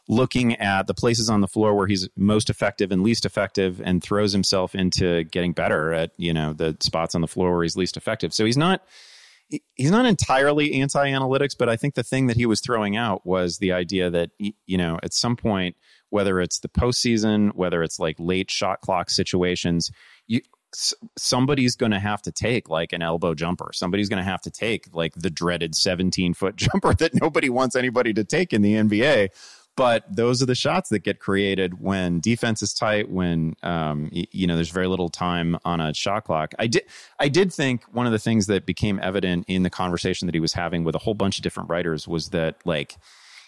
looking 0.09 0.57
at 0.57 0.87
the 0.87 0.95
places 0.95 1.31
on 1.31 1.41
the 1.41 1.49
floor 1.49 1.75
where 1.75 1.87
he's 1.87 2.09
most 2.17 2.51
effective 2.51 2.93
and 2.93 3.03
least 3.03 3.25
effective 3.25 3.81
and 3.83 4.03
throws 4.03 4.33
himself 4.33 4.75
into 4.75 5.25
getting 5.25 5.53
better 5.53 5.93
at 5.93 6.11
you 6.17 6.33
know 6.33 6.53
the 6.53 6.77
spots 6.81 7.15
on 7.15 7.21
the 7.21 7.27
floor 7.27 7.53
where 7.53 7.63
he's 7.63 7.77
least 7.77 7.97
effective 7.97 8.35
so 8.35 8.45
he's 8.45 8.57
not 8.57 8.83
he's 9.75 9.91
not 9.91 10.05
entirely 10.05 10.75
anti-analytics 10.75 11.57
but 11.59 11.69
i 11.69 11.77
think 11.77 11.95
the 11.95 12.03
thing 12.03 12.27
that 12.27 12.37
he 12.37 12.45
was 12.45 12.61
throwing 12.61 12.97
out 12.97 13.25
was 13.27 13.59
the 13.59 13.73
idea 13.73 14.11
that 14.11 14.31
you 14.39 14.77
know 14.77 14.99
at 15.03 15.15
some 15.15 15.37
point 15.37 15.75
whether 16.11 16.39
it's 16.39 16.61
the 16.61 16.69
postseason 16.69 17.55
whether 17.55 17.83
it's 17.83 17.99
like 17.99 18.17
late 18.19 18.51
shot 18.51 18.81
clock 18.83 19.09
situations 19.09 19.91
you 20.27 20.41
somebody's 21.17 21.77
going 21.77 21.93
to 21.93 22.01
have 22.01 22.21
to 22.23 22.33
take 22.33 22.69
like 22.69 22.93
an 22.93 23.01
elbow 23.01 23.33
jumper. 23.33 23.71
Somebody's 23.73 24.09
going 24.09 24.19
to 24.19 24.29
have 24.29 24.41
to 24.43 24.51
take 24.51 24.89
like 24.93 25.15
the 25.15 25.31
dreaded 25.31 25.75
17 25.75 26.35
foot 26.35 26.57
jumper 26.57 26.95
that 26.95 27.15
nobody 27.15 27.49
wants 27.49 27.77
anybody 27.77 28.13
to 28.15 28.25
take 28.25 28.53
in 28.53 28.63
the 28.63 28.75
NBA 28.75 29.29
but 29.77 30.05
those 30.09 30.43
are 30.43 30.47
the 30.47 30.55
shots 30.55 30.91
that 30.91 31.01
get 31.01 31.19
created 31.19 31.81
when 31.81 32.21
defense 32.21 32.63
is 32.63 32.73
tight 32.73 33.11
when 33.11 33.55
um, 33.63 34.09
you 34.13 34.47
know 34.47 34.55
there's 34.55 34.71
very 34.71 34.87
little 34.87 35.09
time 35.09 35.59
on 35.65 35.81
a 35.81 35.93
shot 35.95 36.25
clock. 36.25 36.55
I 36.59 36.67
did 36.67 36.85
i 37.19 37.29
did 37.29 37.53
think 37.53 37.85
one 37.93 38.07
of 38.07 38.13
the 38.13 38.19
things 38.19 38.47
that 38.47 38.67
became 38.67 39.01
evident 39.03 39.45
in 39.49 39.63
the 39.63 39.71
conversation 39.71 40.27
that 40.27 40.35
he 40.35 40.41
was 40.41 40.53
having 40.53 40.85
with 40.85 40.95
a 40.95 40.99
whole 40.99 41.15
bunch 41.15 41.39
of 41.39 41.43
different 41.43 41.69
writers 41.69 42.07
was 42.07 42.31
that 42.31 42.57
like 42.65 42.97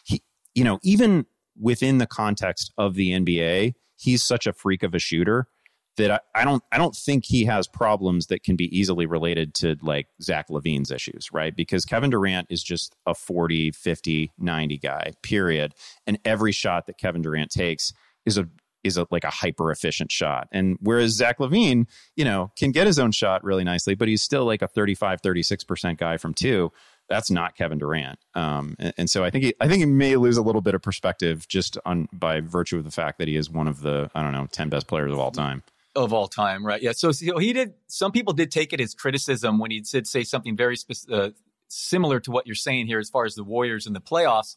he 0.04 0.22
you 0.54 0.64
know 0.64 0.78
even 0.82 1.26
within 1.58 1.98
the 1.98 2.06
context 2.06 2.72
of 2.76 2.94
the 2.94 3.10
nba 3.12 3.74
he's 3.96 4.22
such 4.22 4.46
a 4.46 4.52
freak 4.52 4.82
of 4.82 4.94
a 4.94 4.98
shooter 4.98 5.48
that 5.96 6.10
I, 6.10 6.20
I, 6.34 6.44
don't 6.44 6.62
I 6.72 6.78
don't 6.78 6.94
think 6.94 7.24
he 7.24 7.44
has 7.46 7.66
problems 7.66 8.26
that 8.26 8.42
can 8.42 8.56
be 8.56 8.76
easily 8.76 9.06
related 9.06 9.54
to 9.56 9.76
like 9.82 10.08
Zach 10.22 10.48
LaVine's 10.48 10.90
issues, 10.90 11.28
right? 11.32 11.54
Because 11.54 11.84
Kevin 11.84 12.10
Durant 12.10 12.46
is 12.50 12.62
just 12.62 12.94
a 13.06 13.14
40, 13.14 13.72
50, 13.72 14.32
90 14.38 14.78
guy, 14.78 15.12
period. 15.22 15.74
And 16.06 16.18
every 16.24 16.52
shot 16.52 16.86
that 16.86 16.98
Kevin 16.98 17.22
Durant 17.22 17.50
takes 17.50 17.92
is 18.24 18.38
a 18.38 18.48
is 18.84 18.96
a 18.96 19.06
like 19.10 19.24
a 19.24 19.30
hyper 19.30 19.70
efficient 19.70 20.12
shot. 20.12 20.48
And 20.52 20.76
whereas 20.80 21.12
Zach 21.12 21.38
LaVine, 21.38 21.86
you 22.14 22.24
know, 22.24 22.52
can 22.56 22.70
get 22.70 22.86
his 22.86 22.98
own 22.98 23.12
shot 23.12 23.42
really 23.42 23.64
nicely, 23.64 23.94
but 23.94 24.08
he's 24.08 24.22
still 24.22 24.44
like 24.44 24.62
a 24.62 24.68
35, 24.68 25.20
36% 25.22 25.98
guy 25.98 26.16
from 26.16 26.34
two. 26.34 26.70
That's 27.08 27.30
not 27.30 27.56
Kevin 27.56 27.78
Durant. 27.78 28.18
Um, 28.34 28.74
and, 28.78 28.94
and, 28.98 29.10
so 29.10 29.22
I 29.22 29.30
think 29.30 29.44
he, 29.44 29.54
I 29.60 29.68
think 29.68 29.78
he 29.78 29.86
may 29.86 30.16
lose 30.16 30.36
a 30.36 30.42
little 30.42 30.60
bit 30.60 30.74
of 30.74 30.82
perspective 30.82 31.46
just 31.46 31.78
on 31.84 32.08
by 32.12 32.40
virtue 32.40 32.78
of 32.78 32.84
the 32.84 32.90
fact 32.90 33.18
that 33.18 33.28
he 33.28 33.36
is 33.36 33.48
one 33.48 33.68
of 33.68 33.80
the, 33.80 34.10
I 34.14 34.22
don't 34.22 34.32
know, 34.32 34.46
10 34.50 34.70
best 34.70 34.88
players 34.88 35.12
of 35.12 35.18
all 35.18 35.30
time 35.30 35.62
of 35.96 36.12
all 36.12 36.28
time, 36.28 36.64
right? 36.64 36.82
Yeah. 36.82 36.92
So, 36.92 37.12
so, 37.12 37.38
he 37.38 37.52
did. 37.52 37.74
Some 37.88 38.12
people 38.12 38.32
did 38.32 38.50
take 38.50 38.72
it 38.72 38.80
as 38.80 38.94
criticism 38.94 39.58
when 39.58 39.70
he 39.70 39.80
did 39.80 40.06
say 40.06 40.22
something 40.22 40.56
very 40.56 40.76
uh, 41.10 41.30
similar 41.68 42.20
to 42.20 42.30
what 42.30 42.46
you're 42.46 42.54
saying 42.54 42.86
here, 42.86 42.98
as 42.98 43.10
far 43.10 43.24
as 43.24 43.34
the 43.34 43.44
Warriors 43.44 43.86
in 43.86 43.92
the 43.92 44.00
playoffs, 44.00 44.56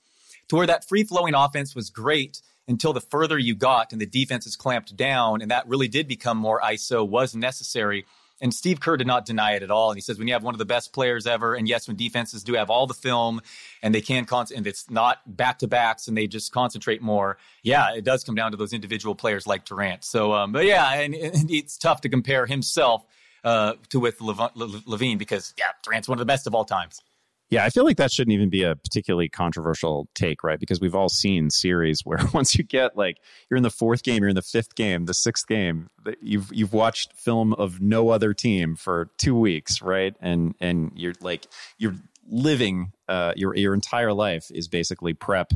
to 0.49 0.56
where 0.56 0.67
that 0.67 0.88
free 0.88 1.04
flowing 1.04 1.34
offense 1.34 1.75
was 1.75 1.89
great 1.89 2.41
until 2.67 2.93
the 2.93 3.02
further 3.02 3.38
you 3.38 3.56
got 3.56 3.91
and 3.91 3.99
the 3.99 4.06
defense 4.06 4.45
is 4.45 4.56
clamped 4.56 4.95
down, 4.95 5.41
and 5.41 5.49
that 5.49 5.67
really 5.67 5.88
did 5.88 6.08
become 6.08 6.38
more 6.38 6.62
ISO 6.62 7.08
was 7.08 7.36
necessary. 7.36 8.06
And 8.41 8.54
Steve 8.54 8.80
Kerr 8.80 8.97
did 8.97 9.08
not 9.08 9.25
deny 9.25 9.54
it 9.54 9.63
at 9.63 9.71
all. 9.71 9.91
And 9.91 9.97
he 9.97 10.02
says, 10.02 10.17
when 10.17 10.28
you 10.28 10.34
have 10.34 10.43
one 10.43 10.54
of 10.54 10.60
the 10.60 10.65
best 10.65 10.93
players 10.93 11.28
ever, 11.28 11.56
and 11.56 11.67
yes, 11.67 11.88
when 11.88 11.97
defenses 11.97 12.43
do 12.43 12.54
have 12.54 12.69
all 12.69 12.88
the 12.88 12.93
film 12.93 13.41
and 13.82 13.93
they 13.93 14.02
can, 14.02 14.25
con- 14.25 14.47
and 14.56 14.65
it's 14.65 14.89
not 14.89 15.19
back 15.25 15.60
to 15.60 15.67
backs 15.67 16.08
and 16.08 16.17
they 16.17 16.28
just 16.28 16.52
concentrate 16.52 17.02
more, 17.02 17.38
yeah, 17.63 17.93
it 17.93 18.04
does 18.04 18.23
come 18.23 18.36
down 18.36 18.52
to 18.52 18.58
those 18.58 18.73
individual 18.73 19.15
players 19.15 19.45
like 19.45 19.65
Durant. 19.65 20.04
So, 20.04 20.34
um, 20.34 20.52
but 20.52 20.65
yeah, 20.65 20.93
and, 20.93 21.13
and, 21.13 21.52
it's 21.52 21.78
tough 21.78 22.02
to 22.02 22.10
compare 22.10 22.45
himself 22.45 23.06
uh, 23.43 23.73
to 23.89 23.99
with 23.99 24.19
LaVine 24.19 25.17
because, 25.17 25.54
yeah, 25.58 25.65
Durant's 25.84 26.08
one 26.08 26.17
of 26.17 26.19
the 26.19 26.25
best 26.25 26.47
of 26.47 26.56
all 26.56 26.65
times. 26.65 27.02
Yeah, 27.50 27.66
I 27.66 27.70
feel 27.70 27.84
like 27.84 27.98
that 27.98 28.12
shouldn't 28.12 28.34
even 28.34 28.50
be 28.50 28.62
a 28.64 28.76
particularly 28.76 29.28
controversial 29.28 30.08
take, 30.14 30.44
right? 30.44 30.60
Because 30.60 30.80
we've 30.80 30.94
all 30.94 31.10
seen 31.10 31.50
series 31.50 32.02
where 32.04 32.20
once 32.34 32.56
you 32.56 32.64
get 32.64 32.96
like 32.96 33.18
you're 33.50 33.58
in 33.58 33.64
the 33.64 33.72
fourth 33.72 34.04
game, 34.04 34.22
you're 34.22 34.30
in 34.30 34.36
the 34.36 34.42
fifth 34.42 34.76
game, 34.76 35.06
the 35.06 35.14
sixth 35.14 35.48
game, 35.48 35.90
you've 36.22 36.50
you've 36.54 36.74
watched 36.74 37.14
film 37.14 37.54
of 37.54 37.82
no 37.82 38.10
other 38.10 38.34
team 38.34 38.76
for 38.76 39.10
two 39.18 39.38
weeks, 39.38 39.82
right? 39.82 40.16
And 40.22 40.54
and 40.60 40.92
you're 40.96 41.16
like 41.22 41.48
you're 41.78 41.96
living 42.28 42.92
uh, 43.08 43.34
your 43.36 43.56
your 43.56 43.74
entire 43.74 44.14
life 44.14 44.52
is 44.54 44.68
basically 44.68 45.14
prep 45.14 45.52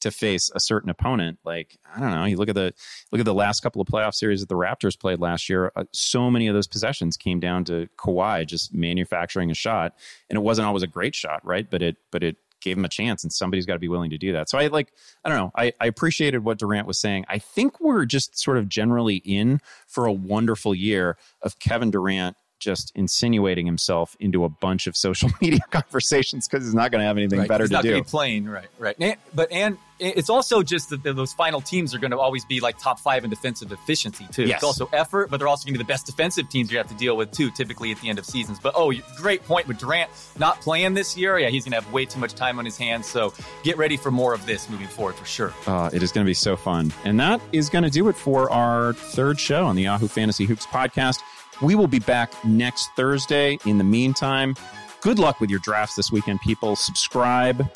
to 0.00 0.10
face 0.10 0.50
a 0.54 0.60
certain 0.60 0.90
opponent. 0.90 1.38
Like 1.44 1.78
I 1.94 2.00
don't 2.00 2.10
know, 2.10 2.24
you 2.24 2.36
look 2.36 2.48
at 2.48 2.54
the 2.54 2.72
look 3.10 3.20
at 3.20 3.24
the 3.24 3.34
last 3.34 3.60
couple 3.60 3.80
of 3.80 3.88
playoff 3.88 4.14
series 4.14 4.40
that 4.40 4.48
the 4.48 4.56
Raptors 4.56 4.98
played 4.98 5.20
last 5.20 5.48
year. 5.48 5.72
Uh, 5.76 5.84
so 5.92 6.30
many 6.30 6.46
of 6.48 6.54
those 6.54 6.66
possessions 6.66 7.16
came 7.16 7.40
down 7.40 7.64
to 7.64 7.88
Kawhi 7.98 8.46
just 8.46 8.74
manufacturing 8.74 9.50
a 9.50 9.54
shot, 9.54 9.94
and 10.28 10.36
it 10.36 10.42
wasn't 10.42 10.66
always 10.66 10.82
a 10.82 10.88
great 10.88 11.14
shot, 11.14 11.44
right? 11.44 11.68
But 11.70 11.82
it 11.82 11.96
but 12.10 12.22
it 12.22 12.36
gave 12.60 12.76
him 12.76 12.84
a 12.84 12.88
chance 12.88 13.22
and 13.22 13.32
somebody's 13.32 13.66
got 13.66 13.74
to 13.74 13.78
be 13.78 13.88
willing 13.88 14.10
to 14.10 14.18
do 14.18 14.32
that. 14.32 14.48
So 14.48 14.58
I 14.58 14.66
like, 14.68 14.92
I 15.24 15.28
don't 15.28 15.38
know. 15.38 15.52
I, 15.54 15.72
I 15.80 15.86
appreciated 15.86 16.38
what 16.38 16.58
Durant 16.58 16.86
was 16.86 16.98
saying. 16.98 17.24
I 17.28 17.38
think 17.38 17.80
we're 17.80 18.04
just 18.06 18.38
sort 18.38 18.56
of 18.56 18.68
generally 18.68 19.16
in 19.16 19.60
for 19.86 20.06
a 20.06 20.12
wonderful 20.12 20.74
year 20.74 21.16
of 21.42 21.58
Kevin 21.58 21.90
Durant 21.90 22.36
just 22.58 22.92
insinuating 22.94 23.66
himself 23.66 24.16
into 24.20 24.44
a 24.44 24.48
bunch 24.48 24.86
of 24.86 24.96
social 24.96 25.30
media 25.40 25.60
conversations 25.70 26.48
because 26.48 26.64
he's 26.64 26.74
not 26.74 26.90
going 26.90 27.00
to 27.00 27.06
have 27.06 27.16
anything 27.16 27.40
right. 27.40 27.48
better 27.48 27.64
he's 27.64 27.70
to 27.70 27.76
not 27.76 27.82
do. 27.82 27.94
Be 27.94 28.02
playing, 28.02 28.48
right, 28.48 28.68
right. 28.78 28.96
And, 29.00 29.16
but 29.34 29.50
and 29.52 29.78
it's 29.98 30.28
also 30.28 30.62
just 30.62 30.90
that 30.90 31.02
those 31.02 31.32
final 31.32 31.60
teams 31.60 31.94
are 31.94 31.98
going 31.98 32.10
to 32.10 32.18
always 32.18 32.44
be 32.44 32.60
like 32.60 32.78
top 32.78 33.00
five 33.00 33.24
in 33.24 33.30
defensive 33.30 33.72
efficiency 33.72 34.26
too. 34.30 34.44
Yes. 34.44 34.56
It's 34.56 34.64
also 34.64 34.88
effort, 34.92 35.30
but 35.30 35.38
they're 35.38 35.48
also 35.48 35.66
going 35.66 35.74
to 35.74 35.78
be 35.78 35.82
the 35.82 35.88
best 35.88 36.06
defensive 36.06 36.48
teams 36.50 36.70
you 36.70 36.78
have 36.78 36.88
to 36.88 36.94
deal 36.94 37.16
with 37.16 37.30
too. 37.32 37.50
Typically 37.50 37.92
at 37.92 38.00
the 38.00 38.08
end 38.08 38.18
of 38.18 38.26
seasons. 38.26 38.58
But 38.58 38.74
oh, 38.76 38.92
great 39.16 39.42
point 39.44 39.66
with 39.66 39.78
Durant 39.78 40.10
not 40.38 40.60
playing 40.60 40.94
this 40.94 41.16
year. 41.16 41.38
Yeah, 41.38 41.48
he's 41.48 41.64
going 41.64 41.72
to 41.72 41.80
have 41.80 41.92
way 41.92 42.04
too 42.04 42.20
much 42.20 42.34
time 42.34 42.58
on 42.58 42.64
his 42.64 42.76
hands. 42.76 43.06
So 43.06 43.32
get 43.62 43.78
ready 43.78 43.96
for 43.96 44.10
more 44.10 44.34
of 44.34 44.44
this 44.44 44.68
moving 44.68 44.88
forward 44.88 45.14
for 45.14 45.24
sure. 45.24 45.54
Uh, 45.66 45.88
it 45.92 46.02
is 46.02 46.12
going 46.12 46.24
to 46.24 46.28
be 46.28 46.34
so 46.34 46.56
fun, 46.56 46.92
and 47.04 47.18
that 47.20 47.40
is 47.52 47.70
going 47.70 47.84
to 47.84 47.90
do 47.90 48.08
it 48.08 48.16
for 48.16 48.50
our 48.50 48.92
third 48.92 49.40
show 49.40 49.64
on 49.64 49.76
the 49.76 49.82
Yahoo 49.84 50.08
Fantasy 50.08 50.44
Hoops 50.44 50.66
podcast. 50.66 51.20
We 51.62 51.74
will 51.74 51.86
be 51.86 51.98
back 51.98 52.32
next 52.44 52.90
Thursday. 52.96 53.58
In 53.64 53.78
the 53.78 53.84
meantime, 53.84 54.54
good 55.00 55.18
luck 55.18 55.40
with 55.40 55.50
your 55.50 55.60
drafts 55.60 55.96
this 55.96 56.12
weekend, 56.12 56.40
people. 56.40 56.76
Subscribe, 56.76 57.66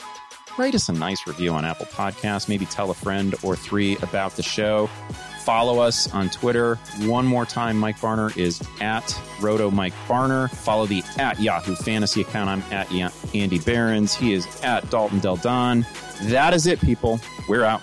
write 0.58 0.74
us 0.74 0.88
a 0.88 0.92
nice 0.92 1.26
review 1.26 1.52
on 1.52 1.64
Apple 1.64 1.86
Podcasts, 1.86 2.48
maybe 2.48 2.66
tell 2.66 2.90
a 2.90 2.94
friend 2.94 3.34
or 3.42 3.56
three 3.56 3.96
about 3.98 4.36
the 4.36 4.42
show. 4.42 4.88
Follow 5.44 5.80
us 5.80 6.12
on 6.12 6.28
Twitter. 6.28 6.74
One 7.00 7.24
more 7.24 7.46
time, 7.46 7.78
Mike 7.78 7.98
Barner 7.98 8.36
is 8.36 8.60
at 8.80 9.18
Roto 9.40 9.70
Mike 9.70 9.94
Barner. 10.06 10.50
Follow 10.50 10.84
the 10.84 11.02
at 11.18 11.40
Yahoo 11.40 11.74
Fantasy 11.74 12.20
account. 12.20 12.50
I'm 12.50 12.62
at 12.72 12.92
Andy 13.34 13.58
Behrens. 13.58 14.14
He 14.14 14.34
is 14.34 14.46
at 14.62 14.88
Dalton 14.90 15.18
Del 15.18 15.36
Don. 15.36 15.86
That 16.24 16.52
is 16.52 16.66
it, 16.66 16.78
people. 16.80 17.18
We're 17.48 17.64
out. 17.64 17.80